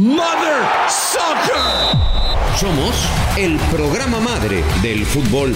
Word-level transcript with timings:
Mother 0.00 0.64
Soccer. 0.88 1.94
Somos 2.58 2.96
el 3.36 3.58
programa 3.70 4.18
madre 4.18 4.64
del 4.80 5.04
fútbol. 5.04 5.54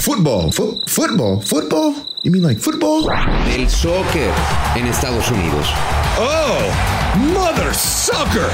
Football, 0.00 0.52
fo- 0.52 0.80
football, 0.88 1.40
football? 1.40 1.94
You 2.24 2.32
mean 2.32 2.42
like 2.42 2.60
football? 2.60 3.06
Del 3.46 3.70
soccer 3.70 4.32
en 4.74 4.88
Estados 4.88 5.30
Unidos. 5.30 5.68
Oh, 6.18 6.58
mother 7.32 7.72
sucker! 7.72 8.50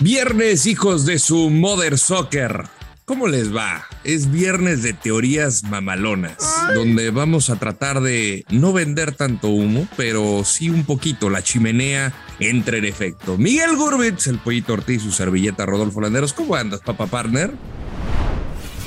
Viernes, 0.00 0.64
hijos 0.64 1.04
de 1.04 1.18
su 1.18 1.50
Mother 1.50 1.98
Soccer. 1.98 2.64
¿Cómo 3.12 3.28
les 3.28 3.54
va? 3.54 3.86
Es 4.04 4.32
viernes 4.32 4.82
de 4.82 4.94
teorías 4.94 5.64
mamalonas, 5.64 6.38
donde 6.74 7.10
vamos 7.10 7.50
a 7.50 7.56
tratar 7.56 8.00
de 8.00 8.46
no 8.48 8.72
vender 8.72 9.14
tanto 9.14 9.48
humo, 9.48 9.86
pero 9.98 10.44
sí 10.46 10.70
un 10.70 10.84
poquito. 10.84 11.28
La 11.28 11.42
chimenea 11.42 12.14
entra 12.40 12.78
en 12.78 12.86
efecto. 12.86 13.36
Miguel 13.36 13.76
Gurbitz, 13.76 14.28
el 14.28 14.38
pollito 14.38 14.72
Ortiz, 14.72 15.02
su 15.02 15.12
servilleta 15.12 15.66
Rodolfo 15.66 16.00
Landeros. 16.00 16.32
¿Cómo 16.32 16.54
andas, 16.54 16.80
papá 16.80 17.06
partner? 17.06 17.52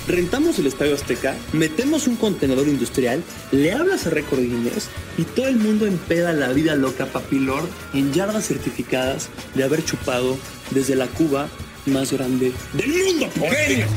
Rentamos 0.08 0.58
el 0.58 0.66
Estadio 0.66 0.96
Azteca, 0.96 1.36
metemos 1.53 2.08
un 2.08 2.16
contenedor 2.16 2.68
industrial, 2.68 3.23
le 3.52 3.73
hablas 3.73 4.08
a 4.08 4.09
Record 4.09 4.42
Guinness 4.42 4.90
y 5.20 5.23
todo 5.23 5.48
el 5.48 5.58
mundo 5.58 5.86
empeda 5.86 6.34
la 6.34 6.52
vida 6.52 6.76
loca 6.76 7.06
papilor 7.06 7.62
en 7.94 8.12
yardas 8.12 8.48
certificadas 8.48 9.30
de 9.53 9.64
haber 9.64 9.86
chupado 9.86 10.36
desde 10.72 10.96
la 10.96 11.06
Cuba 11.06 11.48
más 11.86 12.11
grande 12.11 12.52
del 12.73 12.89
mundo. 12.89 13.30
¡Genio! 13.50 13.88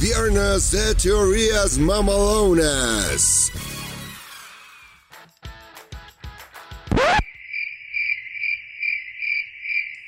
Viernes 0.00 0.70
de 0.70 0.94
teorías 0.94 1.78
mamalonas. 1.78 3.50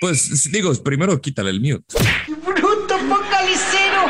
Pues 0.00 0.50
digo, 0.50 0.72
primero 0.83 1.20
quítale 1.20 1.50
el 1.50 1.61
mute. 1.61 1.84
¡Bruto 2.28 2.98
focalicero! 2.98 4.06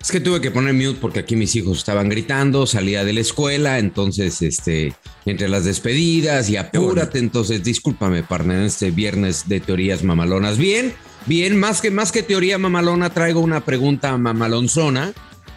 Es 0.00 0.10
que 0.10 0.20
tuve 0.20 0.40
que 0.40 0.50
poner 0.50 0.72
mute 0.72 0.98
porque 1.00 1.20
aquí 1.20 1.36
mis 1.36 1.54
hijos 1.56 1.78
estaban 1.78 2.08
gritando, 2.08 2.66
salía 2.66 3.04
de 3.04 3.12
la 3.12 3.20
escuela, 3.20 3.78
entonces, 3.78 4.40
este, 4.40 4.94
entre 5.26 5.48
las 5.48 5.64
despedidas 5.64 6.48
y 6.48 6.56
apúrate, 6.56 7.18
entonces, 7.18 7.64
discúlpame, 7.64 8.22
partner, 8.22 8.62
este 8.62 8.92
viernes 8.92 9.48
de 9.48 9.60
teorías 9.60 10.04
mamalonas. 10.04 10.56
Bien, 10.56 10.94
bien, 11.26 11.58
más 11.58 11.80
que, 11.80 11.90
más 11.90 12.12
que 12.12 12.22
teoría 12.22 12.58
mamalona, 12.58 13.10
traigo 13.10 13.40
una 13.40 13.60
pregunta 13.64 14.16
mamalonzona 14.16 15.12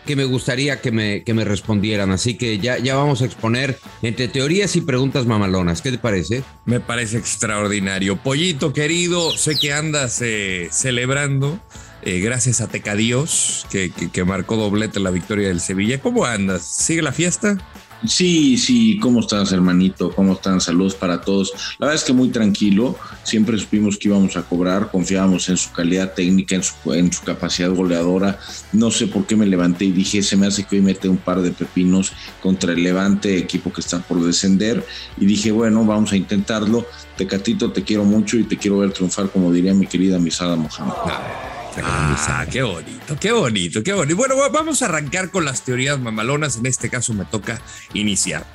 que 0.06 0.16
me 0.16 0.26
gustaría 0.26 0.82
que 0.82 0.92
me, 0.92 1.24
que 1.24 1.36
me 1.36 1.46
respondieran, 1.46 2.10
así 2.10 2.36
que 2.36 2.58
ya, 2.58 2.80
ya 2.80 2.96
vamos 2.96 3.22
a 3.22 3.26
exponer 3.26 3.78
entre 4.02 4.28
teorías 4.28 4.76
y 4.76 4.82
preguntas 4.82 5.28
mamalonas. 5.28 5.84
¿Qué 5.84 5.92
te 5.92 6.00
parece? 6.00 6.44
Me 6.66 6.80
parece 6.80 7.18
extraordinario. 7.20 8.16
Pollito 8.18 8.74
querido, 8.74 9.30
sé 9.38 9.56
que 9.60 9.72
andas 9.72 10.20
eh, 10.24 10.70
celebrando. 10.72 11.60
eh, 12.02 12.20
gracias 12.22 12.62
a 12.62 12.68
Tecadíos, 12.68 13.66
que, 13.70 13.92
que, 13.92 14.10
que 14.10 14.24
marcó 14.24 14.56
doblete 14.56 15.00
la 15.00 15.12
victoria 15.12 15.50
del 15.50 15.60
Sevilla. 15.60 16.00
¿Cómo 16.02 16.26
andas? 16.26 16.64
¿Sigue 16.66 17.02
la 17.02 17.12
fiesta? 17.12 17.58
Sí, 18.08 18.58
sí, 18.58 18.98
¿cómo 19.00 19.20
estás, 19.20 19.52
hermanito? 19.52 20.12
¿Cómo 20.12 20.34
están? 20.34 20.62
Saludos 20.62 20.96
para 20.96 21.20
todos. 21.20 21.52
La 21.80 21.88
verdad 21.88 22.02
es 22.02 22.06
que 22.06 22.14
muy 22.14 22.30
tranquilo, 22.30 22.98
siempre 23.24 23.58
supimos 23.58 23.98
que 23.98 24.08
íbamos 24.08 24.38
a 24.38 24.44
cobrar, 24.44 24.90
confiábamos 24.90 25.50
en 25.50 25.58
su 25.58 25.72
calidad 25.74 26.14
técnica, 26.14 26.56
en 26.56 27.12
su, 27.12 27.24
capacidad 27.24 27.70
goleadora. 27.72 28.40
No 28.72 28.90
sé 28.90 29.08
por 29.08 29.26
qué 29.26 29.36
me 29.36 29.46
levanté 29.46 29.86
y 29.86 29.92
dije, 29.92 30.24
se 30.24 30.38
me 30.38 30.48
hace 30.48 30.64
que 30.64 30.78
hoy 30.78 30.82
mete 30.82 31.10
un 31.10 31.18
par 31.18 31.42
de 31.42 31.52
pepinos 31.52 32.14
contra 32.42 32.72
el 32.72 32.84
Levante, 32.84 33.38
equipo 33.38 33.74
que 33.74 33.82
está 33.82 34.00
por 34.00 34.24
descender. 34.24 34.86
Y 35.18 35.26
dije, 35.26 35.52
bueno, 35.52 35.84
vamos 35.84 36.14
a 36.14 36.16
intentarlo. 36.16 36.86
Tecatito, 37.18 37.72
te 37.74 37.84
quiero 37.84 38.06
mucho 38.06 38.38
y 38.38 38.46
te 38.46 38.58
quiero 38.58 38.78
ver 38.78 38.94
triunfar, 38.94 39.30
como 39.30 39.52
diría 39.52 39.74
mi 39.74 39.88
querida 39.88 40.20
Misada 40.20 40.56
Mohamed. 40.56 41.59
Ah, 41.78 42.46
qué 42.52 42.62
bonito, 42.64 43.18
qué 43.20 43.32
bonito, 43.32 43.84
qué 43.84 43.94
bonito. 43.94 44.16
Bueno, 44.16 44.36
vamos 44.52 44.82
a 44.82 44.86
arrancar 44.86 45.30
con 45.30 45.46
las 45.46 45.64
teorías 45.64 46.00
mamalonas. 46.00 46.58
En 46.58 46.66
este 46.66 46.90
caso 46.90 47.14
me 47.14 47.26
toca 47.26 47.62
iniciar. 47.94 48.46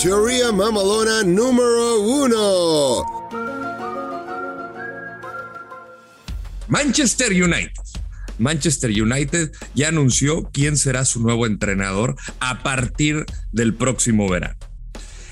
Teoría 0.00 0.52
mamalona 0.52 1.22
número 1.22 2.00
uno. 2.00 3.24
Manchester 6.68 7.30
United. 7.32 7.72
Manchester 8.38 8.90
United 8.90 9.52
ya 9.74 9.88
anunció 9.88 10.50
quién 10.52 10.76
será 10.76 11.04
su 11.04 11.20
nuevo 11.20 11.46
entrenador 11.46 12.16
a 12.40 12.62
partir 12.62 13.24
del 13.52 13.74
próximo 13.74 14.28
verano. 14.28 14.58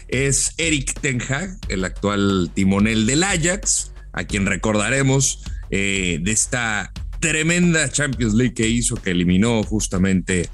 Es 0.09 0.55
Eric 0.59 1.01
Ten 1.01 1.21
Hag, 1.21 1.59
el 1.69 1.85
actual 1.85 2.51
timonel 2.55 3.07
del 3.07 3.25
Ajax, 3.25 3.93
a 4.13 4.25
quien 4.25 4.47
recordaremos 4.47 5.43
eh, 5.71 6.19
de 6.21 6.31
esta 6.33 6.93
tremenda 7.23 7.89
Champions 7.89 8.35
League 8.35 8.53
que 8.53 8.69
hizo, 8.69 8.97
que 8.97 9.13
eliminó 9.13 9.63
justamente 9.63 10.51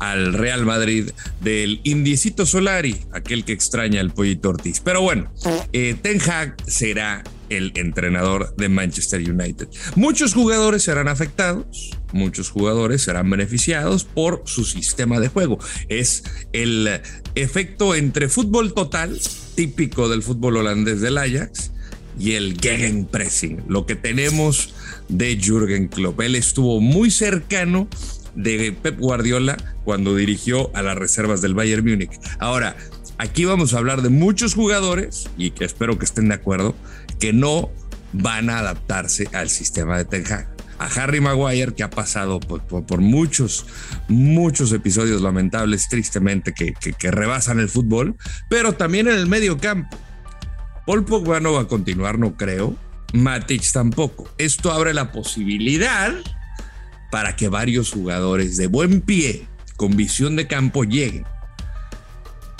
al 0.00 0.34
Real 0.34 0.66
Madrid 0.66 1.10
del 1.40 1.80
Indiecito 1.84 2.44
Solari, 2.44 2.96
aquel 3.12 3.44
que 3.44 3.52
extraña 3.52 4.00
al 4.00 4.12
pollito 4.12 4.50
Ortiz. 4.50 4.80
Pero 4.80 5.00
bueno, 5.00 5.32
eh, 5.72 5.96
Ten 6.02 6.20
Hag 6.20 6.56
será 6.66 7.22
el 7.50 7.72
entrenador 7.76 8.54
de 8.56 8.68
Manchester 8.68 9.20
United. 9.20 9.68
Muchos 9.94 10.34
jugadores 10.34 10.82
serán 10.82 11.06
afectados, 11.06 11.96
muchos 12.12 12.50
jugadores 12.50 13.02
serán 13.02 13.30
beneficiados 13.30 14.02
por 14.02 14.42
su 14.44 14.64
sistema 14.64 15.20
de 15.20 15.28
juego. 15.28 15.58
Es 15.88 16.24
el 16.52 17.00
efecto 17.36 17.94
entre 17.94 18.28
fútbol 18.28 18.74
total, 18.74 19.18
típico 19.54 20.08
del 20.08 20.24
fútbol 20.24 20.56
holandés 20.56 21.00
del 21.00 21.16
Ajax, 21.16 21.70
y 22.18 22.32
el 22.32 22.58
Gegenpressing, 22.60 23.64
lo 23.68 23.86
que 23.86 23.94
tenemos 23.94 24.74
de 25.08 25.36
Jürgen 25.36 25.88
Klopp. 25.88 26.20
Él 26.20 26.34
estuvo 26.34 26.80
muy 26.80 27.10
cercano 27.10 27.88
de 28.34 28.72
Pep 28.72 28.98
Guardiola 28.98 29.56
cuando 29.84 30.14
dirigió 30.14 30.74
a 30.76 30.82
las 30.82 30.96
reservas 30.96 31.40
del 31.40 31.54
Bayern 31.54 31.84
Múnich. 31.88 32.18
Ahora, 32.38 32.76
aquí 33.18 33.44
vamos 33.44 33.74
a 33.74 33.78
hablar 33.78 34.02
de 34.02 34.10
muchos 34.10 34.54
jugadores 34.54 35.28
y 35.36 35.50
que 35.50 35.64
espero 35.64 35.98
que 35.98 36.04
estén 36.04 36.28
de 36.28 36.34
acuerdo 36.34 36.74
que 37.18 37.32
no 37.32 37.70
van 38.12 38.50
a 38.50 38.60
adaptarse 38.60 39.28
al 39.32 39.50
sistema 39.50 39.96
de 39.98 40.04
Ten 40.04 40.24
Hag. 40.30 40.48
A 40.78 40.86
Harry 40.86 41.20
Maguire, 41.20 41.74
que 41.74 41.82
ha 41.82 41.90
pasado 41.90 42.38
por, 42.38 43.00
muchos, 43.00 43.66
muchos 44.06 44.70
episodios 44.70 45.20
lamentables, 45.20 45.88
tristemente, 45.88 46.54
que, 46.54 46.72
que, 46.72 46.92
que 46.92 47.10
rebasan 47.10 47.58
el 47.58 47.68
fútbol, 47.68 48.14
pero 48.48 48.74
también 48.74 49.08
en 49.08 49.14
el 49.14 49.26
medio 49.26 49.58
campo. 49.58 49.98
Paul 50.88 51.04
Pogba 51.04 51.38
no 51.38 51.52
va 51.52 51.60
a 51.60 51.68
continuar, 51.68 52.18
no 52.18 52.34
creo. 52.34 52.74
Matic 53.12 53.62
tampoco. 53.72 54.26
Esto 54.38 54.72
abre 54.72 54.94
la 54.94 55.12
posibilidad 55.12 56.14
para 57.10 57.36
que 57.36 57.48
varios 57.50 57.90
jugadores 57.92 58.56
de 58.56 58.68
buen 58.68 59.02
pie, 59.02 59.46
con 59.76 59.96
visión 59.98 60.34
de 60.34 60.46
campo, 60.46 60.84
lleguen. 60.84 61.26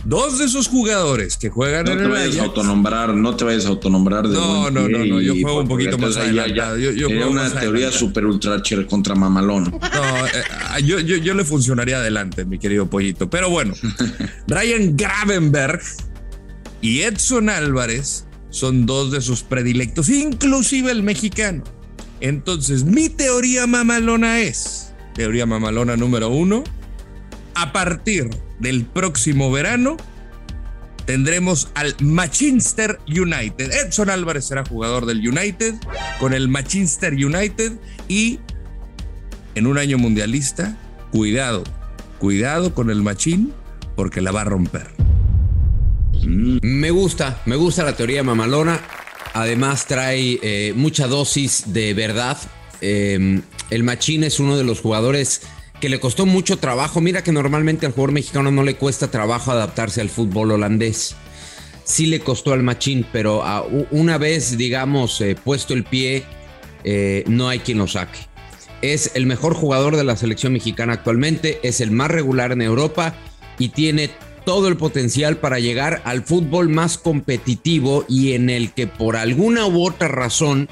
Dos 0.05 0.39
de 0.39 0.45
esos 0.45 0.69
jugadores 0.69 1.39
que 1.39 1.49
juegan 1.49 1.87
no 1.87 1.93
en 1.93 1.99
te 1.99 2.05
el 2.05 2.11
vayas 2.11 2.37
a 2.39 2.43
autonombrar, 2.45 3.15
no 3.15 3.35
te 3.35 3.45
vayas 3.45 3.65
a 3.65 3.69
autonombrar 3.71 4.29
de 4.29 4.35
No, 4.35 4.61
buen 4.61 4.75
no, 4.75 4.87
pie 4.87 4.99
no, 4.99 5.05
no, 5.07 5.21
yo 5.23 5.33
juego 5.41 5.61
un 5.61 5.69
poquito 5.69 5.97
más 5.99 6.15
ya 6.15 6.47
yo- 6.77 6.93
yo 6.93 7.07
juego 7.09 7.31
una 7.31 7.43
más 7.45 7.53
teoría 7.53 7.87
adelantado. 7.87 7.99
super 7.99 8.27
ultra 8.27 8.63
cher 8.63 8.87
contra 8.87 9.15
mamalón. 9.15 9.65
No, 9.71 10.27
eh, 10.27 10.83
yo, 10.85 11.01
yo, 11.01 11.17
yo 11.17 11.33
le 11.35 11.45
funcionaría 11.45 11.97
adelante, 11.97 12.45
mi 12.45 12.59
querido 12.59 12.89
pollito. 12.89 13.29
Pero 13.31 13.49
bueno, 13.51 13.73
Ryan 14.47 14.97
Gravenberg 14.97 15.81
y 16.81 17.01
Edson 17.01 17.49
Álvarez 17.49 18.27
son 18.51 18.87
dos 18.87 19.11
de 19.13 19.21
sus 19.21 19.43
predilectos, 19.43 20.09
inclusive 20.09 20.91
el 20.91 21.03
mexicano. 21.03 21.65
Entonces, 22.21 22.85
mi 22.85 23.09
teoría 23.09 23.67
mamalona 23.67 24.41
es, 24.41 24.93
teoría 25.15 25.47
mamalona 25.47 25.97
número 25.97 26.29
uno, 26.29 26.65
a 27.55 27.73
partir 27.73 28.31
del 28.59 28.85
próximo 28.85 29.51
verano 29.51 29.97
tendremos 31.09 31.71
al 31.75 31.97
Manchester 32.01 32.99
United. 33.09 33.73
Edson 33.73 34.11
Álvarez 34.11 34.45
será 34.45 34.65
jugador 34.65 35.07
del 35.07 35.27
United 35.27 35.75
con 36.21 36.35
el 36.35 36.49
Manchester 36.49 37.15
United 37.15 37.73
y 38.09 38.41
en 39.55 39.67
un 39.67 39.79
año 39.79 39.97
mundialista, 39.97 40.77
cuidado, 41.11 41.65
cuidado 42.19 42.75
con 42.75 42.91
el 42.91 43.03
Machín 43.03 43.55
porque 43.97 44.21
la 44.21 44.33
va 44.33 44.43
a 44.43 44.45
romper. 44.45 45.08
Me 46.29 46.91
gusta, 46.91 47.41
me 47.47 47.57
gusta 47.57 47.85
la 47.85 47.97
teoría 47.97 48.23
mamalona. 48.23 48.79
Además 49.33 49.87
trae 49.87 50.39
eh, 50.43 50.75
mucha 50.77 51.07
dosis 51.07 51.73
de 51.73 51.95
verdad. 51.95 52.37
Eh, 52.83 53.41
el 53.71 53.83
Machín 53.83 54.25
es 54.25 54.39
uno 54.39 54.59
de 54.59 54.65
los 54.65 54.81
jugadores 54.81 55.41
que 55.81 55.89
le 55.89 56.01
costó 56.01 56.27
mucho 56.27 56.59
trabajo. 56.59 57.01
Mira 57.01 57.23
que 57.25 57.33
normalmente 57.33 57.87
al 57.87 57.93
jugador 57.93 58.13
mexicano 58.13 58.51
no 58.51 58.63
le 58.63 58.77
cuesta 58.77 59.11
trabajo 59.11 59.53
adaptarse 59.53 60.03
al 60.03 60.11
fútbol 60.11 60.51
holandés. 60.51 61.17
Sí 61.85 62.05
le 62.05 62.21
costó 62.21 62.53
al 62.53 62.63
Machín, 62.63 63.07
pero 63.11 63.43
una 63.91 64.19
vez, 64.19 64.59
digamos, 64.59 65.23
eh, 65.23 65.35
puesto 65.35 65.73
el 65.73 65.85
pie, 65.85 66.25
no 67.27 67.49
hay 67.49 67.61
quien 67.61 67.79
lo 67.79 67.87
saque. 67.87 68.19
Es 68.83 69.13
el 69.15 69.25
mejor 69.25 69.55
jugador 69.55 69.97
de 69.97 70.05
la 70.05 70.15
selección 70.15 70.53
mexicana 70.53 70.93
actualmente, 70.93 71.59
es 71.63 71.81
el 71.81 71.91
más 71.91 72.11
regular 72.11 72.53
en 72.53 72.61
Europa 72.61 73.15
y 73.59 73.71
tiene 73.71 74.11
todo 74.49 74.69
el 74.69 74.79
potencial 74.79 75.37
para 75.37 75.59
llegar 75.59 76.01
al 76.07 76.23
fútbol 76.23 76.71
más 76.71 76.97
competitivo 76.97 78.07
y 78.09 78.33
en 78.33 78.49
el 78.49 78.73
que 78.73 78.87
por 78.87 79.17
alguna 79.17 79.67
u 79.67 79.87
otra 79.87 80.09
razón 80.09 80.71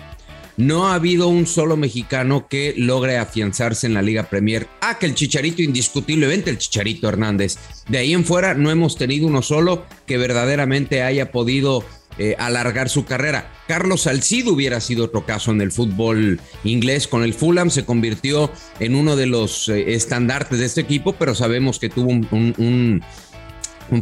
no 0.57 0.89
ha 0.89 0.95
habido 0.95 1.29
un 1.29 1.47
solo 1.47 1.77
mexicano 1.77 2.49
que 2.49 2.73
logre 2.79 3.19
afianzarse 3.19 3.87
en 3.87 3.93
la 3.93 4.01
Liga 4.01 4.31
Premier. 4.31 4.67
Ah, 4.81 4.99
que 4.99 5.05
el 5.05 5.15
Chicharito 5.15 5.61
indiscutiblemente, 5.61 6.49
el 6.49 6.57
Chicharito 6.57 7.07
Hernández. 7.07 7.59
De 7.87 7.99
ahí 7.99 8.15
en 8.15 8.25
fuera 8.25 8.55
no 8.55 8.71
hemos 8.71 8.97
tenido 8.97 9.27
uno 9.27 9.43
solo 9.43 9.85
que 10.07 10.17
verdaderamente 10.17 11.03
haya 11.03 11.31
podido 11.31 11.85
eh, 12.17 12.35
alargar 12.39 12.89
su 12.89 13.05
carrera. 13.05 13.53
Carlos 13.69 14.03
Salcido 14.03 14.55
hubiera 14.55 14.81
sido 14.81 15.05
otro 15.05 15.27
caso 15.27 15.51
en 15.51 15.61
el 15.61 15.71
fútbol 15.71 16.41
inglés. 16.65 17.09
Con 17.09 17.23
el 17.25 17.35
Fulham 17.35 17.69
se 17.69 17.85
convirtió 17.85 18.51
en 18.81 18.95
uno 18.95 19.17
de 19.17 19.27
los 19.27 19.69
eh, 19.69 19.93
estandartes 19.93 20.61
de 20.61 20.65
este 20.65 20.81
equipo, 20.81 21.13
pero 21.13 21.35
sabemos 21.35 21.79
que 21.79 21.91
tuvo 21.91 22.09
un 22.09 22.27
un 22.57 23.03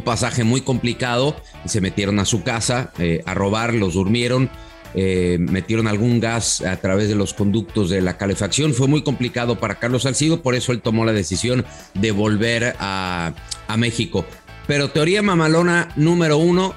pasaje 0.01 0.43
muy 0.43 0.61
complicado. 0.61 1.35
Se 1.65 1.81
metieron 1.81 2.19
a 2.19 2.25
su 2.25 2.43
casa 2.43 2.91
eh, 2.99 3.21
a 3.25 3.33
robar, 3.33 3.73
los 3.73 3.93
durmieron, 3.93 4.49
eh, 4.93 5.37
metieron 5.39 5.87
algún 5.87 6.19
gas 6.19 6.61
a 6.61 6.77
través 6.77 7.09
de 7.09 7.15
los 7.15 7.33
conductos 7.33 7.89
de 7.89 8.01
la 8.01 8.17
calefacción. 8.17 8.73
Fue 8.73 8.87
muy 8.87 9.03
complicado 9.03 9.59
para 9.59 9.75
Carlos 9.75 10.03
Salcido, 10.03 10.41
por 10.41 10.55
eso 10.55 10.71
él 10.71 10.81
tomó 10.81 11.05
la 11.05 11.13
decisión 11.13 11.65
de 11.93 12.11
volver 12.11 12.75
a 12.79 13.33
México. 13.77 14.25
Pero 14.67 14.89
teoría 14.89 15.21
mamalona 15.21 15.89
número 15.95 16.37
uno, 16.37 16.73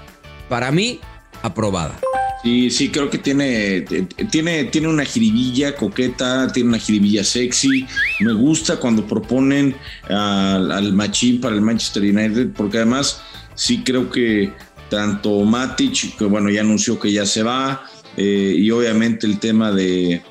para 0.49 0.71
mí, 0.71 1.01
aprobada. 1.43 1.99
Sí, 2.43 2.71
sí, 2.71 2.89
creo 2.91 3.11
que 3.11 3.19
tiene, 3.19 3.85
tiene, 4.31 4.65
tiene 4.65 4.89
una 4.89 5.05
jiribilla 5.05 5.75
coqueta, 5.75 6.51
tiene 6.53 6.69
una 6.69 6.79
jiribilla 6.79 7.25
sexy. 7.25 7.87
Me 8.21 8.33
gusta 8.33 8.77
cuando 8.77 9.05
proponen 9.05 9.75
al, 10.09 10.71
al 10.71 10.93
machín 10.93 11.41
para 11.41 11.57
el 11.57 11.61
Manchester 11.61 12.03
United, 12.03 12.51
porque 12.57 12.79
además 12.79 13.21
sí 13.55 13.83
creo 13.83 14.09
que 14.09 14.53
tanto 14.89 15.41
Matic, 15.45 16.17
que 16.17 16.25
bueno, 16.25 16.49
ya 16.49 16.61
anunció 16.61 16.99
que 16.99 17.13
ya 17.13 17.27
se 17.27 17.43
va, 17.43 17.85
eh, 18.17 18.55
y 18.57 18.71
obviamente 18.71 19.27
el 19.27 19.39
tema 19.39 19.73
de 19.73 20.23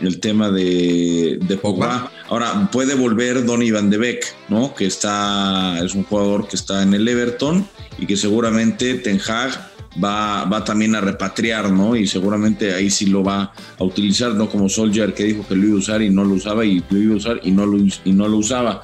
el 0.00 0.20
tema 0.20 0.50
de, 0.50 1.38
de 1.42 1.56
Pogba. 1.56 2.12
Ahora 2.28 2.70
puede 2.70 2.94
volver 2.94 3.44
Donny 3.44 3.72
Van 3.72 3.90
de 3.90 3.98
Beek, 3.98 4.34
¿no? 4.48 4.74
Que 4.74 4.86
está, 4.86 5.80
es 5.84 5.94
un 5.94 6.04
jugador 6.04 6.46
que 6.46 6.56
está 6.56 6.82
en 6.82 6.94
el 6.94 7.08
Everton 7.08 7.66
y 7.98 8.06
que 8.06 8.16
seguramente 8.16 8.94
Ten 8.94 9.20
Hag 9.20 9.67
va, 10.02 10.44
va 10.44 10.64
también 10.64 10.94
a 10.94 11.00
repatriar, 11.00 11.70
¿no? 11.70 11.96
Y 11.96 12.06
seguramente 12.06 12.74
ahí 12.74 12.90
sí 12.90 13.06
lo 13.06 13.22
va 13.22 13.52
a 13.78 13.84
utilizar, 13.84 14.34
no 14.34 14.48
como 14.48 14.68
Soldier 14.68 15.14
que 15.14 15.24
dijo 15.24 15.46
que 15.46 15.54
lo 15.54 15.66
iba 15.66 15.76
a 15.76 15.78
usar 15.78 16.02
y 16.02 16.10
no 16.10 16.24
lo 16.24 16.34
usaba 16.34 16.64
y 16.64 16.82
lo 16.90 16.98
iba 16.98 17.14
a 17.14 17.16
usar 17.16 17.40
y 17.42 17.50
no 17.50 17.66
lo, 17.66 17.78
y 17.78 18.12
no 18.12 18.28
lo 18.28 18.36
usaba. 18.36 18.82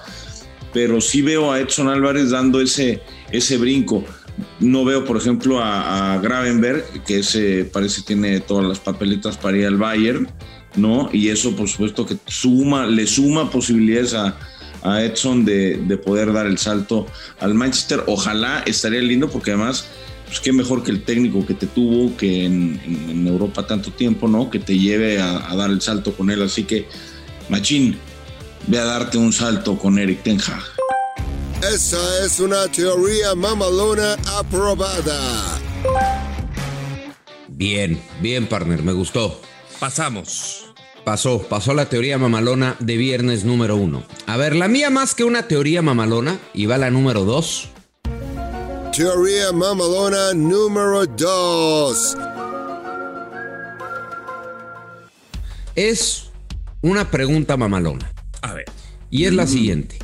Pero 0.73 1.01
sí 1.01 1.23
veo 1.23 1.53
a 1.53 1.61
Edson 1.61 1.89
Álvarez 1.89 2.31
dando 2.31 2.61
ese, 2.61 3.03
ese 3.31 3.59
brinco. 3.59 4.05
No 4.59 4.85
veo, 4.85 5.05
por 5.05 5.17
ejemplo, 5.17 5.61
a, 5.63 6.19
Gravenberg, 6.21 7.05
que 7.05 7.21
ese 7.21 7.65
parece 7.65 8.03
tiene 8.03 8.41
todas 8.41 8.67
las 8.67 8.81
papeletas 8.81 9.37
para 9.37 9.57
ir 9.57 9.67
al 9.67 9.77
Bayern, 9.77 10.29
¿no? 10.75 11.09
Y 11.13 11.29
eso, 11.29 11.55
por 11.55 11.69
supuesto, 11.69 12.05
que 12.05 12.17
suma, 12.27 12.87
le 12.87 13.07
suma 13.07 13.49
posibilidades 13.49 14.15
a, 14.15 14.37
a 14.83 15.05
Edson 15.05 15.45
de, 15.45 15.77
de, 15.77 15.97
poder 15.97 16.33
dar 16.33 16.47
el 16.47 16.59
salto 16.59 17.07
al 17.39 17.55
Manchester. 17.55 18.03
Ojalá 18.09 18.65
estaría 18.67 19.01
lindo, 19.01 19.31
porque 19.31 19.53
además 19.53 19.87
pues 20.35 20.43
qué 20.43 20.53
mejor 20.53 20.83
que 20.83 20.91
el 20.91 21.05
técnico 21.05 21.47
que 21.47 21.55
te 21.55 21.69
tuvo, 21.69 22.17
que 22.17 22.45
en, 22.45 23.25
Europa 23.25 23.69
tanto 23.69 23.93
tiempo, 23.93 24.27
¿no? 24.27 24.51
Que 24.51 24.59
te 24.59 24.77
lleve 24.77 25.21
a, 25.21 25.55
dar 25.55 25.71
el 25.71 25.81
salto 25.81 26.13
con 26.17 26.29
él. 26.29 26.43
Así 26.43 26.65
que, 26.65 26.89
Machín, 27.49 27.97
ve 28.67 28.81
a 28.81 28.85
darte 28.85 29.17
un 29.17 29.33
salto 29.33 29.79
con 29.79 29.97
Eric 29.97 30.25
Tenja. 30.25 30.61
Esa 31.63 32.27
es 32.27 32.41
una 32.41 32.67
teoría 32.67 33.37
mamalona 33.37 34.17
aprobada. 34.37 35.61
Bien, 37.47 38.03
bien, 38.21 38.49
partner, 38.49 38.83
me 38.83 38.93
gustó. 38.93 39.41
Pasamos. 39.79 40.65
Pasó, 41.05 41.43
pasó 41.43 41.75
la 41.75 41.89
teoría 41.89 42.19
mamalona 42.19 42.75
de 42.81 42.97
viernes 42.97 43.45
número 43.45 43.77
uno. 43.77 44.03
A 44.27 44.37
ver, 44.37 44.57
la 44.57 44.67
mía 44.67 44.91
más 44.91 45.15
que 45.15 45.23
una 45.23 45.47
teoría 45.47 45.81
mamalona, 45.81 46.41
y 46.53 46.67
va 46.67 46.77
la 46.77 46.91
número 46.91 47.25
dos, 47.25 47.69
Teoría 48.97 49.51
mamalona 49.51 50.35
número 50.35 51.05
2. 51.05 52.17
Es 55.75 56.31
una 56.81 57.11
pregunta 57.11 57.57
mamalona. 57.57 58.13
A 58.41 58.53
ver. 58.53 58.67
Y 59.11 59.25
es 59.25 59.33
la 59.33 59.49
siguiente. 59.49 59.99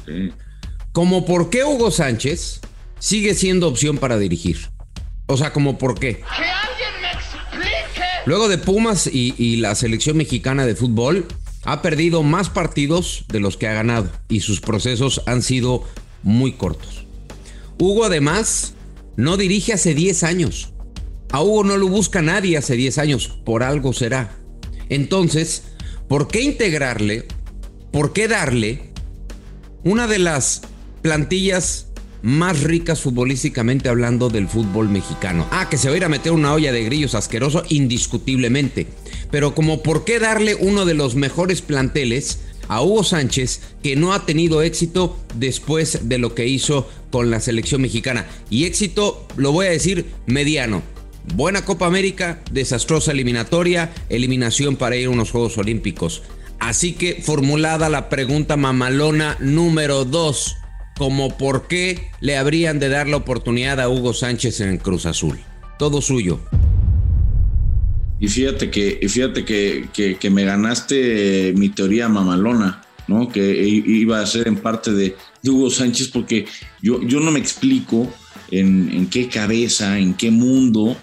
¿Cómo 0.91 1.25
por 1.25 1.51
qué 1.51 1.63
Hugo 1.63 1.93
Sánchez 1.93 2.63
sigue 2.99 3.35
siendo 3.35 3.69
opción 3.69 3.97
para 3.97 4.19
dirigir? 4.19 4.59
O 5.27 5.37
sea, 5.37 5.53
¿como 5.53 5.79
por 5.79 5.97
qué? 5.97 6.17
¡Que 6.17 6.25
alguien 6.25 6.91
me 7.01 7.13
explique! 7.13 8.07
Luego 8.27 8.49
de 8.49 8.59
Pumas 8.59 9.07
y, 9.07 9.37
y 9.39 9.59
la 9.59 9.77
selección 9.77 10.17
mexicana 10.17 10.67
de 10.67 10.75
fútbol, 10.75 11.29
ha 11.63 11.81
perdido 11.81 12.25
más 12.25 12.51
partidos 12.51 13.25
de 13.29 13.39
los 13.39 13.57
que 13.57 13.69
ha 13.69 13.73
ganado 13.73 14.11
y 14.29 14.41
sus 14.41 14.61
procesos 14.61 15.23
han 15.27 15.43
sido 15.43 15.85
muy 16.25 16.55
cortos. 16.55 17.07
Hugo 17.79 18.05
además 18.05 18.75
no 19.17 19.37
dirige 19.37 19.73
hace 19.73 19.95
10 19.95 20.23
años. 20.23 20.73
A 21.33 21.43
Hugo 21.43 21.65
no 21.65 21.77
lo 21.77 21.89
busca 21.89 22.23
nadie 22.23 22.57
hace 22.57 22.75
10 22.75 22.99
años, 22.99 23.41
por 23.45 23.63
algo 23.63 23.93
será. 23.93 24.37
Entonces, 24.89 25.63
¿por 26.09 26.29
qué 26.29 26.43
integrarle? 26.43 27.27
¿Por 27.93 28.13
qué 28.13 28.29
darle 28.29 28.91
una 29.85 30.07
de 30.07 30.19
las 30.19 30.63
plantillas 31.03 31.87
más 32.23 32.63
ricas 32.63 33.01
futbolísticamente 33.01 33.89
hablando 33.89 34.29
del 34.29 34.49
fútbol 34.49 34.89
mexicano? 34.89 35.47
Ah, 35.51 35.69
que 35.69 35.79
se 35.79 35.89
va 35.89 35.95
a 35.95 35.97
ir 35.99 36.05
a 36.05 36.09
meter 36.09 36.33
una 36.33 36.53
olla 36.53 36.73
de 36.73 36.85
grillos 36.85 37.15
asqueroso, 37.15 37.63
indiscutiblemente. 37.69 38.89
Pero 39.31 39.55
como 39.55 39.83
por 39.83 40.05
qué 40.05 40.19
darle 40.19 40.57
uno 40.57 40.85
de 40.85 40.95
los 40.95 41.15
mejores 41.15 41.63
planteles 41.63 42.41
a 42.69 42.83
Hugo 42.83 43.03
Sánchez, 43.03 43.61
que 43.83 43.97
no 43.97 44.13
ha 44.13 44.27
tenido 44.27 44.63
éxito 44.63 45.19
después 45.35 46.09
de 46.09 46.19
lo 46.19 46.35
que 46.35 46.47
hizo 46.47 46.89
con 47.11 47.31
la 47.31 47.41
selección 47.41 47.83
mexicana. 47.83 48.27
Y 48.49 48.65
éxito, 48.65 49.27
lo 49.37 49.53
voy 49.53 49.67
a 49.67 49.71
decir, 49.71 50.07
mediano. 50.27 50.83
Buena 51.35 51.65
Copa 51.65 51.87
América, 51.87 52.43
desastrosa 52.51 53.13
eliminatoria, 53.13 53.93
eliminación 54.09 54.77
para 54.77 54.97
ir 54.97 55.07
a 55.07 55.11
unos 55.11 55.31
Juegos 55.31 55.59
Olímpicos. 55.59 56.23
Así 56.59 56.93
que 56.93 57.23
formulada 57.23 57.89
la 57.89 58.09
pregunta 58.09 58.57
mamalona 58.57 59.37
número 59.41 60.05
2, 60.05 60.57
como 60.99 61.37
por 61.37 61.69
qué 61.69 62.11
le 62.21 62.37
habrían 62.37 62.79
de 62.79 62.89
dar 62.89 63.09
la 63.09 63.17
oportunidad 63.17 63.81
a 63.81 63.89
Hugo 63.89 64.13
Sánchez 64.13 64.61
en 64.61 64.77
Cruz 64.79 65.07
Azul. 65.07 65.39
Todo 65.79 66.03
suyo. 66.03 66.41
Y 68.19 68.29
fíjate 68.29 68.71
que, 68.71 69.01
fíjate 69.09 69.47
que, 69.47 69.89
que, 70.21 70.31
me 70.31 70.45
ganaste 70.45 71.55
mi 71.57 71.71
teoría 71.71 72.11
mamalona, 72.11 72.83
¿no? 73.09 73.31
Que 73.31 73.63
iba 73.67 74.21
a 74.21 74.27
ser 74.27 74.47
en 74.47 74.57
parte 74.57 74.93
de, 74.93 75.17
Hugo 75.45 75.71
Sánchez, 75.71 76.09
porque 76.09 76.47
yo, 76.83 77.03
yo 77.03 77.21
no 77.21 77.31
me 77.31 77.39
explico 77.39 78.13
en, 78.51 79.09
qué 79.09 79.29
cabeza, 79.29 79.99
en 79.99 80.15
qué 80.15 80.31
mundo. 80.31 80.97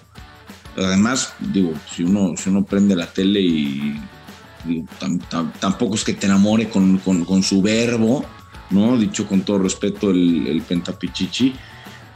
Además, 0.76 1.34
digo, 1.40 1.72
si 1.94 2.04
uno, 2.04 2.34
si 2.36 2.50
uno 2.50 2.64
prende 2.64 2.94
la 2.94 3.06
tele 3.06 3.40
y 3.40 4.00
tampoco 5.60 5.94
es 5.94 6.04
que 6.04 6.14
te 6.14 6.26
enamore 6.26 6.68
con, 6.68 6.98
con, 6.98 7.42
su 7.42 7.62
verbo, 7.62 8.24
¿no? 8.70 8.96
Dicho 8.98 9.26
con 9.26 9.42
todo 9.42 9.58
respeto 9.58 10.10
el, 10.10 10.46
el 10.46 10.62
pentapichichi, 10.62 11.54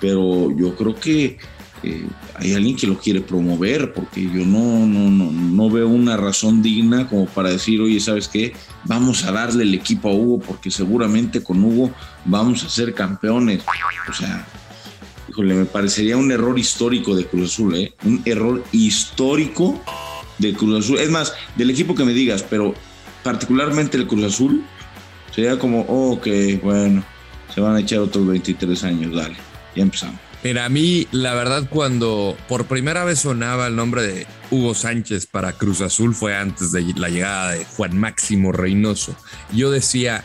pero 0.01 0.55
yo 0.57 0.77
creo 0.77 0.95
que 0.95 1.39
eh, 1.83 2.07
hay 2.37 2.55
alguien 2.55 2.77
que 2.77 2.87
lo 2.87 2.99
quiere 2.99 3.21
promover, 3.21 3.93
porque 3.93 4.23
yo 4.23 4.45
no, 4.45 4.87
no, 4.87 5.11
no, 5.11 5.33
no 5.33 5.71
veo 5.71 5.89
una 5.89 6.17
razón 6.17 6.63
digna 6.63 7.09
como 7.09 7.27
para 7.27 7.51
decir, 7.51 7.81
oye, 7.81 7.99
¿sabes 7.99 8.29
qué? 8.29 8.53
Vamos 8.85 9.25
a 9.25 9.33
darle 9.33 9.65
el 9.65 9.75
equipo 9.75 10.09
a 10.09 10.15
Hugo, 10.15 10.41
porque 10.41 10.71
seguramente 10.71 11.43
con 11.43 11.63
Hugo 11.63 11.91
vamos 12.25 12.65
a 12.65 12.69
ser 12.69 12.95
campeones. 12.95 13.63
O 14.09 14.13
sea, 14.13 14.47
híjole, 15.29 15.55
me 15.55 15.65
parecería 15.65 16.17
un 16.17 16.31
error 16.31 16.59
histórico 16.59 17.15
de 17.15 17.27
Cruz 17.27 17.53
Azul, 17.53 17.77
¿eh? 17.77 17.95
Un 18.05 18.23
error 18.25 18.63
histórico 18.73 19.83
de 20.39 20.55
Cruz 20.55 20.85
Azul. 20.85 20.99
Es 20.99 21.11
más, 21.11 21.35
del 21.57 21.71
equipo 21.71 21.95
que 21.95 22.05
me 22.05 22.13
digas, 22.13 22.45
pero 22.49 22.75
particularmente 23.23 23.97
el 23.97 24.07
Cruz 24.07 24.25
Azul, 24.25 24.65
sería 25.35 25.59
como, 25.59 25.83
oh, 25.83 26.13
ok, 26.13 26.27
bueno, 26.63 27.05
se 27.55 27.61
van 27.61 27.77
a 27.77 27.81
echar 27.81 28.01
otros 28.01 28.27
23 28.27 28.85
años, 28.85 29.15
dale, 29.15 29.37
ya 29.75 29.83
empezamos. 29.83 30.21
Mira, 30.45 30.65
a 30.65 30.69
mí, 30.69 31.07
la 31.13 31.35
verdad, 31.35 31.69
cuando 31.71 32.37
por 32.49 32.65
primera 32.65 33.05
vez 33.05 33.21
sonaba 33.21 33.69
el 33.69 33.77
nombre 33.77 34.03
de 34.03 34.27
Hugo 34.51 34.75
Sánchez 34.75 35.27
para 35.27 35.53
Cruz 35.53 35.81
Azul 35.81 36.17
fue 36.17 36.35
antes 36.37 36.73
de 36.73 36.83
la 36.97 37.09
llegada 37.09 37.53
de 37.53 37.65
Juan 37.65 37.97
Máximo 37.97 38.51
Reynoso. 38.51 39.15
Yo 39.53 39.71
decía, 39.71 40.25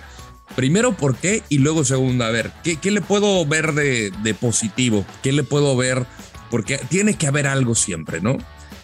primero, 0.57 0.97
¿por 0.97 1.15
qué? 1.15 1.43
Y 1.49 1.59
luego, 1.59 1.85
segundo, 1.85 2.25
a 2.25 2.31
ver, 2.31 2.51
¿qué, 2.63 2.77
qué 2.77 2.89
le 2.89 3.01
puedo 3.01 3.45
ver 3.45 3.73
de, 3.73 4.11
de, 4.23 4.33
positivo? 4.33 5.05
¿Qué 5.21 5.31
le 5.31 5.43
puedo 5.43 5.77
ver? 5.77 6.07
Porque 6.49 6.79
tiene 6.89 7.13
que 7.13 7.27
haber 7.27 7.45
algo 7.45 7.75
siempre, 7.75 8.21
¿no? 8.21 8.39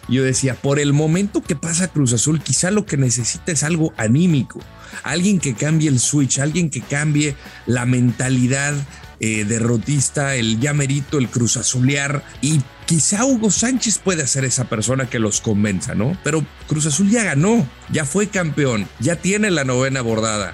Yo 0.07 0.23
decía, 0.23 0.53
por 0.53 0.79
el 0.79 0.93
momento 0.93 1.41
que 1.41 1.55
pasa 1.55 1.87
Cruz 1.87 2.13
Azul, 2.13 2.43
quizá 2.43 2.69
lo 2.69 2.85
que 2.85 2.95
necesita 2.95 3.51
es 3.51 3.63
algo 3.63 3.91
anímico, 3.97 4.59
alguien 5.01 5.39
que 5.39 5.55
cambie 5.55 5.89
el 5.89 5.99
switch, 5.99 6.37
alguien 6.37 6.69
que 6.69 6.81
cambie 6.81 7.35
la 7.65 7.87
mentalidad 7.87 8.75
eh, 9.19 9.43
derrotista, 9.43 10.35
el 10.35 10.59
llamerito, 10.59 11.17
el 11.17 11.29
cruz 11.29 11.57
azulear 11.57 12.23
y 12.41 12.61
quizá 12.85 13.25
Hugo 13.25 13.49
Sánchez 13.49 13.99
puede 13.99 14.27
ser 14.27 14.43
esa 14.43 14.65
persona 14.65 15.09
que 15.09 15.17
los 15.17 15.41
convenza, 15.41 15.95
¿no? 15.95 16.17
Pero 16.23 16.45
Cruz 16.67 16.85
Azul 16.85 17.09
ya 17.09 17.23
ganó, 17.23 17.67
ya 17.89 18.05
fue 18.05 18.27
campeón, 18.27 18.87
ya 18.99 19.15
tiene 19.15 19.49
la 19.49 19.63
novena 19.63 20.01
bordada. 20.01 20.53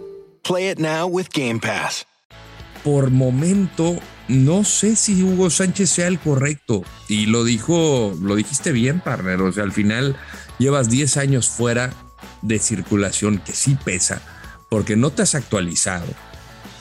Play 0.43 0.69
it 0.69 0.79
now 0.79 1.07
with 1.07 1.27
Game 1.33 1.59
Pass. 1.59 2.05
Por 2.83 3.11
momento, 3.11 3.99
no 4.27 4.63
sé 4.63 4.95
si 4.95 5.23
Hugo 5.23 5.49
Sánchez 5.49 5.89
sea 5.89 6.07
el 6.07 6.19
correcto. 6.19 6.83
Y 7.07 7.27
lo 7.27 7.43
dijo, 7.43 8.17
lo 8.21 8.35
dijiste 8.35 8.71
bien, 8.71 9.01
partner. 9.01 9.41
O 9.41 9.51
sea, 9.51 9.63
al 9.63 9.71
final 9.71 10.15
llevas 10.57 10.89
10 10.89 11.17
años 11.17 11.47
fuera 11.47 11.93
de 12.41 12.57
circulación, 12.57 13.37
que 13.37 13.53
sí 13.53 13.77
pesa, 13.85 14.21
porque 14.69 14.95
no 14.95 15.11
te 15.11 15.21
has 15.21 15.35
actualizado 15.35 16.07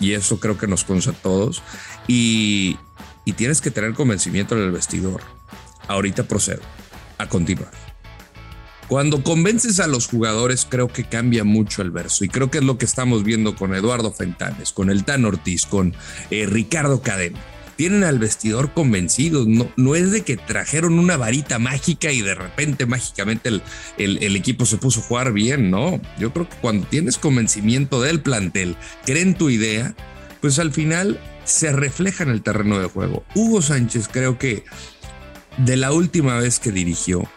y 0.00 0.14
eso 0.14 0.40
creo 0.40 0.58
que 0.58 0.66
nos 0.66 0.84
consta 0.84 1.10
a 1.10 1.14
todos. 1.14 1.62
Y, 2.08 2.78
y 3.24 3.34
tienes 3.34 3.60
que 3.60 3.70
tener 3.70 3.94
convencimiento 3.94 4.56
en 4.56 4.62
el 4.62 4.72
vestidor. 4.72 5.20
Ahorita 5.86 6.24
procedo 6.24 6.62
a 7.18 7.28
continuar. 7.28 7.89
Cuando 8.90 9.22
convences 9.22 9.78
a 9.78 9.86
los 9.86 10.08
jugadores, 10.08 10.66
creo 10.68 10.88
que 10.88 11.04
cambia 11.04 11.44
mucho 11.44 11.80
el 11.80 11.92
verso. 11.92 12.24
Y 12.24 12.28
creo 12.28 12.50
que 12.50 12.58
es 12.58 12.64
lo 12.64 12.76
que 12.76 12.86
estamos 12.86 13.22
viendo 13.22 13.54
con 13.54 13.72
Eduardo 13.72 14.10
Fentanes, 14.10 14.72
con 14.72 14.90
el 14.90 15.04
Tan 15.04 15.24
Ortiz, 15.24 15.64
con 15.64 15.94
eh, 16.32 16.44
Ricardo 16.46 17.00
Cadena. 17.00 17.38
Tienen 17.76 18.02
al 18.02 18.18
vestidor 18.18 18.74
convencidos. 18.74 19.46
No, 19.46 19.70
no 19.76 19.94
es 19.94 20.10
de 20.10 20.22
que 20.22 20.36
trajeron 20.36 20.98
una 20.98 21.16
varita 21.16 21.60
mágica 21.60 22.10
y 22.10 22.20
de 22.20 22.34
repente 22.34 22.84
mágicamente 22.84 23.50
el, 23.50 23.62
el, 23.96 24.24
el 24.24 24.34
equipo 24.34 24.66
se 24.66 24.76
puso 24.76 24.98
a 24.98 25.04
jugar 25.04 25.32
bien. 25.32 25.70
No, 25.70 26.00
yo 26.18 26.32
creo 26.32 26.48
que 26.48 26.56
cuando 26.56 26.84
tienes 26.88 27.16
convencimiento 27.16 28.02
del 28.02 28.20
plantel, 28.20 28.74
creen 29.06 29.36
tu 29.36 29.50
idea, 29.50 29.94
pues 30.40 30.58
al 30.58 30.72
final 30.72 31.20
se 31.44 31.70
refleja 31.70 32.24
en 32.24 32.30
el 32.30 32.42
terreno 32.42 32.80
de 32.80 32.88
juego. 32.88 33.22
Hugo 33.36 33.62
Sánchez 33.62 34.08
creo 34.10 34.36
que 34.36 34.64
de 35.58 35.76
la 35.76 35.92
última 35.92 36.38
vez 36.38 36.58
que 36.58 36.72
dirigió, 36.72 37.30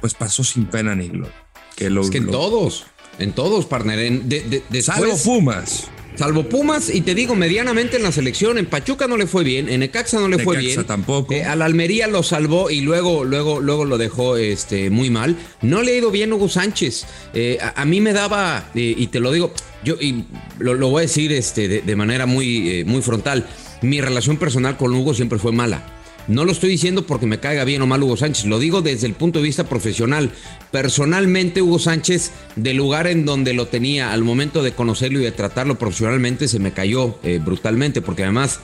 pues 0.00 0.14
pasó 0.14 0.44
sin 0.44 0.66
pena 0.66 0.94
ni 0.94 1.08
gloria. 1.08 1.34
Que 1.76 1.90
lo, 1.90 2.02
es 2.02 2.10
que 2.10 2.18
en 2.18 2.26
lo, 2.26 2.32
todos, 2.32 2.86
en 3.18 3.32
todos, 3.32 3.66
partner. 3.66 3.98
En, 4.00 4.28
de, 4.28 4.62
de, 4.68 4.82
salvo 4.82 5.16
Pumas. 5.22 5.88
Salvo 6.16 6.48
Pumas, 6.48 6.92
y 6.92 7.02
te 7.02 7.14
digo, 7.14 7.36
medianamente 7.36 7.96
en 7.96 8.02
la 8.02 8.10
selección, 8.10 8.58
en 8.58 8.66
Pachuca 8.66 9.06
no 9.06 9.16
le 9.16 9.28
fue 9.28 9.44
bien, 9.44 9.68
en 9.68 9.78
Necaxa 9.80 10.18
no 10.18 10.26
le 10.26 10.38
Necaxa 10.38 10.44
fue 10.44 10.56
bien. 10.56 10.84
tampoco. 10.84 11.32
Eh, 11.32 11.44
a 11.44 11.54
la 11.54 11.66
Almería 11.66 12.08
lo 12.08 12.24
salvó 12.24 12.70
y 12.70 12.80
luego, 12.80 13.22
luego, 13.22 13.60
luego 13.60 13.84
lo 13.84 13.98
dejó 13.98 14.36
este, 14.36 14.90
muy 14.90 15.10
mal. 15.10 15.36
No 15.62 15.82
le 15.82 15.92
ha 15.92 15.96
ido 15.96 16.10
bien 16.10 16.32
Hugo 16.32 16.48
Sánchez. 16.48 17.06
Eh, 17.34 17.58
a, 17.62 17.80
a, 17.82 17.84
mí 17.84 18.00
me 18.00 18.12
daba, 18.12 18.68
eh, 18.74 18.94
y 18.98 19.06
te 19.06 19.20
lo 19.20 19.30
digo, 19.30 19.52
yo 19.84 19.94
y 20.00 20.24
lo, 20.58 20.74
lo, 20.74 20.88
voy 20.88 21.00
a 21.00 21.02
decir 21.02 21.30
este, 21.32 21.68
de, 21.68 21.82
de 21.82 21.96
manera 21.96 22.26
muy, 22.26 22.68
eh, 22.68 22.84
muy 22.84 23.00
frontal. 23.00 23.46
Mi 23.80 24.00
relación 24.00 24.38
personal 24.38 24.76
con 24.76 24.92
Hugo 24.92 25.14
siempre 25.14 25.38
fue 25.38 25.52
mala. 25.52 25.97
No 26.28 26.44
lo 26.44 26.52
estoy 26.52 26.68
diciendo 26.68 27.06
porque 27.06 27.24
me 27.24 27.40
caiga 27.40 27.64
bien 27.64 27.80
o 27.80 27.86
mal 27.86 28.02
Hugo 28.02 28.18
Sánchez, 28.18 28.44
lo 28.44 28.58
digo 28.58 28.82
desde 28.82 29.06
el 29.06 29.14
punto 29.14 29.38
de 29.38 29.46
vista 29.46 29.64
profesional. 29.64 30.30
Personalmente, 30.70 31.62
Hugo 31.62 31.78
Sánchez, 31.78 32.32
del 32.54 32.76
lugar 32.76 33.06
en 33.06 33.24
donde 33.24 33.54
lo 33.54 33.66
tenía 33.66 34.12
al 34.12 34.24
momento 34.24 34.62
de 34.62 34.72
conocerlo 34.72 35.20
y 35.20 35.24
de 35.24 35.32
tratarlo 35.32 35.78
profesionalmente, 35.78 36.46
se 36.46 36.58
me 36.58 36.72
cayó 36.72 37.18
eh, 37.22 37.40
brutalmente, 37.42 38.02
porque 38.02 38.24
además 38.24 38.60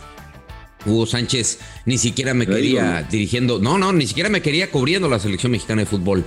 Hugo 0.85 1.06
Sánchez 1.06 1.59
ni 1.87 1.97
siquiera 1.97 2.35
me 2.35 2.47
quería 2.47 3.02
dirigiendo, 3.11 3.59
no, 3.59 3.78
no, 3.78 3.94
ni 3.94 4.06
siquiera 4.06 4.28
me 4.28 4.42
quería 4.42 4.71
cubriendo 4.71 5.09
la 5.09 5.18
selección 5.18 5.52
mexicana 5.52 5.83
de 5.83 5.87
fútbol. 5.87 6.25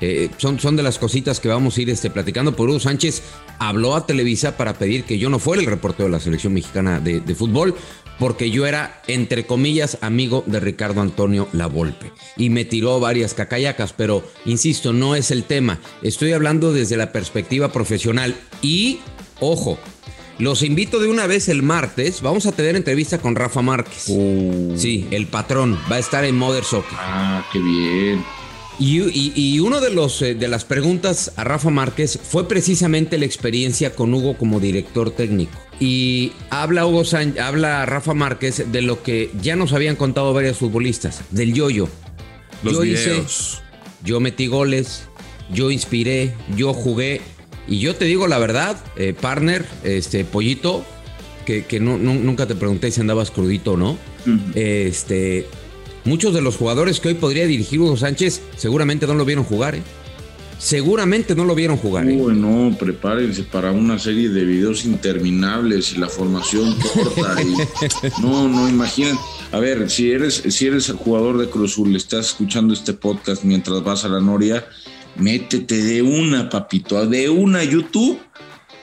Eh, 0.00 0.30
son, 0.38 0.58
son 0.58 0.76
de 0.76 0.82
las 0.82 0.98
cositas 0.98 1.40
que 1.40 1.48
vamos 1.48 1.76
a 1.76 1.82
ir 1.82 1.90
este, 1.90 2.10
platicando. 2.10 2.54
Por 2.54 2.68
Hugo 2.68 2.80
Sánchez 2.80 3.22
habló 3.58 3.94
a 3.94 4.06
Televisa 4.06 4.56
para 4.56 4.74
pedir 4.74 5.04
que 5.04 5.18
yo 5.18 5.30
no 5.30 5.38
fuera 5.38 5.62
el 5.62 5.68
reportero 5.68 6.04
de 6.04 6.12
la 6.12 6.20
selección 6.20 6.52
mexicana 6.52 7.00
de, 7.00 7.20
de 7.20 7.34
fútbol 7.34 7.74
porque 8.18 8.50
yo 8.50 8.66
era, 8.66 9.02
entre 9.06 9.46
comillas, 9.46 9.98
amigo 10.00 10.44
de 10.46 10.60
Ricardo 10.60 11.00
Antonio 11.00 11.48
Lavolpe. 11.52 12.12
Y 12.36 12.50
me 12.50 12.64
tiró 12.64 13.00
varias 13.00 13.34
cacayacas, 13.34 13.92
pero 13.92 14.24
insisto, 14.44 14.92
no 14.92 15.14
es 15.16 15.30
el 15.30 15.44
tema. 15.44 15.80
Estoy 16.02 16.32
hablando 16.32 16.72
desde 16.72 16.96
la 16.96 17.12
perspectiva 17.12 17.72
profesional. 17.72 18.36
Y, 18.62 19.00
ojo, 19.40 19.78
los 20.38 20.62
invito 20.62 20.98
de 20.98 21.08
una 21.08 21.26
vez 21.26 21.48
el 21.48 21.62
martes. 21.62 22.20
Vamos 22.20 22.46
a 22.46 22.52
tener 22.52 22.76
entrevista 22.76 23.18
con 23.18 23.34
Rafa 23.34 23.62
Márquez. 23.62 24.04
Uh. 24.08 24.74
Sí, 24.76 25.06
el 25.10 25.26
patrón. 25.26 25.78
Va 25.90 25.96
a 25.96 26.00
estar 26.00 26.24
en 26.24 26.36
Mother 26.36 26.64
Soccer. 26.64 26.98
Ah, 26.98 27.44
qué 27.52 27.58
bien. 27.58 28.24
Y, 28.78 29.00
y, 29.02 29.32
y 29.36 29.60
uno 29.60 29.80
de, 29.80 29.90
los, 29.90 30.20
eh, 30.22 30.34
de 30.34 30.48
las 30.48 30.64
preguntas 30.64 31.32
a 31.36 31.44
Rafa 31.44 31.70
Márquez 31.70 32.18
fue 32.22 32.48
precisamente 32.48 33.18
la 33.18 33.24
experiencia 33.24 33.94
con 33.94 34.12
Hugo 34.12 34.36
como 34.36 34.60
director 34.60 35.10
técnico. 35.10 35.58
Y 35.80 36.32
habla 36.50 36.86
Hugo 36.86 37.04
San, 37.04 37.38
habla 37.38 37.86
Rafa 37.86 38.14
Márquez 38.14 38.72
de 38.72 38.82
lo 38.82 39.02
que 39.02 39.30
ya 39.40 39.56
nos 39.56 39.72
habían 39.72 39.96
contado 39.96 40.32
varios 40.32 40.58
futbolistas, 40.58 41.22
del 41.30 41.54
yo-yo. 41.54 41.88
Yo 42.62 42.80
videos. 42.80 43.60
hice, 43.60 43.62
yo 44.04 44.20
metí 44.20 44.46
goles, 44.46 45.04
yo 45.52 45.70
inspiré, 45.70 46.34
yo 46.56 46.72
jugué. 46.72 47.20
Y 47.66 47.78
yo 47.78 47.94
te 47.96 48.04
digo 48.04 48.26
la 48.26 48.38
verdad, 48.38 48.76
eh, 48.96 49.14
partner, 49.18 49.64
este 49.84 50.24
pollito, 50.24 50.84
que, 51.46 51.64
que 51.64 51.80
no, 51.80 51.98
no, 51.98 52.14
nunca 52.14 52.46
te 52.46 52.54
pregunté 52.54 52.90
si 52.90 53.00
andabas 53.00 53.30
crudito 53.30 53.72
o 53.72 53.76
no. 53.76 53.92
Uh 53.92 54.30
-huh. 54.30 54.56
Este, 54.56 55.46
muchos 56.04 56.34
de 56.34 56.40
los 56.40 56.56
jugadores 56.56 57.00
que 57.00 57.08
hoy 57.08 57.14
podría 57.14 57.46
dirigir 57.46 57.80
Hugo 57.80 57.96
Sánchez 57.96 58.42
seguramente 58.56 59.06
no 59.06 59.14
lo 59.14 59.24
vieron 59.24 59.44
jugar, 59.44 59.74
¿eh? 59.76 59.82
Seguramente 60.58 61.34
no 61.34 61.44
lo 61.44 61.54
vieron 61.54 61.76
jugar. 61.76 62.08
¿eh? 62.08 62.16
Uy, 62.18 62.34
no, 62.34 62.74
prepárense 62.78 63.42
para 63.42 63.70
una 63.72 63.98
serie 63.98 64.30
de 64.30 64.44
videos 64.44 64.84
interminables 64.86 65.92
y 65.92 65.98
la 65.98 66.08
formación 66.08 66.74
corta. 66.94 67.36
y, 67.42 68.22
no, 68.22 68.48
no, 68.48 68.68
imaginen. 68.68 69.18
A 69.52 69.58
ver, 69.58 69.90
si 69.90 70.10
eres, 70.10 70.42
si 70.48 70.66
eres 70.66 70.90
jugador 70.90 71.38
de 71.38 71.50
Cruz 71.50 71.72
Azul, 71.72 71.94
estás 71.94 72.28
escuchando 72.28 72.72
este 72.72 72.94
podcast 72.94 73.44
mientras 73.44 73.82
vas 73.82 74.04
a 74.04 74.08
la 74.08 74.20
Noria, 74.20 74.66
métete 75.16 75.82
de 75.82 76.00
una, 76.00 76.48
papito, 76.48 77.04
de 77.06 77.28
una 77.28 77.62
YouTube 77.62 78.18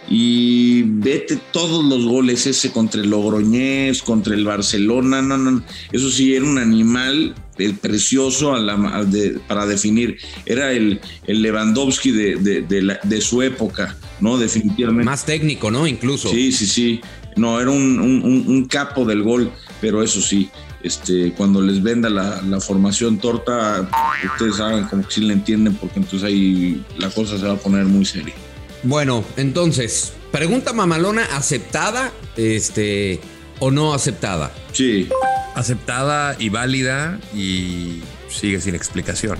y 0.09 0.83
vete 0.83 1.39
todos 1.51 1.85
los 1.85 2.05
goles 2.05 2.47
ese 2.47 2.71
contra 2.71 3.01
el 3.01 3.09
Logroñés, 3.09 4.01
contra 4.01 4.33
el 4.33 4.43
Barcelona, 4.43 5.21
no, 5.21 5.37
no, 5.37 5.63
eso 5.91 6.09
sí 6.09 6.35
era 6.35 6.45
un 6.45 6.57
animal 6.57 7.35
el 7.57 7.75
precioso 7.75 8.53
a 8.55 8.59
la, 8.59 8.73
a 8.73 9.03
de, 9.03 9.39
para 9.47 9.65
definir, 9.65 10.17
era 10.45 10.71
el, 10.71 10.99
el 11.27 11.41
Lewandowski 11.41 12.11
de, 12.11 12.63
de, 12.67 12.81
la, 12.81 12.99
de, 13.03 13.21
su 13.21 13.41
época, 13.41 13.95
¿no? 14.19 14.37
Definitivamente. 14.37 15.05
Más 15.05 15.25
técnico, 15.25 15.69
¿no? 15.69 15.85
Incluso. 15.85 16.29
Sí, 16.29 16.51
sí, 16.51 16.65
sí, 16.65 17.01
no, 17.37 17.59
era 17.59 17.69
un, 17.69 17.99
un, 17.99 18.45
un 18.47 18.65
capo 18.65 19.05
del 19.05 19.23
gol, 19.23 19.51
pero 19.79 20.01
eso 20.01 20.21
sí, 20.21 20.49
este, 20.83 21.33
cuando 21.33 21.61
les 21.61 21.81
venda 21.81 22.09
la, 22.09 22.41
la, 22.41 22.59
formación 22.59 23.19
torta, 23.19 23.87
ustedes 24.33 24.57
saben 24.57 24.85
como 24.85 25.05
que 25.05 25.13
sí 25.13 25.21
le 25.21 25.33
entienden, 25.33 25.75
porque 25.75 25.99
entonces 25.99 26.23
ahí 26.23 26.83
la 26.97 27.09
cosa 27.09 27.37
se 27.37 27.45
va 27.45 27.53
a 27.53 27.57
poner 27.57 27.85
muy 27.85 28.05
seria. 28.05 28.33
Bueno, 28.83 29.23
entonces, 29.37 30.13
pregunta 30.31 30.73
mamalona 30.73 31.23
aceptada, 31.35 32.11
este, 32.35 33.19
o 33.59 33.69
no 33.69 33.93
aceptada. 33.93 34.51
Sí. 34.73 35.07
Aceptada 35.55 36.35
y 36.39 36.49
válida 36.49 37.19
y 37.33 38.01
sigue 38.29 38.59
sin 38.59 38.73
explicación. 38.73 39.37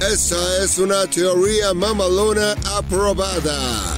Esa 0.00 0.64
es 0.64 0.78
una 0.78 1.06
teoría 1.06 1.72
mamalona 1.74 2.54
aprobada. 2.76 3.96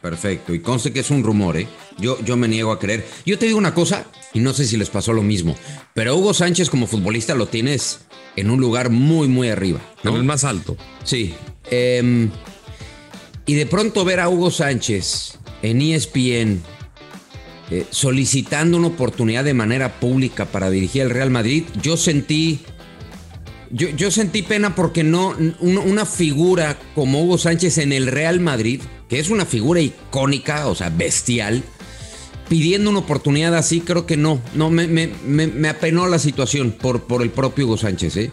Perfecto, 0.00 0.54
y 0.54 0.60
conste 0.60 0.92
que 0.92 1.00
es 1.00 1.10
un 1.10 1.22
rumor, 1.22 1.56
¿eh? 1.56 1.68
Yo, 1.98 2.22
yo 2.24 2.36
me 2.36 2.48
niego 2.48 2.72
a 2.72 2.78
creer. 2.78 3.06
Yo 3.24 3.38
te 3.38 3.46
digo 3.46 3.58
una 3.58 3.74
cosa, 3.74 4.04
y 4.32 4.40
no 4.40 4.52
sé 4.52 4.66
si 4.66 4.76
les 4.76 4.90
pasó 4.90 5.12
lo 5.12 5.22
mismo, 5.22 5.56
pero 5.94 6.16
Hugo 6.16 6.34
Sánchez 6.34 6.70
como 6.70 6.86
futbolista 6.86 7.34
lo 7.34 7.46
tienes 7.46 8.00
en 8.36 8.50
un 8.50 8.60
lugar 8.60 8.90
muy, 8.90 9.28
muy 9.28 9.48
arriba. 9.48 9.80
¿no? 10.02 10.10
En 10.10 10.16
el 10.16 10.24
más 10.24 10.44
alto. 10.44 10.76
Sí. 11.04 11.34
Eh, 11.70 12.28
y 13.46 13.54
de 13.54 13.66
pronto 13.66 14.04
ver 14.04 14.20
a 14.20 14.28
Hugo 14.28 14.50
Sánchez 14.50 15.38
en 15.62 15.82
ESPN 15.82 16.62
eh, 17.70 17.86
solicitando 17.90 18.76
una 18.76 18.88
oportunidad 18.88 19.44
de 19.44 19.54
manera 19.54 19.98
pública 20.00 20.46
para 20.46 20.70
dirigir 20.70 21.02
el 21.02 21.10
Real 21.10 21.30
Madrid, 21.30 21.64
yo 21.82 21.96
sentí 21.96 22.60
yo, 23.70 24.10
sentí 24.12 24.42
pena 24.42 24.76
porque 24.76 25.02
no, 25.02 25.34
una 25.60 26.06
figura 26.06 26.78
como 26.94 27.24
Hugo 27.24 27.38
Sánchez 27.38 27.78
en 27.78 27.92
el 27.92 28.06
Real 28.06 28.38
Madrid, 28.38 28.80
que 29.08 29.18
es 29.18 29.30
una 29.30 29.46
figura 29.46 29.80
icónica, 29.80 30.68
o 30.68 30.76
sea, 30.76 30.90
bestial, 30.90 31.64
pidiendo 32.48 32.90
una 32.90 33.00
oportunidad 33.00 33.56
así, 33.56 33.80
creo 33.80 34.06
que 34.06 34.16
no, 34.16 34.40
no, 34.54 34.70
me, 34.70 34.86
me, 34.86 35.08
me 35.26 35.68
apenó 35.68 36.06
la 36.06 36.20
situación 36.20 36.70
por, 36.70 37.02
por 37.04 37.22
el 37.22 37.30
propio 37.30 37.66
Hugo 37.66 37.76
Sánchez, 37.76 38.16
¿eh? 38.16 38.30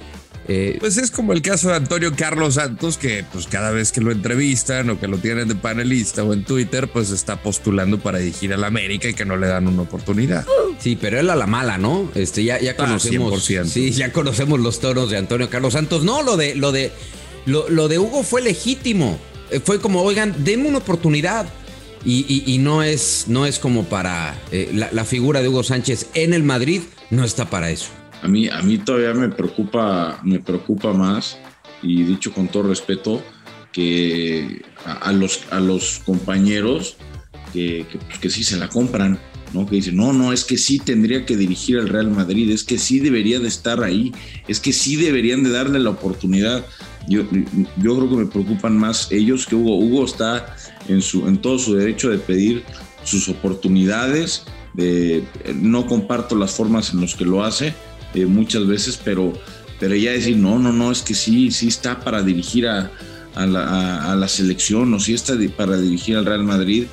Eh, 0.48 0.78
pues 0.80 0.98
es 0.98 1.12
como 1.12 1.34
el 1.34 1.42
caso 1.42 1.70
de 1.70 1.76
Antonio 1.76 2.14
Carlos 2.16 2.56
Santos, 2.56 2.98
que 2.98 3.24
pues 3.32 3.48
cada 3.48 3.72
vez 3.72 3.92
que 3.92 4.02
lo 4.02 4.12
entrevistan 4.12 4.90
o 4.90 5.00
que 5.00 5.08
lo 5.08 5.18
tienen 5.18 5.48
de 5.48 5.56
panelista 5.56 6.24
o 6.24 6.34
en 6.34 6.44
Twitter, 6.44 6.88
pues 6.88 7.12
está 7.12 7.42
postulando 7.42 8.00
para 8.00 8.20
dirigir 8.20 8.54
a 8.54 8.58
la 8.58 8.68
América 8.68 9.08
y 9.08 9.14
que 9.14 9.24
no 9.24 9.38
le 9.38 9.48
dan 9.48 9.68
una 9.68 9.84
oportunidad. 9.84 10.46
Sí, 10.80 10.98
pero 11.00 11.20
él 11.20 11.30
a 11.30 11.36
la 11.36 11.48
mala, 11.48 11.78
¿no? 11.78 12.10
Este, 12.16 12.44
ya, 12.44 12.60
ya 12.60 12.76
conocemos. 12.76 13.44
sí, 13.44 13.92
ya 13.92 14.12
conocemos 14.12 14.60
los 14.60 14.80
toros 14.80 15.12
de 15.12 15.18
Antonio 15.18 15.50
Carlos 15.50 15.74
Santos. 15.74 16.04
No, 16.04 16.24
lo 16.24 16.38
de, 16.38 16.56
lo 16.56 16.72
de, 16.72 16.92
lo, 17.46 17.88
de 17.88 18.00
Hugo 18.00 18.24
fue 18.24 18.42
legítimo. 18.42 19.20
Eh, 19.52 19.60
fue 19.64 19.80
como, 19.80 20.02
oigan, 20.02 20.36
denme 20.44 20.70
una 20.70 20.80
oportunidad. 20.80 21.48
Y, 22.04 22.58
no, 22.60 22.82
es, 22.82 23.26
no 23.28 23.46
es 23.46 23.60
como 23.60 23.84
para 23.84 24.36
eh, 24.52 24.72
la 24.74 25.06
figura 25.06 25.44
de 25.44 25.50
Hugo 25.50 25.64
Sánchez 25.64 26.08
en 26.16 26.34
el 26.34 26.42
Madrid, 26.42 26.82
no 27.12 27.24
está 27.24 27.48
para 27.48 27.70
eso. 27.70 27.90
A 28.22 28.28
mí, 28.28 28.48
a 28.48 28.62
mí 28.62 28.78
todavía 28.78 29.14
me 29.14 29.30
preocupa, 29.30 30.20
me 30.24 30.40
preocupa 30.40 30.94
más, 30.94 31.38
y 31.82 32.04
dicho 32.04 32.34
con 32.34 32.48
todo 32.48 32.64
respeto, 32.64 33.24
que 33.72 34.64
a, 34.86 35.12
los, 35.12 35.44
a 35.50 35.60
los 35.60 36.02
compañeros 36.06 36.98
que, 37.54 37.86
pues, 38.08 38.20
que, 38.20 38.30
sí 38.30 38.44
se 38.44 38.58
la 38.58 38.70
compran, 38.70 39.20
¿no? 39.54 39.66
Que 39.66 39.78
dicen, 39.78 39.96
no, 39.96 40.14
no, 40.14 40.34
es 40.34 40.44
que 40.44 40.58
sí 40.58 40.80
tendría 40.80 41.26
que 41.26 41.38
dirigir 41.38 41.80
al 41.80 41.90
Real 41.90 42.10
Madrid, 42.12 42.50
es 42.52 42.64
que 42.64 42.78
sí 42.78 43.00
debería 43.00 43.40
de 43.40 43.48
estar 43.48 43.84
ahí, 43.84 44.12
es 44.48 44.60
que 44.60 44.74
sí 44.74 44.96
deberían 44.96 45.44
de 45.44 45.52
darle 45.52 45.80
la 45.80 45.90
oportunidad. 45.90 46.66
Yo, 47.08 47.24
yo 47.78 47.98
creo 47.98 48.10
que 48.10 48.16
me 48.16 48.26
preocupan 48.28 48.78
más 48.78 49.12
ellos 49.12 49.46
que 49.46 49.56
Hugo. 49.56 49.78
Hugo 49.78 50.06
está 50.06 50.56
en, 50.88 51.02
su, 51.02 51.28
en 51.28 51.38
todo 51.40 51.58
su 51.58 51.76
derecho 51.76 52.10
de 52.10 52.20
pedir 52.20 52.64
sus 53.04 53.28
oportunidades, 53.30 54.46
de, 54.74 55.24
no 55.56 55.88
comparto 55.88 56.36
las 56.36 56.52
formas 56.52 56.94
en 56.94 57.02
las 57.02 57.16
que 57.16 57.26
lo 57.26 57.44
hace, 57.44 57.74
eh, 58.14 58.26
muchas 58.26 58.68
veces, 58.68 59.00
pero, 59.04 59.34
pero 59.80 59.96
ya 59.96 60.12
decir, 60.12 60.38
no, 60.38 60.60
no, 60.60 60.72
no, 60.72 60.92
es 60.92 61.02
que 61.02 61.14
sí, 61.14 61.52
sí 61.52 61.68
está 61.68 62.00
para 62.00 62.22
dirigir 62.24 62.68
a, 62.68 62.92
a, 63.36 63.46
la, 63.46 64.12
a, 64.12 64.16
la, 64.16 64.28
selección 64.28 64.94
o 64.94 65.00
sí 65.00 65.14
está 65.14 65.36
para 65.56 65.78
dirigir 65.78 66.18
al 66.18 66.26
Real 66.26 66.44
Madrid, 66.44 66.86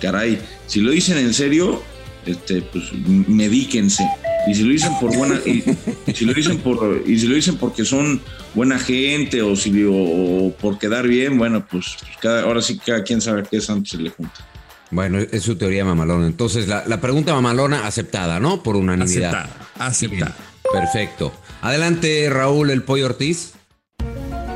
caray, 0.00 0.38
si 0.66 0.80
lo 0.80 0.90
dicen 0.90 1.18
en 1.18 1.34
serio, 1.34 1.82
este, 2.26 2.62
pues 2.62 2.92
medíquense. 2.92 4.08
Y 4.46 4.54
si 4.54 4.62
lo 4.62 4.70
dicen 4.70 4.92
por 5.00 5.14
buena, 5.14 5.36
y, 5.44 5.62
si 6.14 6.24
lo 6.24 6.32
dicen 6.32 6.58
por, 6.58 7.02
y 7.06 7.18
si 7.18 7.26
lo 7.26 7.34
dicen 7.34 7.56
porque 7.56 7.84
son 7.84 8.20
buena 8.54 8.78
gente 8.78 9.42
o, 9.42 9.54
si, 9.54 9.84
o, 9.86 10.54
por 10.60 10.78
quedar 10.78 11.06
bien, 11.06 11.36
bueno, 11.36 11.66
pues, 11.66 11.96
pues, 12.00 12.12
cada, 12.20 12.42
ahora 12.42 12.62
sí 12.62 12.78
cada 12.78 13.02
quien 13.02 13.20
sabe 13.20 13.42
qué 13.50 13.60
santo 13.60 13.90
se 13.90 13.98
le 13.98 14.10
junta. 14.10 14.46
Bueno, 14.90 15.18
es 15.18 15.42
su 15.42 15.56
teoría 15.56 15.84
mamalona. 15.84 16.26
Entonces, 16.26 16.66
la, 16.66 16.84
la 16.86 17.00
pregunta 17.00 17.32
mamalona 17.32 17.86
aceptada, 17.86 18.40
¿no? 18.40 18.62
Por 18.62 18.76
unanimidad. 18.76 19.34
Aceptada. 19.34 19.68
aceptada. 19.78 20.36
Perfecto. 20.72 21.32
Adelante, 21.62 22.28
Raúl 22.30 22.70
El 22.70 22.82
Pollo 22.82 23.06
Ortiz. 23.06 23.54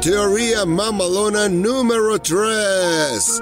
Teoría 0.00 0.64
mamalona 0.64 1.48
número 1.48 2.18
3. 2.18 3.40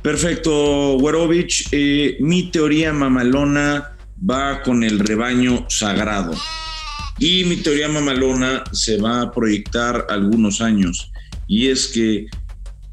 Perfecto, 0.00 0.96
Werovich. 0.96 1.68
Eh, 1.72 2.16
mi 2.20 2.50
teoría 2.50 2.92
mamalona 2.92 3.96
va 4.18 4.62
con 4.62 4.82
el 4.84 4.98
rebaño 4.98 5.66
sagrado. 5.68 6.34
Y 7.18 7.44
mi 7.44 7.56
teoría 7.56 7.88
mamalona 7.88 8.64
se 8.72 9.00
va 9.00 9.22
a 9.22 9.30
proyectar 9.32 10.06
algunos 10.08 10.60
años. 10.60 11.10
Y 11.46 11.68
es 11.68 11.88
que 11.88 12.26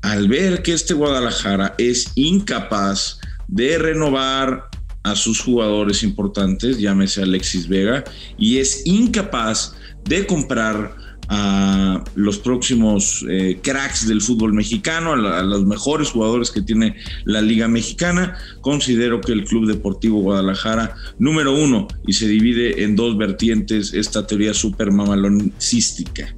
al 0.02 0.28
ver 0.28 0.62
que 0.62 0.74
este 0.74 0.94
Guadalajara 0.94 1.76
es 1.78 2.12
incapaz 2.16 3.20
de 3.48 3.78
renovar 3.78 4.71
a 5.04 5.16
sus 5.16 5.42
jugadores 5.42 6.04
importantes, 6.04 6.78
llámese 6.80 7.24
Alexis 7.24 7.68
Vega, 7.68 8.04
y 8.38 8.58
es 8.58 8.86
incapaz 8.86 9.76
de 10.06 10.26
comprar 10.26 10.96
a 11.34 12.04
los 12.16 12.40
próximos 12.40 13.26
eh, 13.30 13.60
cracks 13.64 14.06
del 14.06 14.22
fútbol 14.22 14.54
mexicano, 14.54 15.14
a, 15.14 15.42
los 15.44 15.66
mejores 15.66 16.10
jugadores 16.10 16.52
que 16.52 16.62
tiene 16.62 16.98
la 17.24 17.42
Liga 17.42 17.70
Mexicana. 17.70 18.36
Considero 18.60 19.22
que 19.22 19.32
el 19.32 19.46
Club 19.46 19.66
Deportivo 19.66 20.20
Guadalajara, 20.20 20.96
número 21.20 21.56
uno, 21.56 21.88
y 22.06 22.14
se 22.14 22.28
divide 22.28 22.84
en 22.84 22.98
dos 22.98 23.18
vertientes 23.18 23.94
esta 23.94 24.28
teoría 24.28 24.54
super 24.54 24.92
mamaloncística 24.92 26.36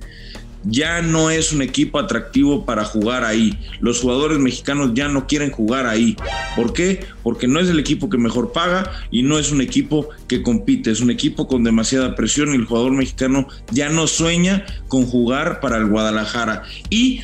ya 0.64 1.02
no 1.02 1.30
es 1.30 1.52
un 1.52 1.62
equipo 1.62 2.00
atractivo 2.00 2.66
para 2.66 2.86
jugar 2.86 3.24
ahí. 3.24 3.58
Los 3.80 4.02
jugadores 4.02 4.40
mexicanos 4.40 4.92
ya 4.94 5.08
no 5.08 5.28
quieren 5.28 5.52
jugar 5.52 5.88
ahí. 5.88 6.16
¿Por 6.56 6.74
qué? 6.74 7.06
Porque 7.22 7.48
no 7.48 7.60
es 7.60 7.70
el 7.70 7.80
equipo 7.80 8.10
que 8.10 8.18
mejor 8.18 8.52
paga 8.52 8.92
y 9.12 9.24
no 9.24 9.40
es 9.40 9.52
un 9.52 9.62
equipo 9.62 10.10
que 10.28 10.42
compite. 10.42 10.92
Es 10.92 11.02
un 11.02 11.12
equipo 11.12 11.48
con 11.48 11.64
demasiada 11.64 12.16
presión 12.16 12.54
y 12.54 12.56
el 12.56 12.66
jugador 12.66 12.92
mexicano 12.92 13.48
ya 13.72 13.90
no 13.90 14.08
sueña 14.08 14.66
con 14.88 15.06
jugar 15.06 15.60
para 15.60 15.78
el 15.78 15.88
Guadalajara. 15.88 16.64
Y 16.90 17.22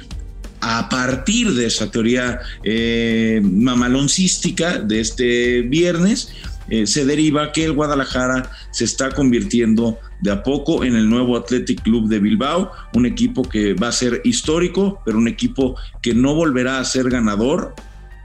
a 0.61 0.89
partir 0.89 1.53
de 1.53 1.65
esa 1.65 1.89
teoría 1.89 2.39
eh, 2.63 3.39
mamaloncística 3.43 4.79
de 4.79 4.99
este 4.99 5.61
viernes, 5.61 6.33
eh, 6.69 6.87
se 6.87 7.05
deriva 7.05 7.51
que 7.51 7.65
el 7.65 7.73
Guadalajara 7.73 8.49
se 8.71 8.85
está 8.85 9.11
convirtiendo 9.11 9.97
de 10.21 10.31
a 10.31 10.43
poco 10.43 10.83
en 10.83 10.95
el 10.95 11.09
nuevo 11.09 11.37
Athletic 11.37 11.81
Club 11.81 12.07
de 12.07 12.19
Bilbao, 12.19 12.71
un 12.93 13.05
equipo 13.05 13.43
que 13.43 13.73
va 13.73 13.89
a 13.89 13.91
ser 13.91 14.21
histórico, 14.23 15.01
pero 15.05 15.17
un 15.17 15.27
equipo 15.27 15.75
que 16.01 16.13
no 16.13 16.35
volverá 16.35 16.79
a 16.79 16.85
ser 16.85 17.09
ganador, 17.09 17.75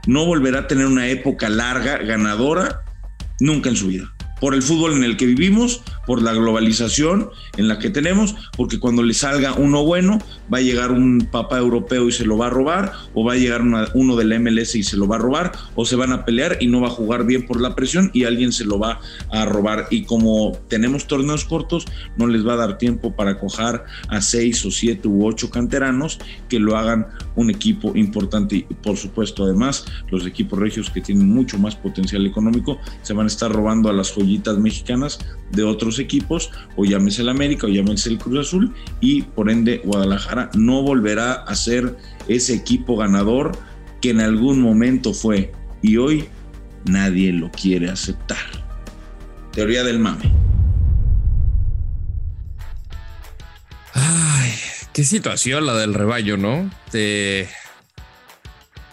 no 0.07 0.25
volverá 0.25 0.59
a 0.59 0.67
tener 0.67 0.85
una 0.85 1.07
época 1.07 1.49
larga 1.49 1.97
ganadora 1.97 2.81
nunca 3.39 3.69
en 3.69 3.75
su 3.75 3.87
vida 3.87 4.14
por 4.39 4.53
el 4.53 4.61
fútbol 4.61 4.93
en 4.93 5.03
el 5.03 5.17
que 5.17 5.25
vivimos, 5.25 5.81
por 6.05 6.21
la 6.21 6.33
globalización 6.33 7.29
en 7.57 7.67
la 7.67 7.79
que 7.79 7.89
tenemos, 7.89 8.35
porque 8.55 8.79
cuando 8.79 9.03
le 9.03 9.13
salga 9.13 9.53
uno 9.53 9.83
bueno, 9.83 10.19
va 10.53 10.59
a 10.59 10.61
llegar 10.61 10.91
un 10.91 11.27
papá 11.31 11.57
europeo 11.57 12.07
y 12.07 12.11
se 12.11 12.25
lo 12.25 12.37
va 12.37 12.47
a 12.47 12.49
robar, 12.49 12.91
o 13.13 13.23
va 13.23 13.33
a 13.33 13.37
llegar 13.37 13.61
uno 13.93 14.15
de 14.15 14.25
la 14.25 14.39
MLS 14.39 14.75
y 14.75 14.83
se 14.83 14.97
lo 14.97 15.07
va 15.07 15.15
a 15.15 15.19
robar, 15.19 15.51
o 15.75 15.85
se 15.85 15.95
van 15.95 16.11
a 16.11 16.25
pelear 16.25 16.57
y 16.59 16.67
no 16.67 16.81
va 16.81 16.87
a 16.87 16.91
jugar 16.91 17.25
bien 17.25 17.45
por 17.45 17.61
la 17.61 17.75
presión 17.75 18.11
y 18.13 18.25
alguien 18.25 18.51
se 18.51 18.65
lo 18.65 18.79
va 18.79 18.99
a 19.31 19.45
robar. 19.45 19.87
Y 19.89 20.03
como 20.03 20.57
tenemos 20.67 21.07
torneos 21.07 21.45
cortos, 21.45 21.85
no 22.17 22.27
les 22.27 22.45
va 22.45 22.53
a 22.53 22.57
dar 22.57 22.77
tiempo 22.77 23.15
para 23.15 23.39
cojar 23.39 23.85
a 24.09 24.21
seis 24.21 24.65
o 24.65 24.71
siete 24.71 25.07
u 25.07 25.25
ocho 25.25 25.49
canteranos 25.49 26.19
que 26.49 26.59
lo 26.59 26.77
hagan 26.77 27.07
un 27.35 27.49
equipo 27.49 27.95
importante. 27.95 28.55
Y 28.57 28.73
por 28.73 28.97
supuesto, 28.97 29.43
además, 29.43 29.85
los 30.11 30.25
equipos 30.25 30.59
regios 30.59 30.89
que 30.89 31.01
tienen 31.01 31.27
mucho 31.27 31.57
más 31.57 31.75
potencial 31.75 32.25
económico 32.25 32.79
se 33.01 33.13
van 33.13 33.25
a 33.25 33.27
estar 33.27 33.51
robando 33.51 33.89
a 33.89 33.93
las 33.93 34.11
mexicanas 34.57 35.19
de 35.51 35.63
otros 35.63 35.99
equipos, 35.99 36.51
o 36.75 36.85
llámese 36.85 37.21
el 37.21 37.29
América 37.29 37.67
o 37.67 37.69
llámese 37.69 38.09
el 38.09 38.17
Cruz 38.17 38.47
Azul, 38.47 38.73
y 38.99 39.23
por 39.23 39.49
ende 39.49 39.81
Guadalajara 39.83 40.49
no 40.55 40.81
volverá 40.81 41.33
a 41.33 41.55
ser 41.55 41.97
ese 42.27 42.53
equipo 42.53 42.97
ganador 42.97 43.51
que 44.01 44.09
en 44.11 44.21
algún 44.21 44.61
momento 44.61 45.13
fue 45.13 45.51
y 45.81 45.97
hoy 45.97 46.25
nadie 46.85 47.31
lo 47.31 47.51
quiere 47.51 47.89
aceptar. 47.89 48.37
Teoría 49.51 49.83
del 49.83 49.99
mame. 49.99 50.31
Ay, 53.93 54.51
qué 54.93 55.03
situación 55.03 55.65
la 55.65 55.75
del 55.75 55.93
rebaño, 55.93 56.37
¿no? 56.37 56.69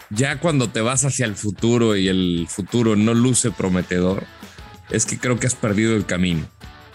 ya 0.09 0.39
cuando 0.39 0.69
te 0.69 0.81
vas 0.81 1.05
hacia 1.05 1.25
el 1.25 1.35
futuro 1.35 1.95
y 1.95 2.07
el 2.07 2.45
futuro 2.47 2.95
no 2.95 3.13
luce 3.13 3.51
prometedor, 3.51 4.25
es 4.93 5.05
que 5.05 5.17
creo 5.17 5.39
que 5.39 5.47
has 5.47 5.55
perdido 5.55 5.95
el 5.95 6.05
camino. 6.05 6.47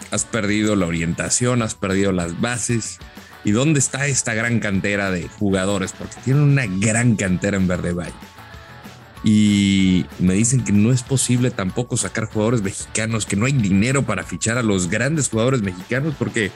Has 0.09 0.25
perdido 0.25 0.75
la 0.75 0.87
orientación, 0.87 1.61
has 1.61 1.75
perdido 1.75 2.11
las 2.11 2.41
bases. 2.41 2.97
¿Y 3.43 3.51
dónde 3.51 3.79
está 3.79 4.07
esta 4.07 4.33
gran 4.33 4.59
cantera 4.59 5.11
de 5.11 5.27
jugadores? 5.27 5.93
Porque 5.93 6.15
tienen 6.25 6.43
una 6.43 6.65
gran 6.65 7.15
cantera 7.15 7.57
en 7.57 7.67
Verde 7.67 7.93
Valle. 7.93 8.13
Y 9.23 10.05
me 10.17 10.33
dicen 10.33 10.63
que 10.63 10.71
no 10.71 10.93
es 10.93 11.03
posible 11.03 11.51
tampoco 11.51 11.97
sacar 11.97 12.25
jugadores 12.25 12.61
mexicanos, 12.61 13.25
que 13.25 13.35
no 13.35 13.45
hay 13.45 13.51
dinero 13.51 14.03
para 14.05 14.23
fichar 14.23 14.57
a 14.57 14.63
los 14.63 14.89
grandes 14.89 15.27
jugadores 15.27 15.61
mexicanos, 15.61 16.15
porque 16.17 16.51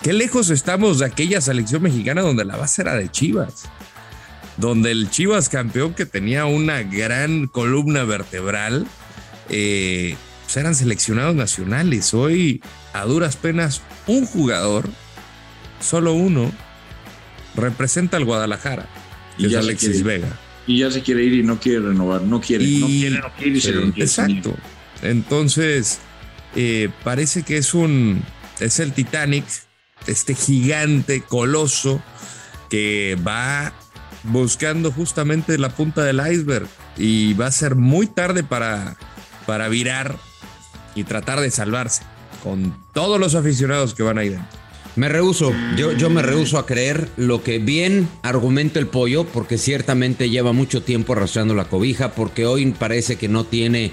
qué 0.00 0.12
lejos 0.12 0.48
estamos 0.50 1.00
de 1.00 1.06
aquella 1.06 1.40
selección 1.40 1.82
mexicana 1.82 2.22
donde 2.22 2.44
la 2.44 2.56
base 2.56 2.82
era 2.82 2.94
de 2.94 3.10
Chivas 3.10 3.68
donde 4.56 4.92
el 4.92 5.10
Chivas 5.10 5.48
campeón 5.48 5.94
que 5.94 6.06
tenía 6.06 6.46
una 6.46 6.82
gran 6.82 7.46
columna 7.48 8.04
vertebral, 8.04 8.86
eh, 9.48 10.16
pues 10.54 10.62
eran 10.62 10.76
seleccionados 10.76 11.34
nacionales. 11.34 12.14
Hoy, 12.14 12.62
a 12.92 13.04
duras 13.06 13.34
penas, 13.34 13.82
un 14.06 14.24
jugador, 14.24 14.88
solo 15.80 16.12
uno, 16.12 16.52
representa 17.56 18.18
al 18.18 18.24
Guadalajara, 18.24 18.88
y 19.36 19.46
es 19.46 19.56
Alexis 19.56 20.04
Vega. 20.04 20.28
Y 20.68 20.78
ya 20.78 20.92
se 20.92 21.02
quiere 21.02 21.24
ir 21.24 21.34
y 21.34 21.42
no 21.42 21.58
quiere 21.58 21.80
renovar, 21.80 22.22
no 22.22 22.40
quiere, 22.40 22.64
no 22.64 22.86
quiere, 22.86 23.18
no 23.18 23.32
quiere 23.36 23.58
y 23.58 23.60
se 23.60 23.72
lo 23.72 23.86
Exacto. 23.96 24.56
Entonces, 25.02 25.98
eh, 26.54 26.88
parece 27.02 27.42
que 27.42 27.56
es 27.56 27.74
un, 27.74 28.22
es 28.60 28.78
el 28.78 28.92
Titanic, 28.92 29.44
este 30.06 30.36
gigante, 30.36 31.20
coloso, 31.22 32.00
que 32.70 33.18
va 33.26 33.72
buscando 34.22 34.92
justamente 34.92 35.58
la 35.58 35.70
punta 35.70 36.04
del 36.04 36.20
iceberg 36.20 36.68
y 36.96 37.34
va 37.34 37.46
a 37.46 37.52
ser 37.52 37.74
muy 37.74 38.06
tarde 38.06 38.44
para, 38.44 38.96
para 39.46 39.66
virar 39.68 40.16
y 40.94 41.04
tratar 41.04 41.40
de 41.40 41.50
salvarse 41.50 42.02
con 42.42 42.76
todos 42.92 43.18
los 43.18 43.34
aficionados 43.34 43.94
que 43.94 44.02
van 44.02 44.18
ahí 44.18 44.30
dentro. 44.30 44.64
Me 44.96 45.08
rehuso, 45.08 45.52
yo, 45.76 45.90
yo 45.92 46.08
me 46.08 46.22
rehuso 46.22 46.56
a 46.56 46.66
creer 46.66 47.08
lo 47.16 47.42
que 47.42 47.58
bien 47.58 48.08
argumenta 48.22 48.78
el 48.78 48.86
pollo, 48.86 49.24
porque 49.24 49.58
ciertamente 49.58 50.30
lleva 50.30 50.52
mucho 50.52 50.82
tiempo 50.84 51.14
arrastrando 51.14 51.54
la 51.54 51.64
cobija, 51.64 52.12
porque 52.12 52.46
hoy 52.46 52.66
parece 52.70 53.16
que 53.16 53.26
no 53.26 53.42
tiene 53.42 53.90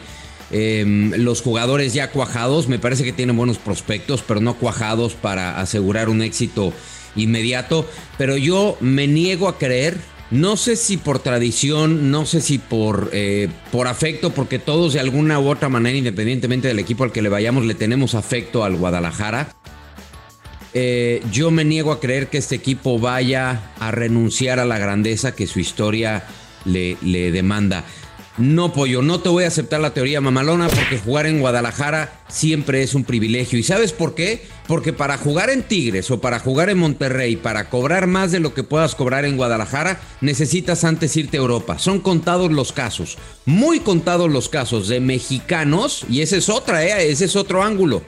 em, 0.52 1.12
los 1.16 1.42
jugadores 1.42 1.96
ya 1.96 2.12
cuajados, 2.12 2.68
me 2.68 2.78
parece 2.78 3.04
que 3.04 3.14
tiene 3.14 3.34
buenos 3.34 3.58
prospectos, 3.58 4.24
pero 4.28 4.42
no 4.42 4.58
cuajados 4.58 5.16
para 5.16 5.60
asegurar 5.60 6.08
un 6.08 6.22
éxito 6.22 6.72
inmediato, 7.16 7.90
pero 8.20 8.38
yo 8.38 8.78
me 8.80 9.08
niego 9.08 9.48
a 9.48 9.58
creer 9.58 9.98
no 10.32 10.56
sé 10.56 10.78
si 10.78 10.96
por 10.96 11.20
tradición, 11.20 12.10
no 12.10 12.26
sé 12.26 12.40
si 12.40 12.58
por, 12.58 13.10
eh, 13.12 13.50
por 13.72 13.88
afecto, 13.88 14.32
porque 14.32 14.60
todos 14.60 14.94
de 14.94 15.02
alguna 15.02 15.40
u 15.40 15.50
otra 15.50 15.68
manera, 15.68 15.98
independientemente 15.98 16.70
del 16.70 16.80
equipo 16.80 17.04
al 17.04 17.12
que 17.12 17.22
le 17.22 17.28
vayamos, 17.28 17.66
le 17.66 17.76
tenemos 17.76 18.16
afecto 18.16 18.64
al 18.64 18.78
Guadalajara. 18.78 19.54
Eh, 20.74 21.22
yo 21.34 21.52
me 21.52 21.66
niego 21.66 21.92
a 21.92 22.00
creer 22.00 22.30
que 22.30 22.38
este 22.38 22.56
equipo 22.56 22.98
vaya 22.98 23.74
a 23.78 23.92
renunciar 23.92 24.60
a 24.60 24.66
la 24.66 24.78
grandeza 24.78 25.36
que 25.36 25.48
su 25.48 25.60
historia 25.60 26.24
le, 26.64 26.98
le 27.02 27.34
demanda. 27.34 27.84
No, 28.38 28.72
pollo, 28.72 29.02
no 29.02 29.20
te 29.20 29.28
voy 29.28 29.44
a 29.44 29.48
aceptar 29.48 29.82
la 29.82 29.94
teoría 29.94 30.22
mamalona 30.22 30.70
porque 30.70 30.98
jugar 30.98 31.26
en 31.26 31.42
Guadalajara 31.42 32.24
siempre 32.30 32.82
es 32.82 32.96
un 32.96 33.04
privilegio. 33.04 33.60
¿Y 33.60 33.64
sabes 33.64 33.92
por 33.92 34.16
qué? 34.16 34.46
Porque 34.68 34.94
para 34.94 35.18
jugar 35.18 35.50
en 35.50 35.64
Tigres 35.64 36.10
o 36.12 36.22
para 36.22 36.40
jugar 36.40 36.70
en 36.70 36.78
Monterrey, 36.78 37.36
para 37.36 37.70
cobrar 37.70 38.08
más 38.08 38.32
de 38.32 38.40
lo 38.40 38.54
que 38.54 38.64
puedas 38.64 38.96
cobrar 38.96 39.26
en 39.26 39.36
Guadalajara, 39.36 40.00
necesitas 40.22 40.86
antes 40.86 41.18
irte 41.18 41.36
a 41.36 41.42
Europa. 41.42 41.78
Son 41.78 42.00
contados 42.00 42.52
los 42.52 42.72
casos, 42.72 43.18
muy 43.46 43.82
contados 43.82 44.32
los 44.32 44.48
casos 44.48 44.88
de 44.88 45.02
mexicanos, 45.02 46.06
y 46.10 46.22
ese 46.22 46.38
es 46.38 46.48
otra, 46.48 46.86
¿eh? 46.86 47.12
ese 47.12 47.26
es 47.26 47.36
otro 47.36 47.64
ángulo. 47.64 48.02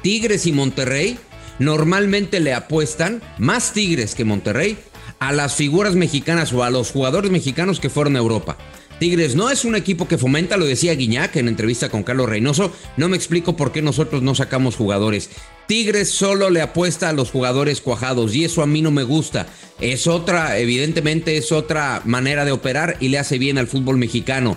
Tigres 0.00 0.46
y 0.46 0.52
Monterrey 0.52 1.18
normalmente 1.58 2.38
le 2.38 2.54
apuestan 2.54 3.20
más 3.38 3.72
Tigres 3.72 4.14
que 4.14 4.24
Monterrey 4.24 4.78
a 5.18 5.32
las 5.32 5.56
figuras 5.56 5.96
mexicanas 5.96 6.52
o 6.52 6.62
a 6.62 6.70
los 6.70 6.92
jugadores 6.92 7.32
mexicanos 7.32 7.80
que 7.80 7.90
fueron 7.90 8.14
a 8.14 8.20
Europa. 8.20 8.56
Tigres 8.98 9.34
no 9.34 9.50
es 9.50 9.66
un 9.66 9.74
equipo 9.74 10.08
que 10.08 10.16
fomenta, 10.16 10.56
lo 10.56 10.64
decía 10.64 10.94
Guiñac 10.94 11.36
en 11.36 11.48
entrevista 11.48 11.90
con 11.90 12.02
Carlos 12.02 12.30
Reynoso. 12.30 12.72
No 12.96 13.08
me 13.10 13.16
explico 13.16 13.54
por 13.54 13.70
qué 13.70 13.82
nosotros 13.82 14.22
no 14.22 14.34
sacamos 14.34 14.76
jugadores. 14.76 15.28
Tigres 15.66 16.10
solo 16.10 16.48
le 16.48 16.62
apuesta 16.62 17.10
a 17.10 17.12
los 17.12 17.30
jugadores 17.30 17.82
cuajados 17.82 18.34
y 18.34 18.44
eso 18.44 18.62
a 18.62 18.66
mí 18.66 18.80
no 18.80 18.90
me 18.90 19.02
gusta. 19.02 19.48
Es 19.80 20.06
otra, 20.06 20.58
evidentemente 20.58 21.36
es 21.36 21.52
otra 21.52 22.00
manera 22.06 22.46
de 22.46 22.52
operar 22.52 22.96
y 23.00 23.08
le 23.08 23.18
hace 23.18 23.36
bien 23.36 23.58
al 23.58 23.66
fútbol 23.66 23.98
mexicano. 23.98 24.56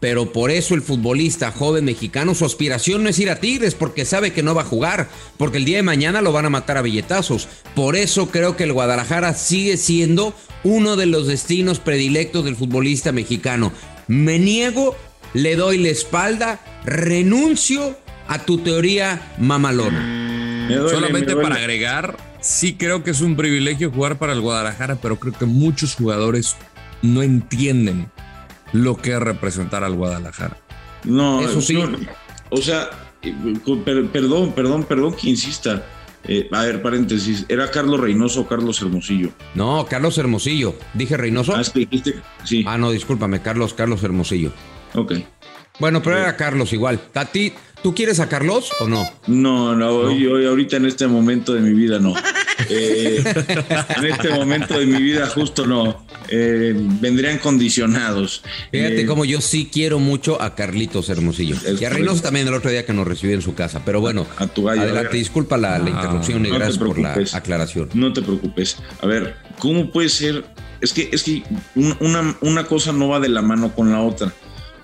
Pero 0.00 0.32
por 0.32 0.50
eso 0.50 0.74
el 0.74 0.82
futbolista 0.82 1.50
joven 1.50 1.84
mexicano, 1.84 2.34
su 2.34 2.44
aspiración 2.44 3.02
no 3.02 3.08
es 3.08 3.18
ir 3.18 3.30
a 3.30 3.40
Tigres 3.40 3.74
porque 3.74 4.04
sabe 4.04 4.32
que 4.32 4.44
no 4.44 4.54
va 4.54 4.62
a 4.62 4.66
jugar, 4.66 5.08
porque 5.36 5.58
el 5.58 5.64
día 5.64 5.78
de 5.78 5.82
mañana 5.82 6.22
lo 6.22 6.32
van 6.32 6.46
a 6.46 6.50
matar 6.50 6.76
a 6.76 6.82
billetazos. 6.82 7.48
Por 7.74 7.96
eso 7.96 8.30
creo 8.30 8.56
que 8.56 8.64
el 8.64 8.72
Guadalajara 8.72 9.34
sigue 9.34 9.76
siendo 9.76 10.34
uno 10.62 10.96
de 10.96 11.06
los 11.06 11.26
destinos 11.26 11.80
predilectos 11.80 12.44
del 12.44 12.54
futbolista 12.54 13.10
mexicano. 13.10 13.72
Me 14.06 14.38
niego, 14.38 14.96
le 15.34 15.56
doy 15.56 15.78
la 15.78 15.88
espalda, 15.88 16.60
renuncio 16.84 17.98
a 18.28 18.38
tu 18.44 18.58
teoría 18.58 19.34
mamalona. 19.38 20.68
Solamente 20.90 21.34
para 21.34 21.56
agregar, 21.56 22.16
sí 22.40 22.74
creo 22.74 23.02
que 23.02 23.10
es 23.10 23.20
un 23.20 23.36
privilegio 23.36 23.90
jugar 23.90 24.18
para 24.18 24.32
el 24.32 24.40
Guadalajara, 24.40 24.96
pero 24.96 25.18
creo 25.18 25.32
que 25.32 25.46
muchos 25.46 25.96
jugadores 25.96 26.56
no 27.02 27.22
entienden 27.22 28.10
lo 28.72 28.96
que 28.96 29.12
es 29.12 29.20
representar 29.20 29.84
al 29.84 29.94
Guadalajara. 29.94 30.56
No, 31.04 31.40
eso 31.40 31.60
sí. 31.60 31.78
o 32.50 32.56
sea, 32.58 32.90
perdón, 33.84 34.52
perdón, 34.54 34.84
perdón 34.84 35.14
que 35.14 35.30
insista. 35.30 35.84
Eh, 36.24 36.48
a 36.52 36.64
ver, 36.64 36.82
paréntesis, 36.82 37.46
¿era 37.48 37.70
Carlos 37.70 38.00
Reynoso 38.00 38.42
o 38.42 38.46
Carlos 38.48 38.82
Hermosillo? 38.82 39.30
No, 39.54 39.86
Carlos 39.88 40.18
Hermosillo. 40.18 40.74
¿Dije 40.92 41.16
Reynoso? 41.16 41.54
Ah, 41.54 41.62
dijiste, 41.74 42.20
sí. 42.44 42.64
Ah, 42.66 42.76
no, 42.76 42.90
discúlpame, 42.90 43.40
Carlos, 43.40 43.72
Carlos 43.72 44.02
Hermosillo. 44.02 44.52
Ok. 44.94 45.12
Bueno, 45.78 46.02
pero 46.02 46.18
era 46.18 46.36
Carlos 46.36 46.72
igual. 46.72 46.98
Tati, 47.12 47.52
¿tú 47.82 47.94
quieres 47.94 48.18
a 48.20 48.28
Carlos 48.28 48.70
o 48.80 48.88
no? 48.88 49.08
No, 49.26 49.76
no, 49.76 49.90
Hoy, 49.90 50.26
hoy, 50.26 50.46
ahorita 50.46 50.76
en 50.76 50.86
este 50.86 51.06
momento 51.06 51.54
de 51.54 51.60
mi 51.60 51.72
vida 51.72 51.98
no. 51.98 52.14
Eh, 52.68 53.22
en 53.96 54.04
este 54.04 54.30
momento 54.30 54.78
de 54.78 54.84
mi 54.84 55.00
vida 55.00 55.28
justo 55.28 55.66
no. 55.66 56.04
Eh, 56.28 56.74
vendrían 56.76 57.38
condicionados. 57.38 58.42
Fíjate 58.72 59.06
como 59.06 59.24
yo 59.24 59.40
sí 59.40 59.70
quiero 59.72 60.00
mucho 60.00 60.42
a 60.42 60.56
Carlitos 60.56 61.08
Hermosillo. 61.08 61.56
y 61.80 61.84
a 61.84 61.88
Reynoso 61.88 62.22
también 62.22 62.48
el 62.48 62.54
otro 62.54 62.70
día 62.70 62.84
que 62.84 62.92
nos 62.92 63.06
recibió 63.06 63.36
en 63.36 63.42
su 63.42 63.54
casa. 63.54 63.82
Pero 63.84 64.00
bueno, 64.00 64.26
a, 64.36 64.48
tu 64.48 64.64
gallo, 64.64 64.82
adelante, 64.82 65.16
disculpa 65.16 65.56
la, 65.56 65.78
interrupción 65.78 66.44
y 66.44 66.50
gracias 66.50 66.78
por 66.78 66.98
la 66.98 67.16
aclaración. 67.32 67.88
No 67.94 68.12
te 68.12 68.20
preocupes. 68.22 68.76
A 69.00 69.06
ver, 69.06 69.36
¿cómo 69.58 69.92
puede 69.92 70.08
ser? 70.08 70.44
Es 70.80 70.92
que, 70.92 71.08
es 71.12 71.22
que 71.22 71.44
una, 72.00 72.36
una 72.40 72.64
cosa 72.64 72.92
no 72.92 73.08
va 73.08 73.20
de 73.20 73.28
la 73.28 73.42
mano 73.42 73.72
con 73.74 73.92
la 73.92 74.00
otra. 74.00 74.32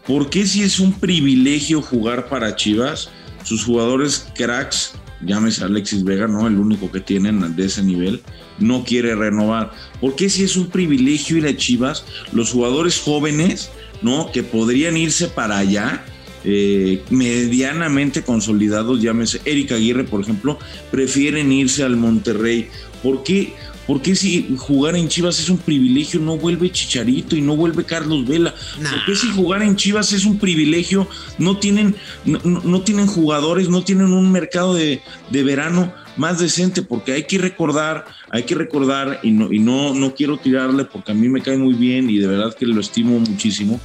¿Por 0.07 0.29
qué 0.29 0.47
si 0.47 0.63
es 0.63 0.81
un 0.81 0.93
privilegio 0.93 1.81
jugar 1.81 2.29
para 2.29 2.57
Chivas? 2.57 3.09
Sus 3.43 3.65
jugadores 3.65 4.27
cracks, 4.35 4.93
llámese 5.25 5.65
Alexis 5.65 6.05
Vega, 6.05 6.27
¿no? 6.27 6.47
El 6.47 6.59
único 6.59 6.91
que 6.91 7.01
tienen 7.01 7.57
de 7.57 7.65
ese 7.65 7.83
nivel, 7.83 8.23
no 8.59 8.85
quiere 8.85 9.15
renovar. 9.15 9.73
¿Por 10.01 10.15
qué 10.15 10.29
si 10.29 10.45
es 10.45 10.57
un 10.57 10.69
privilegio 10.69 11.39
ir 11.39 11.47
a 11.47 11.57
Chivas? 11.57 12.05
Los 12.33 12.51
jugadores 12.51 13.01
jóvenes, 13.01 13.71
¿no? 14.03 14.31
Que 14.31 14.43
podrían 14.43 14.97
irse 14.97 15.29
para 15.29 15.59
allá, 15.59 16.05
eh, 16.45 17.03
medianamente 17.09 18.23
consolidados, 18.23 19.01
llámese 19.01 19.41
Erika 19.47 19.77
Aguirre, 19.77 20.05
por 20.05 20.21
ejemplo, 20.21 20.59
prefieren 20.91 21.51
irse 21.51 21.83
al 21.83 21.97
Monterrey. 21.97 22.69
¿Por 23.03 23.23
qué? 23.23 23.55
¿Por 23.87 24.01
qué 24.01 24.17
si 24.17 24.57
jugar 24.59 24.97
en 24.97 25.09
Chivas 25.09 25.39
es 25.39 25.51
un 25.51 25.59
privilegio 25.59 26.19
no 26.19 26.39
vuelve 26.39 26.71
Chicharito 26.71 27.37
y 27.37 27.43
no 27.43 27.57
vuelve 27.57 27.85
Carlos 27.85 28.27
Vela? 28.27 28.55
¿Por 28.79 29.05
qué 29.05 29.15
si 29.15 29.29
jugar 29.29 29.63
en 29.63 29.77
Chivas 29.77 30.13
es 30.13 30.25
un 30.25 30.39
privilegio 30.39 31.07
no 31.39 31.59
tienen, 31.59 31.95
no, 32.25 32.81
tienen 32.81 33.07
jugadores, 33.07 33.69
no 33.69 33.85
tienen 33.85 34.13
un 34.13 34.33
mercado 34.33 34.75
de, 34.75 35.03
verano 35.31 35.93
más 36.17 36.39
decente? 36.39 36.83
Porque 36.83 37.13
hay 37.13 37.25
que 37.25 37.37
recordar, 37.37 38.07
hay 38.31 38.45
que 38.45 38.55
recordar, 38.55 39.21
y, 39.23 39.33
no, 39.33 39.53
y 39.53 39.59
no, 39.59 39.93
no 39.93 40.15
quiero 40.15 40.39
tirarle 40.39 40.85
porque 40.85 41.13
a 41.13 41.15
mí 41.15 41.29
me 41.29 41.43
cae 41.43 41.59
muy 41.59 41.75
bien 41.75 42.09
y 42.09 42.19
de 42.19 42.27
verdad 42.27 42.57
que 42.57 42.67
lo 42.67 42.81
estimo 42.81 43.19
muchísimo, 43.21 43.79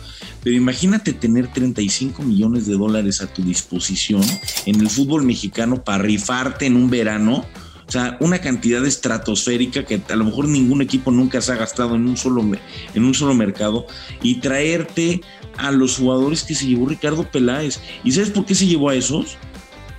pero 0.44 0.56
imagínate 0.56 1.12
tener 1.12 1.52
35 1.52 2.24
millones 2.24 2.66
de 2.66 2.76
dólares 2.76 3.22
a 3.22 3.28
tu 3.28 3.42
disposición 3.42 4.24
en 4.66 4.80
el 4.80 4.90
fútbol 4.90 5.24
mexicano 5.24 5.84
para 5.84 6.02
rifarte 6.04 6.66
en 6.68 6.78
un 6.78 6.90
verano 6.90 7.46
o 7.90 7.92
sea, 7.92 8.18
una 8.20 8.40
cantidad 8.40 8.86
estratosférica 8.86 9.84
que 9.84 10.00
a 10.10 10.16
lo 10.16 10.26
mejor 10.26 10.48
ningún 10.48 10.84
equipo 10.84 11.10
nunca 11.10 11.42
se 11.42 11.54
ha 11.54 11.56
gastado 11.56 11.96
en 11.96 12.08
un 12.08 12.18
solo, 12.18 12.46
en 12.94 13.04
un 13.04 13.16
solo 13.16 13.34
mercado 13.34 13.88
y 14.22 14.36
traerte 14.36 15.22
a 15.58 15.72
los 15.72 15.98
jugadores 15.98 16.44
que 16.44 16.54
se 16.54 16.68
llevó 16.68 16.88
Ricardo 16.88 17.24
Peláez. 17.24 17.80
¿Y 18.04 18.12
sabes 18.12 18.30
por 18.30 18.46
qué 18.46 18.54
se 18.54 18.68
llevó 18.68 18.90
a 18.90 18.96
esos? 18.96 19.38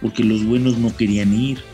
Porque 0.01 0.23
los 0.23 0.45
buenos 0.47 0.79
no 0.79 0.97
querían 0.97 1.35
ir. 1.35 1.65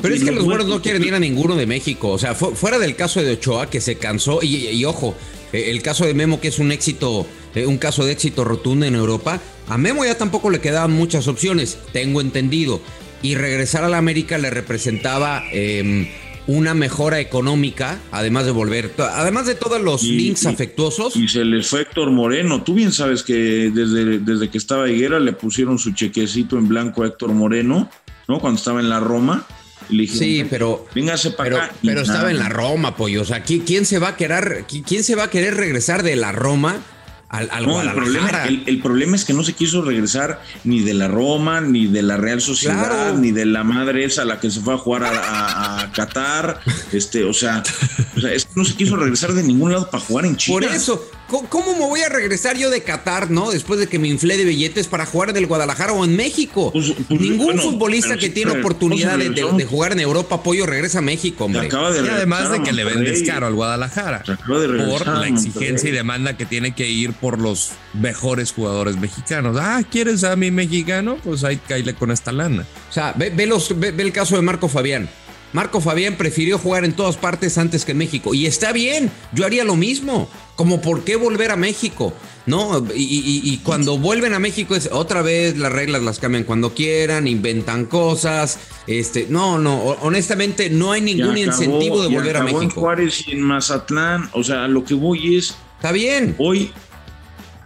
Pero 0.00 0.14
es 0.14 0.22
que 0.22 0.30
los 0.30 0.44
buenos 0.44 0.68
no 0.68 0.80
quieren 0.80 1.02
ir 1.02 1.14
a 1.14 1.18
ninguno 1.18 1.56
de 1.56 1.66
México. 1.66 2.10
O 2.10 2.18
sea, 2.18 2.36
fuera 2.36 2.78
del 2.78 2.94
caso 2.94 3.20
de 3.20 3.32
Ochoa, 3.32 3.68
que 3.68 3.80
se 3.80 3.96
cansó, 3.96 4.38
y, 4.40 4.84
ojo, 4.84 5.16
eh, 5.52 5.70
el 5.70 5.82
caso 5.82 6.06
de 6.06 6.14
Memo, 6.14 6.40
que 6.40 6.46
es 6.46 6.60
un 6.60 6.70
éxito, 6.70 7.26
eh, 7.56 7.66
un 7.66 7.78
caso 7.78 8.04
de 8.04 8.12
éxito 8.12 8.44
rotundo 8.44 8.86
en 8.86 8.94
Europa, 8.94 9.40
a 9.68 9.78
Memo 9.78 10.04
ya 10.04 10.16
tampoco 10.16 10.48
le 10.48 10.60
quedaban 10.60 10.92
muchas 10.92 11.26
opciones, 11.26 11.76
tengo 11.92 12.20
entendido. 12.20 12.80
Y 13.24 13.36
regresar 13.36 13.84
a 13.84 13.88
la 13.88 13.96
América 13.96 14.36
le 14.36 14.50
representaba 14.50 15.44
em, 15.50 16.08
una 16.46 16.74
mejora 16.74 17.20
económica, 17.20 17.98
además 18.12 18.44
de 18.44 18.50
volver, 18.50 18.92
además 18.98 19.46
de 19.46 19.54
todos 19.54 19.80
los 19.80 20.02
links 20.02 20.44
afectuosos. 20.44 21.16
Y 21.16 21.28
se 21.28 21.42
les 21.42 21.66
fue 21.66 21.80
Héctor 21.80 22.10
Moreno. 22.10 22.62
Tú 22.62 22.74
bien 22.74 22.92
sabes 22.92 23.22
que 23.22 23.70
desde, 23.72 24.18
desde 24.18 24.50
que 24.50 24.58
estaba 24.58 24.90
Higuera 24.90 25.18
le 25.20 25.32
pusieron 25.32 25.78
su 25.78 25.92
chequecito 25.92 26.58
en 26.58 26.68
blanco 26.68 27.02
a 27.02 27.06
Héctor 27.06 27.32
Moreno, 27.32 27.88
¿no? 28.28 28.40
Cuando 28.40 28.58
estaba 28.58 28.80
en 28.80 28.90
la 28.90 29.00
Roma. 29.00 29.46
sí, 29.88 30.44
pero, 30.50 30.86
véngase 30.94 31.30
para 31.30 31.48
pero, 31.48 31.62
acá. 31.62 31.74
pero 31.82 32.00
estaba 32.02 32.30
en 32.30 32.38
la 32.38 32.50
Roma, 32.50 32.94
pollo. 32.94 33.22
O 33.22 33.24
sea, 33.24 33.42
¿quién 33.42 33.86
se 33.86 33.98
va 33.98 34.08
a 34.08 34.16
querer, 34.18 34.66
quién 34.86 35.02
se 35.02 35.14
va 35.14 35.24
a 35.24 35.30
querer 35.30 35.54
regresar 35.54 36.02
de 36.02 36.16
la 36.16 36.30
Roma 36.32 36.76
al, 37.34 37.66
no, 37.66 37.82
el 37.82 37.92
problema, 37.92 38.44
el, 38.44 38.78
problema, 38.80 39.16
es 39.16 39.24
que 39.24 39.32
no 39.32 39.42
se 39.42 39.54
quiso 39.54 39.82
regresar 39.82 40.40
ni 40.62 40.80
de 40.80 40.94
la 40.94 41.08
Roma, 41.08 41.60
ni 41.60 41.86
de 41.86 42.02
la 42.02 42.16
Real 42.16 42.40
Sociedad, 42.40 43.14
ni 43.14 43.32
de 43.32 43.44
la 43.44 43.64
madre 43.64 44.04
esa 44.04 44.22
a 44.22 44.24
la 44.24 44.38
que 44.38 44.50
se 44.50 44.60
fue 44.60 44.74
a 44.74 44.78
jugar 44.78 45.02
a, 45.04 45.90
Qatar. 45.94 46.60
Este, 46.92 47.24
o 47.24 47.32
sea, 47.32 47.62
o 48.16 48.20
sea, 48.20 48.32
es 48.32 48.44
que 48.44 48.52
no 48.54 48.64
se 48.64 48.74
quiso 48.74 48.96
regresar 48.96 49.32
de 49.32 49.42
ningún 49.42 49.72
lado 49.72 49.90
para 49.90 50.02
jugar 50.02 50.26
en 50.26 50.36
Chile. 50.36 50.54
Por 50.54 50.64
eso, 50.64 51.10
¿cómo 51.42 51.72
me 51.74 51.86
voy 51.86 52.00
a 52.00 52.08
regresar 52.08 52.56
yo 52.56 52.70
de 52.70 52.82
Qatar, 52.82 53.30
no? 53.30 53.50
Después 53.50 53.80
de 53.80 53.86
que 53.86 53.98
me 53.98 54.08
inflé 54.08 54.36
de 54.36 54.44
billetes 54.44 54.88
para 54.88 55.06
jugar 55.06 55.30
en 55.30 55.36
el 55.36 55.46
Guadalajara 55.46 55.92
o 55.92 56.04
en 56.04 56.16
México. 56.16 56.70
Pues, 56.72 56.92
pues, 57.08 57.20
Ningún 57.20 57.58
futbolista 57.58 58.16
que 58.16 58.30
tiene 58.30 58.52
oportunidad 58.52 59.18
de, 59.18 59.64
jugar 59.64 59.92
en 59.92 60.00
Europa, 60.00 60.36
apoyo, 60.36 60.66
regresa 60.66 60.98
a 60.98 61.02
México, 61.02 61.44
hombre. 61.44 61.68
y 61.70 62.08
además 62.08 62.50
de 62.50 62.62
que 62.62 62.72
le 62.72 62.84
vendes 62.84 63.22
caro 63.22 63.46
al 63.46 63.54
Guadalajara. 63.54 64.22
por 64.46 65.06
la 65.06 65.28
exigencia 65.28 65.88
y 65.88 65.92
demanda 65.92 66.36
que 66.36 66.46
tiene 66.46 66.74
que 66.74 66.88
ir 66.88 67.12
por 67.12 67.40
los 67.40 67.72
mejores 67.94 68.52
jugadores 68.52 68.96
mexicanos. 68.96 69.56
Ah, 69.58 69.82
¿quieres 69.90 70.24
a 70.24 70.36
mi 70.36 70.50
mexicano? 70.50 71.16
Pues 71.24 71.44
ahí 71.44 71.56
caile 71.56 71.94
con 71.94 72.10
esta 72.10 72.32
lana. 72.32 72.64
O 72.90 72.92
sea, 72.92 73.14
ve, 73.16 73.46
los, 73.46 73.78
ve 73.78 73.94
el 73.98 74.12
caso 74.12 74.36
de 74.36 74.42
Marco 74.42 74.68
Fabián. 74.68 75.08
Marco 75.54 75.80
Fabián 75.80 76.16
prefirió 76.16 76.58
jugar 76.58 76.84
en 76.84 76.94
todas 76.94 77.16
partes 77.16 77.58
antes 77.58 77.84
que 77.84 77.92
en 77.92 77.98
México. 77.98 78.34
Y 78.34 78.46
está 78.46 78.72
bien, 78.72 79.12
yo 79.32 79.46
haría 79.46 79.62
lo 79.62 79.76
mismo. 79.76 80.28
Como 80.56 80.80
por 80.80 81.04
qué 81.04 81.14
volver 81.14 81.52
a 81.52 81.56
México, 81.56 82.12
¿no? 82.46 82.84
Y, 82.94 83.60
cuando 83.64 83.96
vuelven 83.96 84.34
a 84.34 84.40
México 84.40 84.74
es 84.74 84.88
otra 84.92 85.22
vez 85.22 85.56
las 85.56 85.72
reglas 85.72 86.02
las 86.02 86.18
cambian 86.18 86.42
cuando 86.44 86.74
quieran, 86.74 87.28
inventan 87.28 87.86
cosas. 87.86 88.58
Este, 88.88 89.26
no, 89.30 89.58
no, 89.58 89.80
honestamente 90.02 90.70
no 90.70 90.90
hay 90.92 91.00
ningún 91.00 91.38
incentivo 91.38 92.02
de 92.02 92.08
volver 92.08 92.36
a 92.36 92.42
México. 92.42 92.62
En 92.62 92.70
Juárez 92.70 93.24
y 93.28 93.32
en 93.32 93.42
Mazatlán, 93.42 94.30
o 94.32 94.42
sea, 94.42 94.66
lo 94.66 94.84
que 94.84 94.94
voy 94.94 95.36
es. 95.36 95.56
Está 95.76 95.92
bien. 95.92 96.34
Hoy 96.38 96.72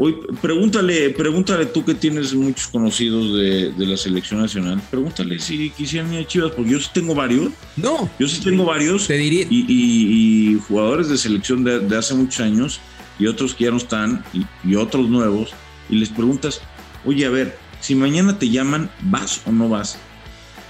Hoy, 0.01 0.17
pregúntale, 0.41 1.11
pregúntale 1.11 1.67
tú 1.67 1.85
que 1.85 1.93
tienes 1.93 2.33
muchos 2.33 2.69
conocidos 2.69 3.37
de, 3.37 3.73
la 3.79 3.97
selección 3.97 4.41
nacional, 4.41 4.81
pregúntale 4.93 5.41
si 5.41 5.71
quisieran 5.71 6.15
ir 6.15 6.21
a 6.21 6.27
Chivas, 6.27 6.53
porque 6.53 6.71
yo 6.71 6.79
sí 6.79 6.89
tengo 6.95 7.17
varios. 7.17 7.51
No. 7.77 8.09
Yo 8.17 8.29
sí 8.29 8.41
tengo 8.41 8.65
varios. 8.65 9.09
Te 9.09 9.15
diría. 9.15 9.45
Y, 9.51 10.57
jugadores 10.69 11.09
de 11.09 11.19
selección 11.19 11.65
de, 11.65 11.97
hace 11.97 12.15
muchos 12.15 12.41
años 12.41 12.81
y 13.19 13.27
otros 13.27 13.55
que 13.55 13.65
ya 13.65 13.73
no 13.73 13.79
están 13.79 14.25
y, 14.65 14.75
otros 14.77 15.09
nuevos. 15.09 15.51
Y 15.91 15.97
les 15.97 16.11
preguntas, 16.11 16.61
oye, 17.05 17.27
a 17.27 17.31
ver, 17.31 17.59
si 17.81 17.97
mañana 17.97 18.39
te 18.39 18.49
llaman, 18.51 18.91
¿vas 19.03 19.43
o 19.47 19.51
no 19.51 19.69
vas? 19.69 19.99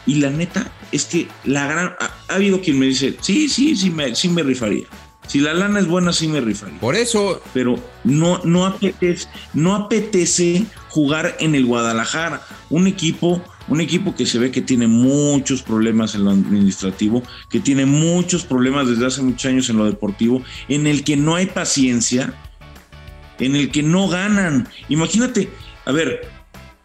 Y 0.07 0.15
la 0.17 0.31
neta 0.31 0.73
es 0.91 1.05
que 1.05 1.29
la 1.45 1.67
gran. 1.67 1.87
Ha, 2.01 2.35
habido 2.35 2.63
quien 2.63 2.79
me 2.79 2.87
dice, 2.87 3.15
sí, 3.21 3.51
sí, 3.51 3.77
sí 3.77 3.91
me, 3.91 4.15
sí 4.15 4.31
me 4.31 4.43
rifaría. 4.43 4.87
Si 5.29 5.41
la 5.41 5.53
lana 5.53 5.79
es 5.79 5.87
buena, 5.87 6.13
sí 6.13 6.27
me 6.27 6.41
rifaría. 6.41 6.81
Por 6.81 6.97
eso. 6.97 7.41
Pero 7.53 7.79
no, 8.03 8.41
no, 8.45 8.67
apetece, 8.67 9.29
no 9.53 9.75
apetece 9.75 10.65
jugar 10.89 11.37
en 11.39 11.55
el 11.55 11.67
Guadalajara. 11.67 12.43
Un 12.71 12.87
equipo, 12.87 13.43
un 13.69 13.81
equipo 13.83 14.15
que 14.15 14.25
se 14.25 14.39
ve 14.39 14.51
que 14.51 14.63
tiene 14.63 14.89
muchos 14.89 15.63
problemas 15.63 16.15
en 16.15 16.25
lo 16.25 16.31
administrativo, 16.31 17.23
que 17.51 17.61
tiene 17.61 17.85
muchos 17.85 18.45
problemas 18.45 18.89
desde 18.89 19.07
hace 19.07 19.23
muchos 19.23 19.45
años 19.45 19.69
en 19.69 19.77
lo 19.77 19.85
deportivo, 19.85 20.43
en 20.69 20.87
el 20.87 21.05
que 21.05 21.17
no 21.17 21.37
hay 21.37 21.47
paciencia, 21.47 22.33
en 23.39 23.55
el 23.55 23.71
que 23.71 23.83
no 23.83 24.09
ganan. 24.09 24.67
Imagínate, 24.89 25.51
a 25.85 25.93
ver, 25.93 26.38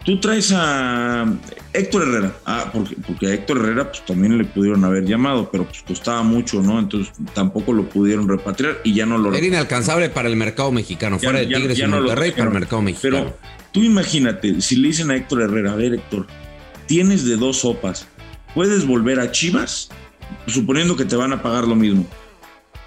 Tú 0.05 0.19
traes 0.19 0.51
a 0.53 1.25
Héctor 1.71 2.03
Herrera, 2.03 2.35
ah, 2.45 2.69
porque, 2.73 2.95
porque, 3.07 3.27
a 3.27 3.33
Héctor 3.33 3.59
Herrera 3.59 3.89
pues 3.89 4.03
también 4.05 4.37
le 4.37 4.43
pudieron 4.43 4.83
haber 4.83 5.05
llamado, 5.05 5.49
pero 5.49 5.65
pues 5.65 5.81
costaba 5.81 6.23
mucho, 6.23 6.61
¿no? 6.61 6.77
Entonces 6.77 7.13
tampoco 7.33 7.71
lo 7.71 7.87
pudieron 7.87 8.27
repatriar 8.27 8.79
y 8.83 8.93
ya 8.93 9.05
no 9.05 9.17
lo... 9.17 9.33
Era 9.33 9.45
inalcanzable 9.45 10.09
para 10.09 10.27
el 10.27 10.35
mercado 10.35 10.73
mexicano, 10.73 11.19
fuera 11.19 11.39
de 11.39 11.47
Tigres 11.47 11.79
y 11.79 11.87
Monterrey 11.87 12.31
para 12.31 12.45
el 12.45 12.53
mercado 12.53 12.81
mexicano. 12.81 13.17
Pero 13.17 13.37
tú 13.71 13.81
imagínate, 13.81 14.59
si 14.59 14.75
le 14.75 14.89
dicen 14.89 15.09
a 15.09 15.15
Héctor 15.15 15.43
Herrera, 15.43 15.71
a 15.71 15.75
ver 15.75 15.93
Héctor, 15.93 16.27
tienes 16.85 17.23
de 17.23 17.37
dos 17.37 17.59
sopas, 17.59 18.05
puedes 18.53 18.85
volver 18.85 19.21
a 19.21 19.31
Chivas, 19.31 19.89
suponiendo 20.47 20.97
que 20.97 21.05
te 21.05 21.15
van 21.15 21.31
a 21.31 21.41
pagar 21.41 21.65
lo 21.65 21.75
mismo. 21.75 22.05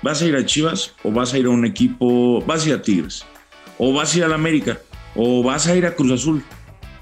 ¿Vas 0.02 0.20
a 0.20 0.26
ir 0.26 0.36
a 0.36 0.44
Chivas 0.44 0.92
o 1.02 1.10
vas 1.10 1.32
a 1.32 1.38
ir 1.38 1.46
a 1.46 1.50
un 1.50 1.64
equipo, 1.64 2.42
vas 2.42 2.66
a 2.66 2.68
ir 2.68 2.74
a 2.74 2.82
Tigres? 2.82 3.24
¿O 3.78 3.94
vas 3.94 4.14
a 4.14 4.18
ir 4.18 4.24
a 4.24 4.28
la 4.28 4.34
América? 4.34 4.78
¿O 5.14 5.42
vas 5.42 5.66
a 5.66 5.74
ir 5.74 5.86
a 5.86 5.94
Cruz 5.94 6.12
Azul? 6.12 6.44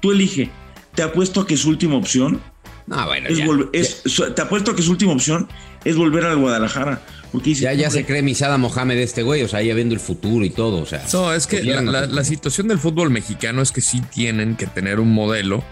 Tú 0.05 0.11
elige. 0.11 0.51
Te 0.93 1.01
apuesto 1.01 1.41
a 1.41 1.47
que 1.47 1.57
su 1.57 1.67
última 1.67 1.95
opción. 1.95 2.39
No, 2.85 3.07
bueno, 3.07 3.27
es 3.73 4.03
te 4.35 4.39
apuesto 4.39 4.69
a 4.69 4.75
que 4.75 4.83
su 4.83 4.91
última 4.91 5.13
opción 5.13 5.49
es 5.83 5.95
volver 5.95 6.25
al 6.25 6.37
Guadalajara. 6.37 7.01
Porque 7.31 7.55
ya, 7.55 7.73
ya 7.73 7.89
se 7.89 8.05
cree 8.05 8.21
misada 8.21 8.59
Mohamed 8.59 8.99
este 8.99 9.23
güey, 9.23 9.41
o 9.41 9.47
sea, 9.47 9.63
ya 9.63 9.73
viendo 9.73 9.95
el 9.95 9.99
futuro 9.99 10.45
y 10.45 10.51
todo, 10.51 10.77
o 10.77 10.85
sea. 10.85 11.03
No, 11.11 11.33
es 11.33 11.47
que 11.47 11.63
la, 11.63 12.23
situación 12.23 12.67
del 12.67 12.77
fútbol 12.77 13.09
mexicano 13.09 13.63
es 13.63 13.71
que 13.71 13.81
sí 13.81 13.99
tienen 14.13 14.55
que 14.57 14.67
tener 14.67 14.99
un 14.99 15.11
modelo, 15.11 15.63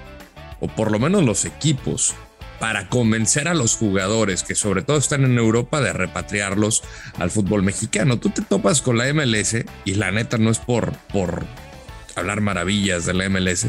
o 0.59 0.67
por 0.67 0.91
lo 0.91 0.97
menos 0.97 1.23
los 1.23 1.45
equipos, 1.45 2.15
para 2.59 2.89
convencer 2.89 3.47
a 3.47 3.53
los 3.53 3.75
jugadores 3.75 4.41
que 4.41 4.55
sobre 4.55 4.81
todo 4.81 4.97
están 4.97 5.25
en 5.25 5.37
Europa 5.37 5.79
de 5.79 5.93
repatriarlos 5.93 6.81
al 7.19 7.29
fútbol 7.29 7.61
mexicano. 7.61 8.17
Tú 8.17 8.31
te 8.31 8.41
topas 8.41 8.81
con 8.81 8.97
la 8.97 9.13
MLS 9.13 9.57
y 9.85 9.93
la 9.93 10.11
neta 10.11 10.39
no 10.39 10.49
es 10.49 10.57
por, 10.57 10.91
por 11.13 11.45
hablar 12.15 12.41
maravillas 12.41 13.05
de 13.05 13.13
la 13.13 13.29
MLS, 13.29 13.67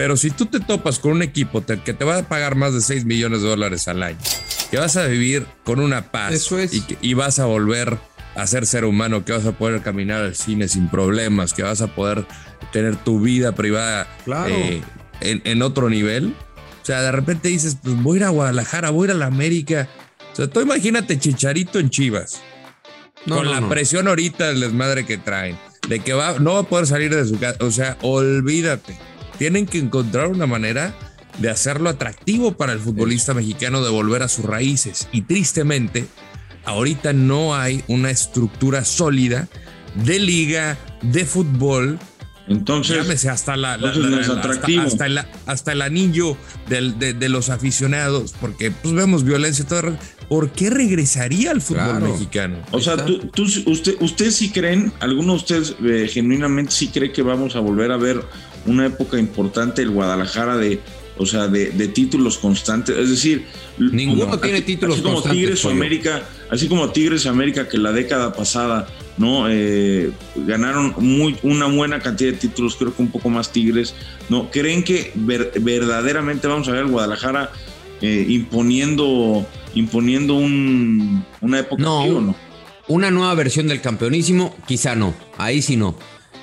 pero 0.00 0.16
si 0.16 0.30
tú 0.30 0.46
te 0.46 0.60
topas 0.60 0.98
con 0.98 1.12
un 1.12 1.20
equipo 1.20 1.62
que 1.62 1.92
te 1.92 2.04
va 2.06 2.16
a 2.16 2.22
pagar 2.22 2.54
más 2.54 2.72
de 2.72 2.80
6 2.80 3.04
millones 3.04 3.42
de 3.42 3.48
dólares 3.48 3.86
al 3.86 4.02
año, 4.02 4.16
que 4.70 4.78
vas 4.78 4.96
a 4.96 5.04
vivir 5.04 5.46
con 5.62 5.78
una 5.78 6.10
paz 6.10 6.48
y, 7.02 7.12
vas 7.12 7.38
a 7.38 7.44
volver 7.44 7.98
a 8.34 8.46
ser 8.46 8.64
ser 8.64 8.86
humano, 8.86 9.26
que 9.26 9.32
vas 9.32 9.44
a 9.44 9.52
poder 9.52 9.82
caminar 9.82 10.22
al 10.22 10.34
cine 10.34 10.68
sin 10.68 10.88
problemas, 10.88 11.52
que 11.52 11.64
vas 11.64 11.82
a 11.82 11.88
poder 11.94 12.24
tener 12.72 12.96
tu 12.96 13.20
vida 13.20 13.54
privada 13.54 14.08
eh, 14.48 14.80
en, 15.20 15.60
otro 15.60 15.90
nivel. 15.90 16.34
O 16.82 16.86
sea, 16.86 17.02
de 17.02 17.12
repente 17.12 17.48
dices, 17.48 17.76
pues 17.82 18.02
voy 18.02 18.16
a 18.16 18.20
ir 18.20 18.24
a 18.24 18.30
Guadalajara, 18.30 18.88
voy 18.88 19.04
a 19.04 19.10
ir 19.10 19.16
a 19.16 19.18
la 19.18 19.26
América. 19.26 19.86
O 20.32 20.34
sea, 20.34 20.46
tú 20.46 20.62
imagínate 20.62 21.18
Chicharito 21.18 21.78
en 21.78 21.90
Chivas. 21.90 22.40
con 23.28 23.50
la 23.50 23.68
presión 23.68 24.08
ahorita 24.08 24.48
del 24.48 24.60
desmadre 24.60 25.04
que 25.04 25.18
traen. 25.18 25.58
De 25.90 26.00
que 26.00 26.14
va, 26.14 26.38
no 26.38 26.54
va 26.54 26.60
a 26.60 26.62
poder 26.62 26.86
salir 26.86 27.14
de 27.14 27.26
su 27.26 27.38
casa. 27.38 27.58
O 27.60 27.70
sea, 27.70 27.98
olvídate. 28.00 28.96
Tienen 29.40 29.64
que 29.64 29.78
encontrar 29.78 30.26
una 30.26 30.46
manera 30.46 30.94
de 31.38 31.48
hacerlo 31.48 31.88
atractivo 31.88 32.58
para 32.58 32.74
el 32.74 32.78
futbolista 32.78 33.32
mexicano 33.32 33.82
de 33.82 33.88
volver 33.88 34.22
a 34.22 34.28
sus 34.28 34.44
raíces. 34.44 35.08
Y 35.12 35.22
tristemente, 35.22 36.04
ahorita 36.66 37.14
no 37.14 37.56
hay 37.56 37.82
una 37.88 38.10
estructura 38.10 38.84
sólida 38.84 39.48
de 40.04 40.18
liga, 40.18 40.76
de 41.00 41.24
fútbol. 41.24 41.98
Entonces, 42.48 42.98
llámese 42.98 43.30
hasta 43.30 43.56
la, 43.56 43.76
hasta, 43.76 45.06
el, 45.06 45.18
hasta, 45.46 45.72
el, 45.72 45.80
anillo 45.80 46.36
de, 46.68 47.28
los 47.30 47.48
aficionados, 47.48 48.34
porque 48.38 48.70
pues 48.70 48.92
vemos 48.92 49.24
violencia 49.24 49.66
todo. 49.66 49.96
¿Por 50.28 50.50
qué 50.50 50.68
regresaría 50.68 51.50
al 51.50 51.62
fútbol 51.62 52.02
mexicano? 52.02 52.58
O 52.72 52.80
sea, 52.80 53.06
tú, 53.06 53.44
usted, 53.66 53.96
ustedes 54.00 54.36
sí 54.36 54.50
creen, 54.50 54.92
alguno 55.00 55.32
de 55.32 55.38
ustedes 55.38 55.76
eh, 55.82 56.10
genuinamente 56.12 56.72
sí 56.72 56.88
cree 56.88 57.10
que 57.10 57.22
vamos 57.22 57.56
a 57.56 57.60
volver 57.60 57.90
a 57.90 57.96
ver 57.96 58.22
una 58.66 58.86
época 58.86 59.18
importante 59.18 59.82
el 59.82 59.90
Guadalajara 59.90 60.56
de, 60.56 60.80
o 61.20 61.26
sea, 61.26 61.48
de, 61.48 61.88
títulos 61.88 62.38
constantes. 62.38 62.96
Es 62.96 63.10
decir, 63.10 63.44
ninguno 63.78 64.38
tiene 64.38 64.62
títulos 64.62 64.96
así 64.96 65.02
como 65.02 65.22
Tigres 65.22 65.64
o 65.64 65.70
América, 65.70 66.22
así 66.50 66.68
como 66.68 66.90
Tigres 66.90 67.26
América 67.26 67.68
que 67.68 67.76
la 67.76 67.92
década 67.92 68.32
pasada, 68.32 68.88
¿no? 69.18 69.44
Eh, 69.48 70.12
ganaron 70.34 70.94
muy, 70.98 71.36
una 71.42 71.66
buena 71.66 72.00
cantidad 72.00 72.32
de 72.32 72.38
títulos, 72.38 72.76
creo 72.76 72.94
que 72.94 73.02
un 73.02 73.10
poco 73.10 73.28
más 73.28 73.52
Tigres, 73.52 73.94
¿no? 74.30 74.50
¿Creen 74.50 74.82
que 74.82 75.12
verdaderamente 75.14 76.48
vamos 76.48 76.68
a 76.68 76.72
ver 76.72 76.82
el 76.82 76.88
Guadalajara 76.88 77.52
eh, 78.00 78.24
imponiendo, 78.28 79.46
imponiendo 79.74 80.34
un, 80.36 81.24
una 81.42 81.58
época 81.58 81.82
no, 81.82 82.02
o 82.02 82.20
no? 82.20 82.36
Una 82.88 83.10
nueva 83.10 83.34
versión 83.34 83.68
del 83.68 83.82
campeonísimo, 83.82 84.56
quizá 84.66 84.94
no, 84.94 85.14
ahí 85.36 85.60
sí 85.60 85.76
no 85.76 85.96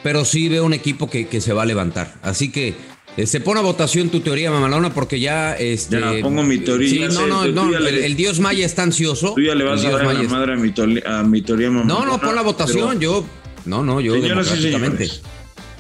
pero 0.03 0.25
sí 0.25 0.49
veo 0.49 0.65
un 0.65 0.73
equipo 0.73 1.09
que, 1.09 1.27
que 1.27 1.41
se 1.41 1.53
va 1.53 1.63
a 1.63 1.65
levantar. 1.65 2.15
Así 2.21 2.51
que 2.51 2.75
se 3.17 3.23
este, 3.23 3.41
pone 3.41 3.61
a 3.61 3.63
votación 3.63 4.09
tu 4.09 4.19
teoría, 4.19 4.51
mamalona, 4.51 4.93
porque 4.93 5.19
ya. 5.19 5.55
Este, 5.55 5.99
ya 5.99 6.13
pongo 6.21 6.43
mi 6.43 6.59
teoría. 6.59 7.09
Sí, 7.09 7.15
no, 7.15 7.25
no, 7.25 7.47
no. 7.47 7.75
El, 7.75 8.15
dios 8.15 8.39
Maya 8.39 8.63
está 8.63 8.83
ansioso. 8.83 9.33
Tú 9.33 9.41
ya 9.41 9.55
le 9.55 9.63
vas 9.63 9.83
a 9.83 9.89
dar 9.89 10.05
la 10.05 10.23
madre 10.29 10.53
a 10.53 10.55
mi, 10.55 10.71
teoría, 10.71 11.01
a 11.19 11.23
mi 11.23 11.41
teoría, 11.41 11.71
mamalona. 11.71 12.05
No, 12.05 12.05
no, 12.05 12.21
pon 12.21 12.35
la 12.35 12.43
votación. 12.43 12.99
yo. 12.99 13.25
No, 13.65 13.83
no, 13.83 13.99
yo 13.99 14.13
Señoras 14.13 14.47
y 14.47 14.49
democráticamente. 14.49 15.07
señores, 15.07 15.23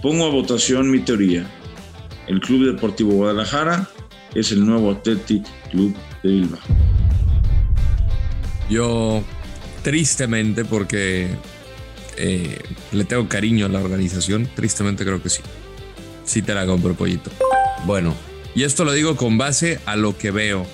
pongo 0.01 0.25
a 0.25 0.29
votación 0.29 0.89
mi 0.89 0.99
teoría. 0.99 1.45
El 2.25 2.39
Club 2.41 2.73
Deportivo 2.73 3.11
Guadalajara 3.11 3.87
es 4.33 4.51
el 4.51 4.65
nuevo 4.65 4.89
Athletic 4.89 5.45
Club 5.69 5.95
de 6.23 6.29
Bilbao. 6.29 6.59
Yo, 8.67 9.23
tristemente, 9.83 10.65
porque 10.65 11.27
eh, 12.17 12.57
le 12.91 13.03
tengo 13.03 13.27
cariño 13.27 13.65
a 13.65 13.69
la 13.69 13.79
organización, 13.79 14.47
tristemente 14.55 15.03
creo 15.05 15.21
que 15.21 15.29
sí. 15.29 15.41
Sí 16.25 16.41
te 16.41 16.53
la 16.53 16.65
compro, 16.65 16.93
pollito. 16.93 17.31
Bueno, 17.85 18.13
Y 18.55 18.63
esto 18.63 18.83
lo 18.85 18.91
digo 18.91 19.15
con 19.15 19.37
base 19.37 19.79
a 19.85 19.95
lo 19.95 20.17
que 20.17 20.31
veo 20.31 20.65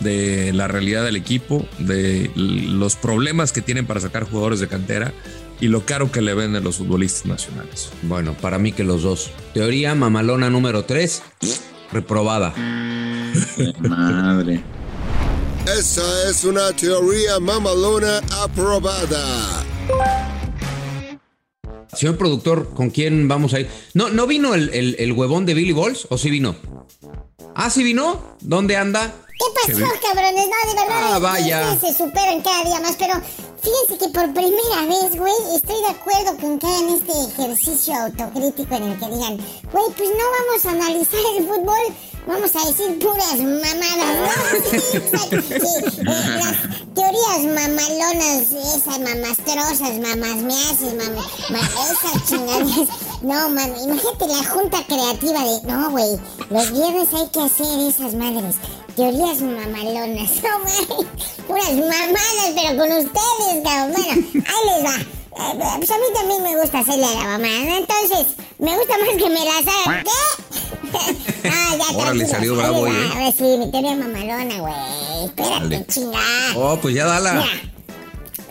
de 0.00 0.52
la 0.52 0.68
realidad 0.68 1.04
del 1.04 1.16
equipo, 1.16 1.66
de 1.78 2.30
los 2.36 2.94
problemas 2.94 3.50
que 3.50 3.60
tienen 3.60 3.86
para 3.86 3.98
sacar 3.98 4.22
jugadores 4.22 4.60
de 4.60 4.68
cantera 4.68 5.12
y 5.60 5.66
lo 5.66 5.84
caro 5.84 6.12
que 6.12 6.20
le 6.22 6.34
venden 6.34 6.62
los 6.62 6.76
futbolistas 6.76 7.26
nacionales. 7.26 7.90
bueno, 8.02 8.34
para 8.34 8.58
mí 8.58 8.70
que 8.70 8.84
los 8.84 9.02
dos. 9.02 9.30
Teoría 9.52 9.96
mamalona 9.96 10.48
número 10.48 10.84
3, 10.84 11.22
reprobada. 11.92 12.54
Madre. 13.80 14.62
Esa 15.66 16.30
es 16.30 16.44
una 16.44 16.70
teoría 16.72 17.40
mamalona 17.40 18.20
aprobada. 18.42 19.64
Señor 21.94 22.16
productor, 22.18 22.74
¿con 22.74 22.90
quién 22.90 23.28
vamos 23.28 23.54
a 23.54 23.60
ir? 23.60 23.68
¿No, 23.94 24.08
no 24.10 24.26
vino 24.26 24.54
el, 24.54 24.68
el- 24.70 24.96
el 24.98 25.12
huevón 25.12 25.46
de 25.46 25.54
Billy 25.54 25.72
Balls 25.72 26.06
o 26.10 26.18
sí 26.18 26.30
vino? 26.30 26.54
Ah, 27.54 27.70
sí 27.70 27.82
vino. 27.82 28.20
¿Dónde 28.40 28.76
anda? 28.76 29.12
¿Qué 29.38 29.72
pasó, 29.72 29.84
cabrones? 30.02 30.46
No, 30.48 30.70
de 30.70 30.80
verdad, 30.80 31.14
Ah, 31.14 31.18
vaya. 31.20 31.78
se 31.78 31.92
superan 31.94 32.40
cada 32.42 32.64
día 32.64 32.80
más, 32.80 32.96
pero 32.98 33.14
fíjense 33.62 34.04
que 34.04 34.12
por 34.12 34.32
primera 34.34 34.86
vez, 34.88 35.16
güey, 35.16 35.32
estoy 35.54 35.76
de 35.80 35.88
acuerdo 35.88 36.36
con 36.40 36.58
que 36.58 36.66
hagan 36.66 36.88
este 36.90 37.12
ejercicio 37.42 37.94
autocrítico 37.94 38.74
en 38.74 38.82
el 38.82 38.98
que 38.98 39.06
digan, 39.06 39.36
güey, 39.72 39.84
pues 39.96 40.08
no 40.10 40.24
vamos 40.38 40.66
a 40.66 40.70
analizar 40.70 41.20
el 41.38 41.46
fútbol, 41.46 41.94
vamos 42.28 42.54
a 42.54 42.66
decir 42.66 42.98
puras 42.98 43.38
mamadas, 43.38 44.14
¿no? 44.20 45.18
Sí, 45.48 45.66
eh, 45.98 46.04
las 46.04 46.94
teorías 46.94 47.42
mamalonas, 47.42 48.52
esas 48.52 49.00
mamastrosas, 49.00 49.98
mamas 49.98 50.36
me 50.36 50.54
haces, 50.54 50.92
esas 50.92 52.28
chingadas. 52.28 52.88
No, 53.22 53.48
mano, 53.48 53.74
imagínate 53.82 54.26
la 54.26 54.44
junta 54.44 54.84
creativa 54.86 55.40
de, 55.42 55.62
no, 55.72 55.90
güey, 55.90 56.18
los 56.50 56.72
viernes 56.72 57.08
hay 57.14 57.28
que 57.28 57.40
hacer 57.40 57.80
esas 57.88 58.14
madres. 58.14 58.56
Teorías 58.94 59.40
mamalonas, 59.40 60.30
no 60.42 60.58
mames, 60.58 61.06
puras 61.46 61.72
mamadas, 61.72 62.52
pero 62.54 62.78
con 62.78 62.92
ustedes, 62.92 63.64
cabrón. 63.64 63.94
Bueno, 63.96 64.44
ahí 64.46 64.82
les 64.82 64.84
va. 64.84 65.18
Eh, 65.40 65.54
pues 65.78 65.90
a 65.90 65.98
mí 65.98 66.04
también 66.14 66.42
me 66.42 66.60
gusta 66.60 66.80
hacerle 66.80 67.06
a 67.06 67.14
la 67.14 67.24
mamá, 67.24 67.48
¿no? 67.48 67.76
Entonces, 67.76 68.26
me 68.58 68.76
gusta 68.76 68.98
más 68.98 69.08
que 69.16 69.28
me 69.30 69.44
las 69.44 69.74
hagan. 69.74 70.04
¿Qué? 70.04 70.10
ah, 71.44 71.76
ya 71.76 71.96
Órale, 71.96 72.24
tranquilos, 72.24 72.30
salió 72.30 72.56
bravo. 72.56 72.86
¿eh? 72.86 73.08
Ahora 73.12 73.32
sí, 73.32 73.44
mi 73.58 73.70
teoría 73.70 73.96
mamalona, 73.96 74.58
güey. 74.60 75.24
Espérate, 75.24 75.86
chingada. 75.86 76.22
Oh, 76.56 76.78
pues 76.80 76.94
ya 76.94 77.06
dala. 77.06 77.32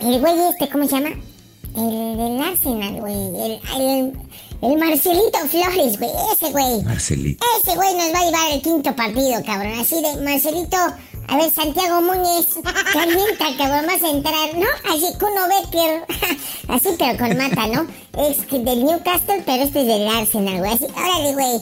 Mira, 0.00 0.14
el 0.14 0.20
güey 0.20 0.34
este, 0.50 0.68
¿cómo 0.68 0.84
se 0.86 0.96
llama? 0.96 1.10
El 1.76 2.16
del 2.16 2.42
Arsenal, 2.42 3.00
güey. 3.00 3.14
El, 3.14 3.60
el, 3.80 4.12
el 4.62 4.78
Marcelito 4.78 5.38
Flores, 5.48 5.98
güey. 5.98 6.10
Ese 6.32 6.50
güey. 6.50 6.82
Marcelito. 6.82 7.44
Ese 7.62 7.76
güey 7.76 7.94
nos 7.94 8.12
va 8.12 8.18
a 8.18 8.24
llevar 8.24 8.52
el 8.52 8.62
quinto 8.62 8.94
partido, 8.96 9.42
cabrón. 9.44 9.78
Así 9.78 9.96
de, 10.02 10.22
Marcelito, 10.22 10.76
a 11.30 11.36
ver, 11.36 11.50
Santiago 11.50 12.00
Muñez, 12.00 12.46
calienta, 12.92 13.44
cabrón, 13.58 13.86
vas 13.86 14.02
a 14.02 14.10
entrar, 14.10 14.54
¿no? 14.56 14.66
Así, 14.90 15.06
Kuno 15.18 15.46
Becker, 15.48 16.02
así, 16.68 16.88
pero 16.98 17.18
con 17.18 17.36
mata, 17.36 17.66
¿no? 17.66 17.86
Es 18.26 18.48
del 18.50 18.84
Newcastle, 18.84 19.42
pero 19.44 19.62
este 19.62 19.82
es 19.82 19.86
del 19.86 20.08
Arsenal, 20.08 20.58
güey. 20.58 20.72
Así, 20.72 20.86
órale, 20.86 21.34
güey, 21.34 21.60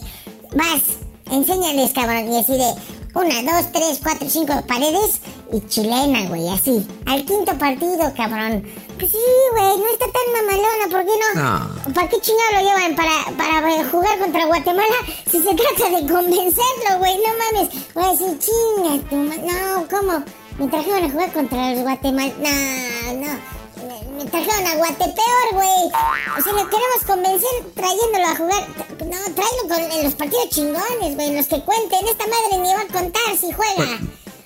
vas, 0.57 0.83
enséñales, 1.31 1.93
cabrón, 1.93 2.33
y 2.33 2.39
así 2.39 2.53
de, 2.53 2.75
una, 3.15 3.43
dos, 3.43 3.73
tres, 3.73 4.01
cuatro, 4.03 4.29
cinco 4.29 4.63
paredes 4.67 5.21
y 5.53 5.61
chilena, 5.69 6.29
güey, 6.29 6.49
así. 6.49 6.87
Al 7.07 7.25
quinto 7.25 7.57
partido, 7.57 8.13
cabrón. 8.17 8.63
Pues 8.99 9.11
sí, 9.11 9.19
güey, 9.53 9.79
no 9.79 9.87
está 9.93 10.07
tan 10.07 10.33
mamalona, 10.33 10.85
¿por 10.91 11.05
qué 11.05 11.13
no? 11.21 11.43
No. 11.43 11.95
¿Para 11.95 12.09
qué 12.09 12.21
chingado 12.21 12.53
lo 12.53 12.61
llevan? 12.61 12.97
¿Para, 12.97 13.37
para 13.37 13.75
eh, 13.75 13.85
jugar 13.91 14.19
contra 14.19 14.47
Guatemala? 14.47 14.97
Si 15.31 15.39
se 15.43 15.55
trata 15.55 15.97
de 15.97 16.13
convencerlo, 16.13 16.99
güey, 16.99 17.17
no 17.17 17.55
mames. 17.55 17.95
Voy 17.95 18.05
a 18.05 18.11
decir, 18.13 18.39
chinga 18.39 19.09
tu 19.09 19.17
No, 19.17 19.87
¿cómo? 19.91 20.25
Me 20.59 20.69
trajeron 20.69 21.05
a 21.05 21.11
jugar 21.11 21.33
contra 21.33 21.73
los 21.73 21.83
Guatemala. 21.83 22.33
No, 22.39 23.15
no. 23.15 23.66
Me, 23.87 24.25
me 24.25 24.31
trajeron 24.31 24.67
a 24.67 24.77
Guatepeor, 24.77 25.53
güey. 25.53 25.93
O 26.39 26.43
sea, 26.43 26.53
lo 26.53 26.69
queremos 26.69 27.05
convencer 27.07 27.51
trayéndolo 27.75 28.27
a 28.27 28.37
jugar. 28.37 28.69
No, 29.07 29.35
tráelo 29.35 29.69
con, 29.69 29.99
en 29.99 30.05
los 30.05 30.15
partidos 30.15 30.49
chingones, 30.51 31.15
güey, 31.15 31.29
en 31.29 31.37
los 31.37 31.47
que 31.47 31.61
cuenten. 31.63 32.07
Esta 32.09 32.25
madre 32.27 32.59
ni 32.59 32.69
va 32.75 32.81
a 32.81 32.87
contar 32.87 33.37
si 33.39 33.53
juega. 33.53 34.01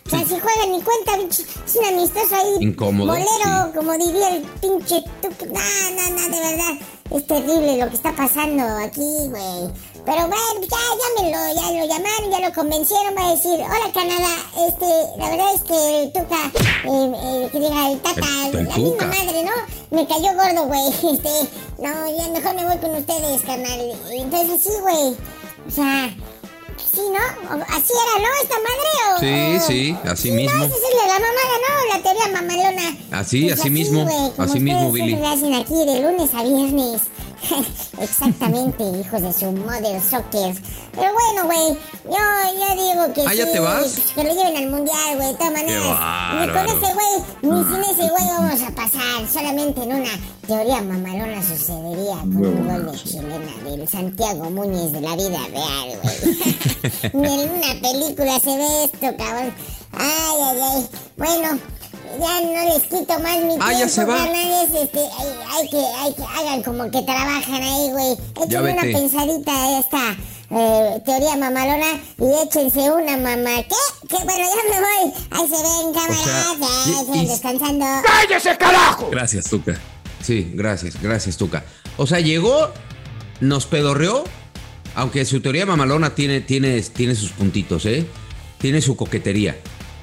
O 0.06 0.10
sea, 0.10 0.18
si 0.20 0.38
juega 0.40 0.66
ni 0.68 0.82
cuenta, 0.82 1.16
pinche. 1.16 1.42
Es 1.64 1.76
un 1.76 1.84
amistoso 1.86 2.34
ahí. 2.34 2.56
Incómodo, 2.60 3.12
Bolero, 3.12 3.72
como 3.74 3.92
diría 3.92 4.36
el 4.36 4.42
pinche. 4.42 5.04
No, 5.22 5.60
no, 5.94 6.10
no, 6.10 6.36
de 6.36 6.40
verdad. 6.42 6.86
Es 7.10 7.26
terrible 7.26 7.78
lo 7.78 7.88
que 7.88 7.96
está 7.96 8.12
pasando 8.14 8.62
aquí, 8.84 9.28
güey. 9.28 9.70
Pero 10.04 10.20
bueno, 10.26 10.60
ya 10.60 10.78
llámenlo, 11.00 11.38
ya 11.54 11.70
lo 11.80 11.86
llamaron, 11.86 12.30
ya 12.30 12.48
lo 12.48 12.54
convencieron, 12.54 13.14
va 13.16 13.28
a 13.28 13.34
decir, 13.34 13.54
hola 13.60 13.92
Canadá, 13.92 14.34
este, 14.66 14.86
la 15.18 15.28
verdad 15.30 15.54
es 15.54 15.62
que 15.62 16.02
el 16.02 16.12
Tuca, 16.12 16.50
eh, 16.84 17.12
eh, 17.44 17.48
que 17.52 17.60
diga 17.60 17.90
el 17.90 18.00
Tata, 18.00 18.26
El- 18.48 18.56
el 18.58 18.68
la 18.68 18.76
misma 18.76 19.06
madre, 19.06 19.42
¿no? 19.44 19.96
Me 19.96 20.06
cayó 20.06 20.32
gordo, 20.34 20.66
güey, 20.66 20.88
este, 21.14 21.28
no, 21.78 22.16
ya 22.16 22.28
mejor 22.28 22.54
me 22.54 22.66
voy 22.66 22.78
con 22.78 22.94
ustedes, 22.96 23.42
carnal. 23.42 23.92
Entonces 24.10 24.66
así, 24.66 24.80
güey, 24.80 25.16
o 25.68 25.70
sea, 25.70 26.08
sí, 26.92 27.00
¿no? 27.00 27.62
¿Así 27.68 27.92
era, 27.92 28.22
no, 28.22 28.42
esta 28.42 28.56
madre? 28.56 28.90
O, 29.14 29.20
Sí, 29.20 29.66
sí, 29.66 29.96
así 30.10 30.22
Sí, 30.22 30.32
mismo. 30.32 30.58
No, 30.58 30.64
esa 30.64 30.74
es 30.74 30.82
la 30.96 31.12
mamada, 31.12 31.56
¿no? 31.68 31.94
La 31.96 32.02
teoría 32.02 32.40
mamalona. 32.40 32.96
Así, 33.20 33.46
Pues 33.48 33.60
así 33.60 33.70
mismo, 33.70 34.02
güey, 34.04 34.30
como 34.30 34.42
así 34.50 34.60
mismo, 34.60 34.90
Billy. 34.92 35.14
hacen 35.24 35.54
aquí 35.54 35.74
de 35.84 36.00
lunes 36.00 36.30
a 36.34 36.42
viernes. 36.42 37.02
Exactamente, 38.00 38.82
hijos 38.84 39.22
de 39.22 39.32
su 39.32 39.50
mother 39.52 40.00
soccer. 40.00 40.54
Pero 40.92 41.12
bueno, 41.12 41.44
güey, 41.46 41.78
yo, 42.04 42.18
yo 42.58 42.82
digo 42.82 43.14
que 43.14 43.22
Ah, 43.26 43.34
¿ya 43.34 43.46
sí, 43.46 43.52
te 43.52 43.60
vas? 43.60 43.94
que 44.14 44.24
lo 44.24 44.30
lleven 44.34 44.56
al 44.56 44.70
mundial, 44.70 45.16
güey, 45.16 45.28
de 45.28 45.34
todas 45.34 45.52
maneras. 45.52 45.84
Ni 46.40 46.52
con 46.52 46.66
ese 46.66 46.94
güey, 46.94 47.22
ni 47.42 47.64
sin 47.64 47.82
ese 47.84 48.10
güey 48.10 48.24
vamos 48.26 48.62
a 48.62 48.70
pasar. 48.74 49.28
Solamente 49.32 49.82
en 49.82 49.92
una 49.94 50.10
teoría 50.46 50.82
mamalona 50.82 51.42
sucedería 51.42 52.16
con 52.20 52.36
un 52.46 52.68
gol 52.68 52.92
de 52.92 52.98
chilena 52.98 53.52
del 53.64 53.88
Santiago 53.88 54.50
Muñez 54.50 54.92
de 54.92 55.00
la 55.00 55.16
vida 55.16 55.38
real, 55.50 55.98
güey. 56.02 57.12
Ni 57.14 57.42
en 57.42 57.50
una 57.50 57.80
película 57.80 58.40
se 58.40 58.56
ve 58.56 58.84
esto, 58.84 59.16
cabrón. 59.16 59.54
Ay, 59.92 60.36
ay, 60.42 60.58
ay. 60.74 60.88
Bueno, 61.16 61.58
ya 62.18 62.40
no 62.40 62.74
les 62.74 62.82
quito 62.84 63.18
más 63.20 63.36
mi 63.36 63.48
tiempo, 63.48 63.64
Ah, 63.64 63.72
ya 63.72 63.88
se 63.88 64.04
va. 64.04 64.16
carnales, 64.16 64.70
Este, 64.82 64.98
hay, 64.98 65.28
hay 65.52 65.68
que, 65.68 65.76
hay 65.78 66.14
que, 66.14 66.22
hagan 66.22 66.62
como 66.62 66.90
que 66.90 67.02
trabajan 67.02 67.62
ahí, 67.62 67.90
güey. 67.90 68.16
Échenle 68.44 68.72
una 68.72 68.82
pensadita 68.82 69.52
a 69.52 69.78
esta 69.80 70.16
eh, 70.52 71.00
teoría 71.04 71.36
mamalona 71.36 72.00
y 72.18 72.46
échense 72.46 72.90
una 72.90 73.16
mamá. 73.16 73.56
¿Qué? 73.62 74.08
¿Qué? 74.08 74.16
Bueno, 74.24 74.44
ya 74.48 74.70
me 74.70 74.80
voy. 74.80 75.12
Ahí 75.30 75.48
se 75.48 75.62
ven, 75.62 75.94
camaradas. 75.94 76.84
sigan 76.84 77.14
y- 77.24 77.26
descansando. 77.26 77.86
¡Cállese, 78.04 78.56
carajo! 78.58 79.08
Gracias, 79.10 79.44
Tuca. 79.46 79.78
Sí, 80.22 80.50
gracias, 80.54 81.00
gracias, 81.00 81.36
Tuca. 81.36 81.64
O 81.96 82.06
sea, 82.06 82.20
llegó, 82.20 82.70
nos 83.40 83.66
pedorreó, 83.66 84.24
aunque 84.94 85.24
su 85.24 85.40
teoría 85.40 85.66
mamalona 85.66 86.14
tiene, 86.14 86.40
tiene, 86.40 86.80
tiene 86.82 87.14
sus 87.14 87.30
puntitos, 87.30 87.86
¿eh? 87.86 88.06
Tiene 88.58 88.82
su 88.82 88.96
coquetería. 88.96 89.56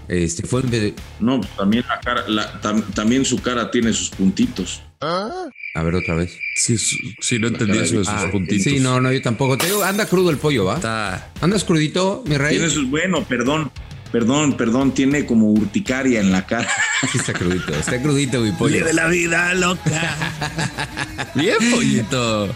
Este, 0.07 0.43
fue 0.47 0.61
de- 0.61 0.93
No, 1.19 1.41
pues 1.41 1.51
también 1.57 1.83
la 1.87 1.99
cara, 1.99 2.23
la- 2.27 2.61
tam- 2.61 2.83
también 2.93 3.25
su 3.25 3.41
cara 3.41 3.69
tiene 3.71 3.91
sus 3.93 4.09
puntitos. 4.09 4.81
A 5.01 5.83
ver 5.83 5.95
otra 5.95 6.15
vez. 6.15 6.37
Sí, 6.55 6.77
su- 6.77 6.95
sí, 7.19 7.37
no 7.39 7.47
entendí 7.49 7.77
eso 7.77 7.99
de 7.99 8.05
sus 8.05 8.13
Ah, 8.13 8.29
puntitos. 8.31 8.63
Sí, 8.63 8.79
no, 8.79 8.99
no, 8.99 9.11
yo 9.11 9.21
tampoco. 9.21 9.57
Te 9.57 9.67
digo, 9.67 9.83
anda 9.83 10.05
crudo 10.07 10.29
el 10.31 10.37
pollo, 10.37 10.65
¿va? 10.65 10.75
Está. 10.75 11.29
¿Andas 11.41 11.63
crudito, 11.63 12.23
mi 12.25 12.35
rey? 12.37 12.55
Tiene 12.57 12.69
sus, 12.71 12.89
bueno, 12.89 13.23
perdón, 13.25 13.71
perdón, 14.11 14.57
perdón, 14.57 14.93
tiene 14.93 15.25
como 15.25 15.51
urticaria 15.51 16.19
en 16.19 16.31
la 16.31 16.45
cara. 16.47 16.67
Sí, 17.11 17.19
está 17.19 17.33
crudito, 17.33 17.73
está 17.75 18.01
crudito, 18.01 18.39
mi 18.41 18.51
pollo. 18.53 18.83
de 18.85 18.93
la 18.93 19.07
vida 19.07 19.53
loca. 19.53 20.17
Bien, 21.35 21.57
pollito. 21.71 22.47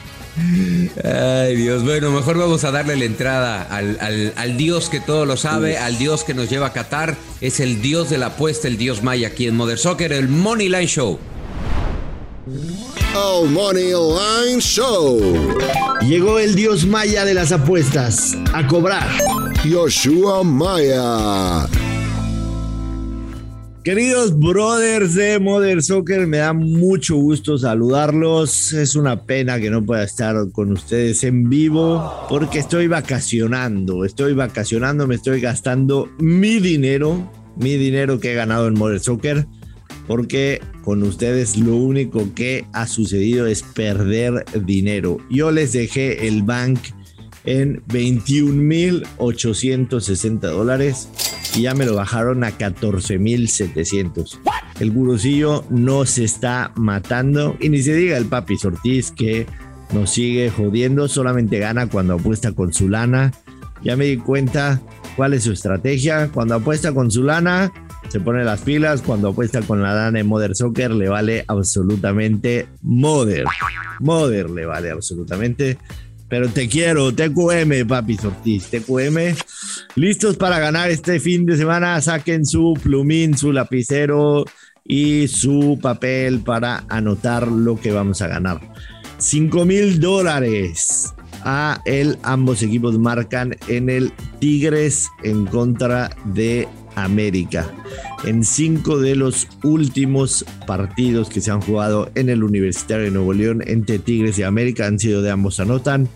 Ay, 1.03 1.55
Dios. 1.55 1.83
Bueno, 1.83 2.11
mejor 2.11 2.37
vamos 2.37 2.63
a 2.63 2.71
darle 2.71 2.95
la 2.95 3.05
entrada 3.05 3.61
al, 3.63 3.97
al- 3.99 4.33
al 4.35 4.57
Dios 4.57 4.89
que 4.89 4.99
todo 4.99 5.25
lo 5.25 5.37
sabe, 5.37 5.77
al 5.77 5.97
Dios 5.97 6.23
que 6.23 6.33
nos 6.33 6.49
lleva 6.49 6.67
a 6.67 6.73
Qatar. 6.73 7.15
Es 7.41 7.59
el 7.59 7.81
Dios 7.81 8.09
de 8.09 8.17
la 8.17 8.27
apuesta, 8.27 8.67
el 8.67 8.77
Dios 8.77 9.03
Maya 9.03 9.27
aquí 9.27 9.47
en 9.47 9.55
Mother 9.55 9.77
Soccer, 9.77 10.13
el 10.13 10.27
Money 10.29 10.69
Line 10.69 10.87
Show. 10.87 11.19
El 12.47 13.49
Money 13.49 13.91
Line 13.91 14.61
Show. 14.61 15.19
Llegó 16.01 16.39
el 16.39 16.55
dios 16.55 16.85
maya 16.87 17.25
de 17.25 17.33
las 17.35 17.51
apuestas 17.51 18.35
a 18.53 18.65
cobrar. 18.65 19.07
Yoshua 19.63 20.43
Maya. 20.43 21.67
Queridos 23.83 24.37
brothers 24.37 25.15
de 25.15 25.39
Mother 25.39 25.81
Soccer, 25.81 26.27
me 26.27 26.37
da 26.37 26.53
mucho 26.53 27.15
gusto 27.15 27.57
saludarlos. 27.57 28.73
Es 28.73 28.95
una 28.95 29.25
pena 29.25 29.59
que 29.59 29.71
no 29.71 29.83
pueda 29.83 30.03
estar 30.03 30.35
con 30.51 30.73
ustedes 30.73 31.23
en 31.23 31.49
vivo 31.49 32.27
porque 32.29 32.59
estoy 32.59 32.85
vacacionando. 32.85 34.05
Estoy 34.05 34.33
vacacionando, 34.33 35.07
me 35.07 35.15
estoy 35.15 35.41
gastando 35.41 36.11
mi 36.19 36.59
dinero, 36.59 37.27
mi 37.55 37.75
dinero 37.75 38.19
que 38.19 38.33
he 38.33 38.35
ganado 38.35 38.67
en 38.67 38.75
Mother 38.75 38.99
Soccer, 38.99 39.47
porque 40.05 40.61
con 40.83 41.01
ustedes 41.01 41.57
lo 41.57 41.75
único 41.75 42.35
que 42.35 42.67
ha 42.73 42.85
sucedido 42.85 43.47
es 43.47 43.63
perder 43.63 44.45
dinero. 44.63 45.17
Yo 45.31 45.49
les 45.49 45.73
dejé 45.73 46.27
el 46.27 46.43
bank 46.43 46.77
en 47.45 47.83
21.860 47.87 50.39
dólares 50.39 51.09
y 51.55 51.63
ya 51.63 51.73
me 51.73 51.85
lo 51.85 51.95
bajaron 51.95 52.43
a 52.43 52.57
14.700. 52.57 54.39
El 54.79 54.91
gurusillo 54.91 55.65
no 55.69 56.05
se 56.05 56.23
está 56.23 56.71
matando 56.75 57.57
y 57.59 57.69
ni 57.69 57.81
se 57.81 57.95
diga 57.95 58.17
el 58.17 58.25
papi 58.25 58.57
Ortiz 58.63 59.11
que 59.11 59.47
nos 59.93 60.11
sigue 60.11 60.49
jodiendo, 60.49 61.07
solamente 61.07 61.59
gana 61.59 61.87
cuando 61.87 62.15
apuesta 62.15 62.51
con 62.53 62.73
su 62.73 62.89
lana. 62.89 63.31
Ya 63.83 63.95
me 63.97 64.05
di 64.05 64.17
cuenta 64.17 64.81
cuál 65.15 65.33
es 65.33 65.43
su 65.43 65.51
estrategia. 65.51 66.29
Cuando 66.33 66.55
apuesta 66.55 66.93
con 66.93 67.11
su 67.11 67.23
lana, 67.23 67.71
se 68.09 68.19
pone 68.19 68.43
las 68.43 68.61
pilas. 68.61 69.01
Cuando 69.01 69.29
apuesta 69.29 69.61
con 69.61 69.81
la 69.81 69.93
lana 69.93 70.19
en 70.19 70.27
Mother 70.27 70.55
Soccer, 70.55 70.91
le 70.91 71.09
vale 71.09 71.45
absolutamente 71.47 72.67
Mother. 72.81 73.45
Mother 73.99 74.49
le 74.49 74.65
vale 74.65 74.91
absolutamente. 74.91 75.77
Pero 76.31 76.47
te 76.47 76.69
quiero, 76.69 77.13
TQM, 77.13 77.85
papi 77.85 78.17
Ortiz, 78.23 78.67
TQM. 78.67 79.35
Listos 79.95 80.37
para 80.37 80.59
ganar 80.59 80.89
este 80.89 81.19
fin 81.19 81.45
de 81.45 81.57
semana. 81.57 81.99
Saquen 81.99 82.45
su 82.45 82.73
plumín, 82.81 83.37
su 83.37 83.51
lapicero 83.51 84.45
y 84.85 85.27
su 85.27 85.77
papel 85.81 86.39
para 86.39 86.85
anotar 86.87 87.49
lo 87.49 87.75
que 87.75 87.91
vamos 87.91 88.21
a 88.21 88.27
ganar. 88.27 88.61
5 89.17 89.65
mil 89.65 89.99
dólares 89.99 91.13
a 91.43 91.81
él. 91.83 92.17
Ambos 92.23 92.63
equipos 92.63 92.97
marcan 92.97 93.57
en 93.67 93.89
el 93.89 94.13
Tigres 94.39 95.09
en 95.23 95.45
contra 95.45 96.11
de 96.23 96.65
América. 97.03 97.71
En 98.23 98.43
cinco 98.43 98.99
de 98.99 99.15
los 99.15 99.47
últimos 99.63 100.45
partidos 100.67 101.29
que 101.29 101.41
se 101.41 101.51
han 101.51 101.61
jugado 101.61 102.11
en 102.15 102.29
el 102.29 102.43
Universitario 102.43 103.05
de 103.05 103.11
Nuevo 103.11 103.33
León 103.33 103.63
entre 103.65 103.99
Tigres 103.99 104.37
y 104.39 104.43
América 104.43 104.87
han 104.87 104.99
sido 104.99 105.21
de 105.21 105.31
ambos 105.31 105.59
anotan. 105.59 106.07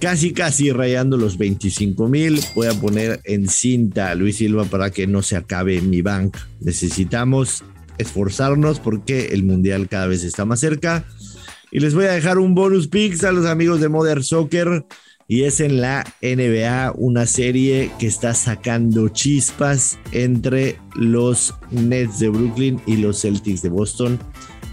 casi 0.00 0.32
casi 0.32 0.70
rayando 0.70 1.16
los 1.16 1.38
25 1.38 2.08
mil. 2.08 2.40
Voy 2.54 2.68
a 2.68 2.74
poner 2.74 3.20
en 3.24 3.48
cinta 3.48 4.10
a 4.10 4.14
Luis 4.14 4.36
Silva 4.38 4.64
para 4.64 4.90
que 4.90 5.06
no 5.06 5.22
se 5.22 5.36
acabe 5.36 5.80
mi 5.80 6.02
bank. 6.02 6.36
Necesitamos 6.60 7.64
esforzarnos 7.98 8.80
porque 8.80 9.28
el 9.32 9.44
mundial 9.44 9.88
cada 9.88 10.06
vez 10.06 10.24
está 10.24 10.44
más 10.44 10.60
cerca. 10.60 11.04
Y 11.70 11.80
les 11.80 11.94
voy 11.94 12.04
a 12.04 12.12
dejar 12.12 12.38
un 12.38 12.54
bonus 12.54 12.88
picks 12.88 13.24
a 13.24 13.32
los 13.32 13.46
amigos 13.46 13.80
de 13.80 13.88
Modern 13.88 14.22
Soccer 14.22 14.86
y 15.26 15.44
es 15.44 15.60
en 15.60 15.80
la 15.80 16.04
NBA, 16.22 16.92
una 16.96 17.26
serie 17.26 17.90
que 17.98 18.06
está 18.06 18.34
sacando 18.34 19.08
chispas 19.08 19.98
entre 20.12 20.78
los 20.94 21.54
Nets 21.70 22.18
de 22.18 22.28
Brooklyn 22.28 22.80
y 22.86 22.98
los 22.98 23.22
Celtics 23.22 23.62
de 23.62 23.70
Boston. 23.70 24.18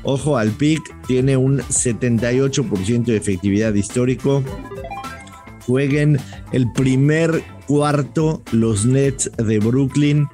Ojo 0.04 0.38
al 0.38 0.50
pick, 0.52 0.82
tiene 1.08 1.38
un 1.38 1.60
78% 1.60 3.06
de 3.06 3.18
efectividad 3.18 3.74
histórico. 3.74 4.44
Jueguen 5.66 6.20
el 6.52 6.72
primer 6.74 7.44
cuarto 7.66 8.44
los 8.52 8.86
Nets 8.86 9.32
de 9.38 9.60
Brooklyn 9.60 10.28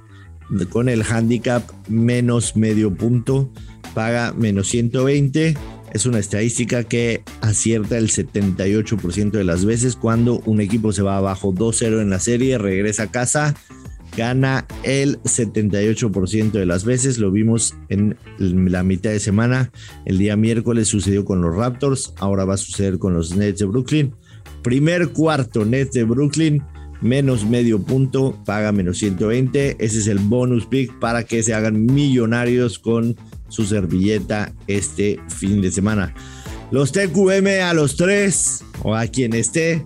con 0.70 0.90
el 0.90 1.04
handicap 1.04 1.64
menos 1.88 2.56
medio 2.56 2.94
punto, 2.94 3.52
paga 3.94 4.34
menos 4.34 4.68
120 4.70 5.56
es 5.94 6.06
una 6.06 6.20
estadística 6.20 6.84
que 6.84 7.24
acierta 7.42 7.98
el 7.98 8.10
78% 8.10 9.32
de 9.32 9.44
las 9.44 9.66
veces 9.66 9.96
cuando 9.96 10.40
un 10.46 10.62
equipo 10.62 10.92
se 10.92 11.02
va 11.02 11.18
abajo 11.18 11.54
2-0 11.54 12.02
en 12.02 12.10
la 12.10 12.20
serie, 12.20 12.58
regresa 12.58 13.04
a 13.04 13.12
casa, 13.12 13.56
gana 14.16 14.66
el 14.84 15.22
78% 15.24 16.52
de 16.52 16.66
las 16.66 16.84
veces. 16.84 17.20
Lo 17.20 17.32
vimos 17.32 17.76
en 17.90 18.18
la 18.38 18.84
mitad 18.84 19.12
de 19.12 19.20
semana. 19.20 19.72
El 20.06 20.18
día 20.18 20.36
miércoles 20.36 20.88
sucedió 20.88 21.24
con 21.24 21.42
los 21.42 21.56
Raptors, 21.56 22.14
ahora 22.18 22.46
va 22.46 22.56
a 22.56 22.58
suceder 22.58 23.00
con 23.00 23.14
los 23.14 23.36
Nets 23.36 23.60
de 23.60 23.66
Brooklyn. 23.66 24.14
Primer 24.64 25.10
cuarto, 25.10 25.66
Nets 25.66 25.94
de 25.94 26.04
Brooklyn, 26.04 26.62
menos 27.02 27.46
medio 27.46 27.82
punto, 27.82 28.38
paga 28.46 28.72
menos 28.72 28.98
120. 28.98 29.84
Ese 29.84 30.00
es 30.00 30.08
el 30.08 30.20
bonus 30.20 30.66
pick 30.66 30.98
para 31.00 31.24
que 31.24 31.44
se 31.44 31.54
hagan 31.54 31.86
millonarios 31.86 32.80
con 32.80 33.16
su 33.50 33.66
servilleta 33.66 34.54
este 34.68 35.20
fin 35.28 35.62
de 35.62 35.72
semana. 35.72 36.14
Los 36.72 36.92
TQM 36.92 37.62
a 37.64 37.74
los 37.74 37.96
tres 37.96 38.64
o 38.84 38.96
a 38.96 39.08
quien 39.08 39.34
esté, 39.34 39.86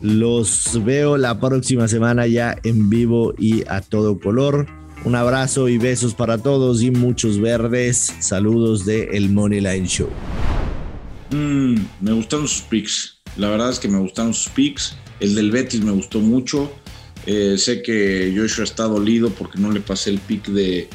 los 0.00 0.80
veo 0.84 1.16
la 1.16 1.40
próxima 1.40 1.88
semana 1.88 2.26
ya 2.26 2.56
en 2.62 2.88
vivo 2.88 3.34
y 3.38 3.64
a 3.68 3.80
todo 3.80 4.18
color. 4.18 4.66
Un 5.04 5.14
abrazo 5.14 5.68
y 5.68 5.78
besos 5.78 6.14
para 6.14 6.38
todos 6.38 6.82
y 6.82 6.90
muchos 6.90 7.40
verdes. 7.40 8.14
Saludos 8.20 8.84
de 8.84 9.04
El 9.12 9.30
Moneyline 9.30 9.86
Show. 9.86 10.08
Mm, 11.30 11.76
me 12.00 12.12
gustaron 12.12 12.46
sus 12.46 12.62
picks. 12.62 13.19
La 13.36 13.48
verdad 13.48 13.70
es 13.70 13.78
que 13.78 13.88
me 13.88 13.98
gustaron 13.98 14.34
sus 14.34 14.52
picks. 14.52 14.96
El 15.20 15.34
del 15.34 15.50
Betis 15.50 15.82
me 15.82 15.92
gustó 15.92 16.20
mucho. 16.20 16.72
Eh, 17.26 17.56
sé 17.58 17.82
que 17.82 18.32
Joshua 18.36 18.64
está 18.64 18.84
dolido 18.84 19.30
porque 19.30 19.58
no 19.58 19.70
le 19.70 19.80
pasé 19.80 20.10
el 20.10 20.18
pick 20.18 20.46
de, 20.46 20.88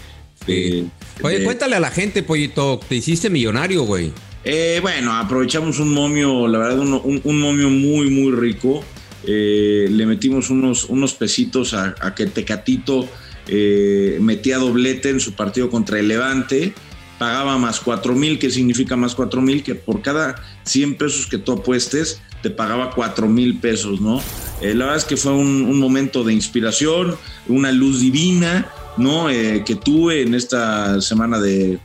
Oye, 1.21 1.43
cuéntale 1.43 1.75
a 1.75 1.79
la 1.79 1.91
gente, 1.91 2.23
pollito, 2.23 2.79
te 2.87 2.95
hiciste 2.95 3.29
millonario, 3.29 3.83
güey. 3.83 4.11
Eh, 4.43 4.79
bueno, 4.81 5.13
aprovechamos 5.13 5.79
un 5.79 5.91
momio, 5.91 6.47
la 6.47 6.59
verdad, 6.59 6.79
un, 6.79 7.39
momio 7.39 7.69
muy, 7.69 8.09
muy 8.09 8.31
rico. 8.31 8.83
Eh, 9.25 9.87
le 9.89 10.05
metimos 10.05 10.49
unos, 10.49 10.85
unos 10.85 11.13
pesitos 11.13 11.73
a, 11.73 11.95
que 12.15 12.27
Tecatito 12.27 13.07
eh, 13.47 14.19
metía 14.21 14.57
doblete 14.59 15.09
en 15.09 15.19
su 15.19 15.33
partido 15.33 15.69
contra 15.69 15.99
el 15.99 16.07
Levante. 16.07 16.73
Pagaba 17.17 17.57
más 17.57 17.79
4 17.79 18.13
mil, 18.13 18.39
que 18.39 18.49
significa 18.49 18.95
más 18.95 19.15
4 19.15 19.41
mil, 19.41 19.63
que 19.63 19.75
por 19.75 20.01
cada 20.01 20.35
100 20.63 20.95
pesos 20.95 21.27
que 21.27 21.37
tú 21.37 21.53
apuestes, 21.53 22.21
te 22.41 22.49
pagaba 22.49 22.91
4 22.91 23.27
mil 23.27 23.57
pesos, 23.59 24.01
¿no? 24.01 24.21
la 24.61 24.85
verdad 24.85 24.95
es 24.95 25.05
que 25.05 25.17
fue 25.17 25.33
un, 25.33 25.79
momento 25.79 26.23
de 26.23 26.33
inspiración, 26.33 27.15
una 27.47 27.71
luz 27.71 27.99
divina 27.99 28.71
¿no? 28.97 29.29
Eh, 29.29 29.63
que 29.65 29.75
tuve 29.75 30.21
en 30.21 30.35
esta 30.35 31.01
semana 31.01 31.39
de, 31.39 31.79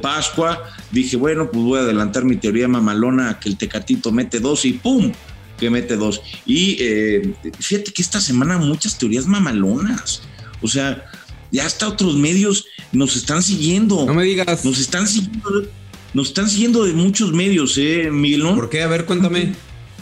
Pascua. 0.00 0.62
Dije, 0.92 1.16
bueno, 1.16 1.50
pues 1.50 1.64
voy 1.64 1.78
a 1.80 1.82
adelantar 1.82 2.24
mi 2.24 2.36
teoría 2.36 2.68
mamalona, 2.68 3.40
que 3.40 3.48
el 3.48 3.56
Tecatito 3.56 4.12
mete 4.12 4.38
dos 4.38 4.64
y 4.64 4.74
¡pum! 4.74 5.12
que 5.58 5.70
mete 5.70 5.96
dos. 5.96 6.22
Y 6.46 6.76
eh, 6.80 7.34
fíjate 7.58 7.92
que 7.92 8.02
esta 8.02 8.20
semana 8.20 8.58
muchas 8.58 8.96
teorías 8.96 9.26
mamalonas. 9.26 10.22
O 10.60 10.68
sea, 10.68 11.04
ya 11.52 11.66
hasta 11.66 11.86
otros 11.86 12.16
medios 12.16 12.66
nos 12.90 13.14
están 13.14 13.42
siguiendo. 13.42 14.04
No 14.06 14.14
me 14.14 14.24
digas. 14.24 14.64
Nos 14.64 14.80
están 14.80 15.06
siguiendo. 15.06 15.68
Nos 16.14 16.28
están 16.28 16.50
siguiendo 16.50 16.84
de 16.84 16.92
muchos 16.92 17.32
medios, 17.32 17.78
¿eh, 17.78 18.10
Miguel? 18.10 18.42
¿Por 18.42 18.68
qué? 18.68 18.82
A 18.82 18.88
ver, 18.88 19.04
cuéntame. 19.04 19.54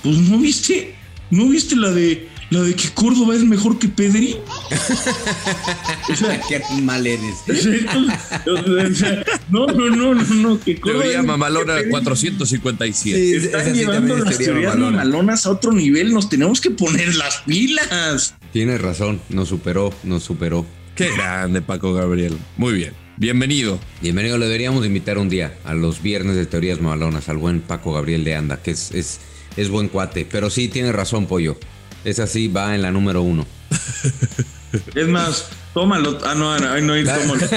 Pues 0.02 0.16
no 0.16 0.38
viste, 0.38 0.94
no 1.30 1.48
viste 1.48 1.76
la 1.76 1.90
de 1.90 2.28
la 2.50 2.62
de 2.62 2.74
que 2.74 2.88
Córdoba 2.90 3.36
es 3.36 3.44
mejor 3.44 3.78
que 3.78 3.88
Pedri. 3.88 4.36
Qué 6.48 6.60
mal 6.82 7.06
eres. 7.06 7.36
no, 9.50 9.66
no, 9.68 9.88
no, 9.88 10.14
no, 10.14 10.34
no, 10.34 10.60
que 10.60 10.80
Córdoba. 10.80 11.02
Teoría 11.04 11.22
mamalona 11.22 11.78
457. 11.88 13.36
Están 13.36 13.72
llevando 13.72 14.16
las 14.18 14.36
teorías 14.36 14.76
mamalonas 14.76 15.46
a 15.46 15.50
otro 15.50 15.72
nivel. 15.72 16.12
Nos 16.12 16.28
tenemos 16.28 16.60
que 16.60 16.72
poner 16.72 17.14
las 17.14 17.42
pilas. 17.46 18.34
Tienes 18.52 18.80
razón, 18.80 19.20
nos 19.28 19.48
superó, 19.48 19.94
nos 20.02 20.24
superó. 20.24 20.66
Qué 21.00 21.10
grande, 21.16 21.62
Paco 21.62 21.94
Gabriel. 21.94 22.36
Muy 22.58 22.74
bien. 22.74 22.92
Bienvenido. 23.16 23.80
Bienvenido. 24.02 24.36
Le 24.36 24.44
deberíamos 24.44 24.84
invitar 24.84 25.16
un 25.16 25.30
día 25.30 25.54
a 25.64 25.72
los 25.72 26.02
viernes 26.02 26.36
de 26.36 26.44
teorías 26.44 26.78
mamalonas 26.78 27.30
al 27.30 27.38
buen 27.38 27.62
Paco 27.62 27.94
Gabriel 27.94 28.22
de 28.22 28.34
Anda, 28.34 28.62
que 28.62 28.72
es, 28.72 28.90
es, 28.90 29.18
es 29.56 29.70
buen 29.70 29.88
cuate. 29.88 30.26
Pero 30.30 30.50
sí, 30.50 30.68
tiene 30.68 30.92
razón, 30.92 31.24
Pollo. 31.24 31.58
Es 32.04 32.18
así, 32.18 32.48
va 32.48 32.74
en 32.74 32.82
la 32.82 32.90
número 32.90 33.22
uno. 33.22 33.46
es 34.94 35.08
más, 35.08 35.48
tómalo. 35.72 36.18
Ah, 36.22 36.34
no, 36.34 36.58
no, 36.58 36.78
no, 36.78 36.94
tómalo. 37.02 37.46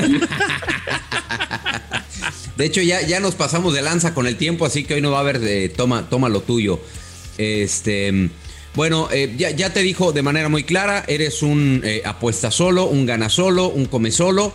De 2.56 2.64
hecho, 2.66 2.82
ya, 2.82 3.02
ya 3.02 3.20
nos 3.20 3.36
pasamos 3.36 3.74
de 3.74 3.82
lanza 3.82 4.14
con 4.14 4.26
el 4.26 4.38
tiempo, 4.38 4.66
así 4.66 4.86
que 4.86 4.94
hoy 4.94 5.02
no 5.02 5.12
va 5.12 5.18
a 5.18 5.22
haber 5.22 5.40
de 5.40 5.68
toma, 5.68 6.08
toma 6.10 6.30
lo 6.30 6.44
tuyo. 6.44 6.80
Este. 7.38 8.30
Bueno, 8.76 9.08
eh, 9.12 9.34
ya, 9.38 9.72
te 9.72 9.82
dijo 9.84 10.14
de 10.14 10.24
manera 10.24 10.50
muy 10.50 10.64
clara, 10.64 11.04
eres 11.08 11.44
un 11.44 11.82
eh, 11.84 12.02
apuesta 12.06 12.50
solo, 12.50 12.86
un 12.88 13.06
gana 13.06 13.30
solo, 13.30 13.70
un 13.70 13.86
come 13.86 14.10
solo. 14.10 14.52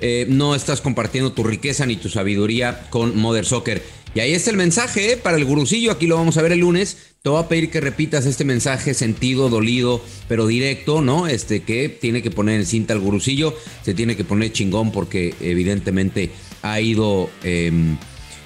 Eh, 0.00 0.26
no 0.28 0.54
estás 0.54 0.80
compartiendo 0.80 1.32
tu 1.32 1.44
riqueza 1.44 1.86
ni 1.86 1.96
tu 1.96 2.08
sabiduría 2.08 2.88
con 2.90 3.16
Mother 3.16 3.44
Soccer. 3.44 3.82
Y 4.12 4.18
ahí 4.18 4.32
está 4.32 4.50
el 4.50 4.56
mensaje 4.56 5.16
para 5.16 5.36
el 5.36 5.44
gurusillo. 5.44 5.92
Aquí 5.92 6.08
lo 6.08 6.16
vamos 6.16 6.36
a 6.36 6.42
ver 6.42 6.50
el 6.50 6.60
lunes. 6.60 6.96
Te 7.22 7.28
voy 7.28 7.40
a 7.40 7.46
pedir 7.46 7.70
que 7.70 7.80
repitas 7.80 8.26
este 8.26 8.44
mensaje 8.44 8.92
sentido, 8.92 9.48
dolido, 9.48 10.02
pero 10.26 10.48
directo, 10.48 11.00
¿no? 11.00 11.28
Este 11.28 11.62
que 11.62 11.88
tiene 11.88 12.22
que 12.22 12.32
poner 12.32 12.58
en 12.58 12.66
cinta 12.66 12.92
al 12.92 13.00
gurusillo. 13.00 13.54
Se 13.84 13.94
tiene 13.94 14.16
que 14.16 14.24
poner 14.24 14.52
chingón 14.52 14.90
porque 14.90 15.34
evidentemente 15.40 16.30
ha 16.62 16.80
ido 16.80 17.30
em, 17.44 17.98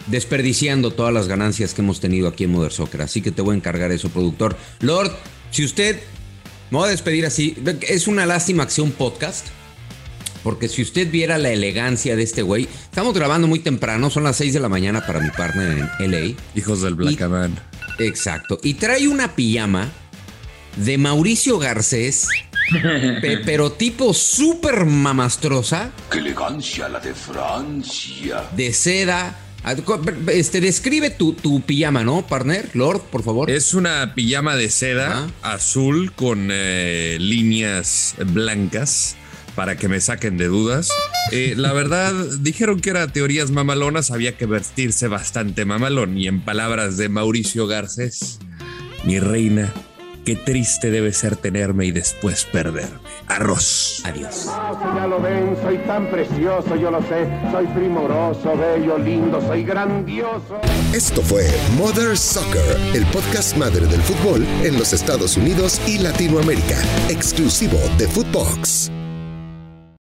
desperdiciando 0.06 0.90
todas 0.90 1.12
las 1.12 1.28
ganancias 1.28 1.74
que 1.74 1.82
hemos 1.82 2.00
tenido 2.00 2.28
aquí 2.28 2.44
en 2.44 2.52
Mother 2.52 2.72
Soccer. 2.72 3.02
Así 3.02 3.22
que 3.22 3.30
te 3.30 3.42
voy 3.42 3.54
a 3.54 3.56
encargar 3.56 3.92
eso, 3.92 4.08
productor. 4.08 4.56
Lord, 4.80 5.12
si 5.50 5.64
usted... 5.64 6.00
Me 6.70 6.78
voy 6.78 6.88
a 6.88 6.90
despedir 6.90 7.26
así. 7.26 7.56
Es 7.82 8.08
una 8.08 8.26
lástima 8.26 8.64
que 8.64 8.72
sea 8.72 8.84
un 8.84 8.92
podcast 8.92 9.46
porque 10.44 10.68
si 10.68 10.82
usted 10.82 11.10
viera 11.10 11.38
la 11.38 11.50
elegancia 11.50 12.16
de 12.16 12.22
este 12.22 12.42
güey, 12.42 12.68
estamos 12.84 13.14
grabando 13.14 13.48
muy 13.48 13.60
temprano, 13.60 14.10
son 14.10 14.24
las 14.24 14.36
6 14.36 14.52
de 14.52 14.60
la 14.60 14.68
mañana 14.68 15.04
para 15.06 15.18
mi 15.18 15.30
partner 15.30 15.90
en 15.98 16.10
LA. 16.10 16.36
Hijos 16.54 16.82
del 16.82 16.94
Black 16.94 17.18
Man. 17.28 17.58
Exacto. 17.98 18.60
Y 18.62 18.74
trae 18.74 19.08
una 19.08 19.34
pijama 19.34 19.88
de 20.76 20.98
Mauricio 20.98 21.58
Garcés, 21.58 22.28
pero 23.46 23.72
tipo 23.72 24.12
súper 24.12 24.84
mamastrosa. 24.84 25.92
¡Qué 26.10 26.18
elegancia 26.18 26.90
la 26.90 27.00
de 27.00 27.14
Francia! 27.14 28.44
De 28.54 28.74
seda. 28.74 29.38
Este, 30.28 30.60
describe 30.60 31.10
tu, 31.10 31.32
tu, 31.32 31.62
pijama, 31.62 32.04
¿no, 32.04 32.26
partner? 32.26 32.70
Lord, 32.74 33.00
por 33.10 33.22
favor. 33.22 33.50
Es 33.50 33.72
una 33.72 34.14
pijama 34.14 34.56
de 34.56 34.68
seda 34.68 35.26
azul 35.42 36.12
con 36.12 36.48
eh, 36.50 37.16
líneas 37.18 38.14
blancas 38.26 39.16
para 39.54 39.76
que 39.76 39.88
me 39.88 40.00
saquen 40.00 40.36
de 40.36 40.48
dudas. 40.48 40.90
Eh, 41.32 41.54
la 41.56 41.72
verdad, 41.72 42.12
dijeron 42.40 42.80
que 42.80 42.90
era 42.90 43.08
teorías 43.08 43.50
mamalonas, 43.50 44.10
había 44.10 44.36
que 44.36 44.46
vestirse 44.46 45.08
bastante 45.08 45.64
mamalón. 45.64 46.18
Y 46.18 46.26
en 46.28 46.40
palabras 46.40 46.96
de 46.96 47.08
Mauricio 47.08 47.66
Garcés, 47.66 48.38
mi 49.04 49.18
reina, 49.18 49.72
qué 50.24 50.36
triste 50.36 50.90
debe 50.90 51.12
ser 51.12 51.36
tenerme 51.36 51.86
y 51.86 51.92
después 51.92 52.44
perderme. 52.44 52.98
Arroz. 53.28 54.02
Adiós. 54.04 54.46
ya 54.46 55.06
lo 55.06 55.20
ven, 55.20 55.56
soy 55.62 55.78
tan 55.78 56.10
precioso, 56.10 56.76
yo 56.76 56.90
lo 56.90 57.00
sé. 57.02 57.28
Soy 57.52 57.66
primoroso, 57.68 58.56
bello, 58.56 58.98
lindo, 58.98 59.40
soy 59.40 59.64
grandioso. 59.64 60.60
Esto 60.92 61.22
fue 61.22 61.46
Mother 61.76 62.16
Soccer, 62.16 62.78
el 62.94 63.04
podcast 63.06 63.56
madre 63.56 63.86
del 63.86 64.00
fútbol 64.02 64.44
en 64.62 64.78
los 64.78 64.92
Estados 64.92 65.36
Unidos 65.36 65.80
y 65.86 65.98
Latinoamérica, 65.98 66.80
exclusivo 67.08 67.78
de 67.98 68.08
Footbox. 68.08 68.90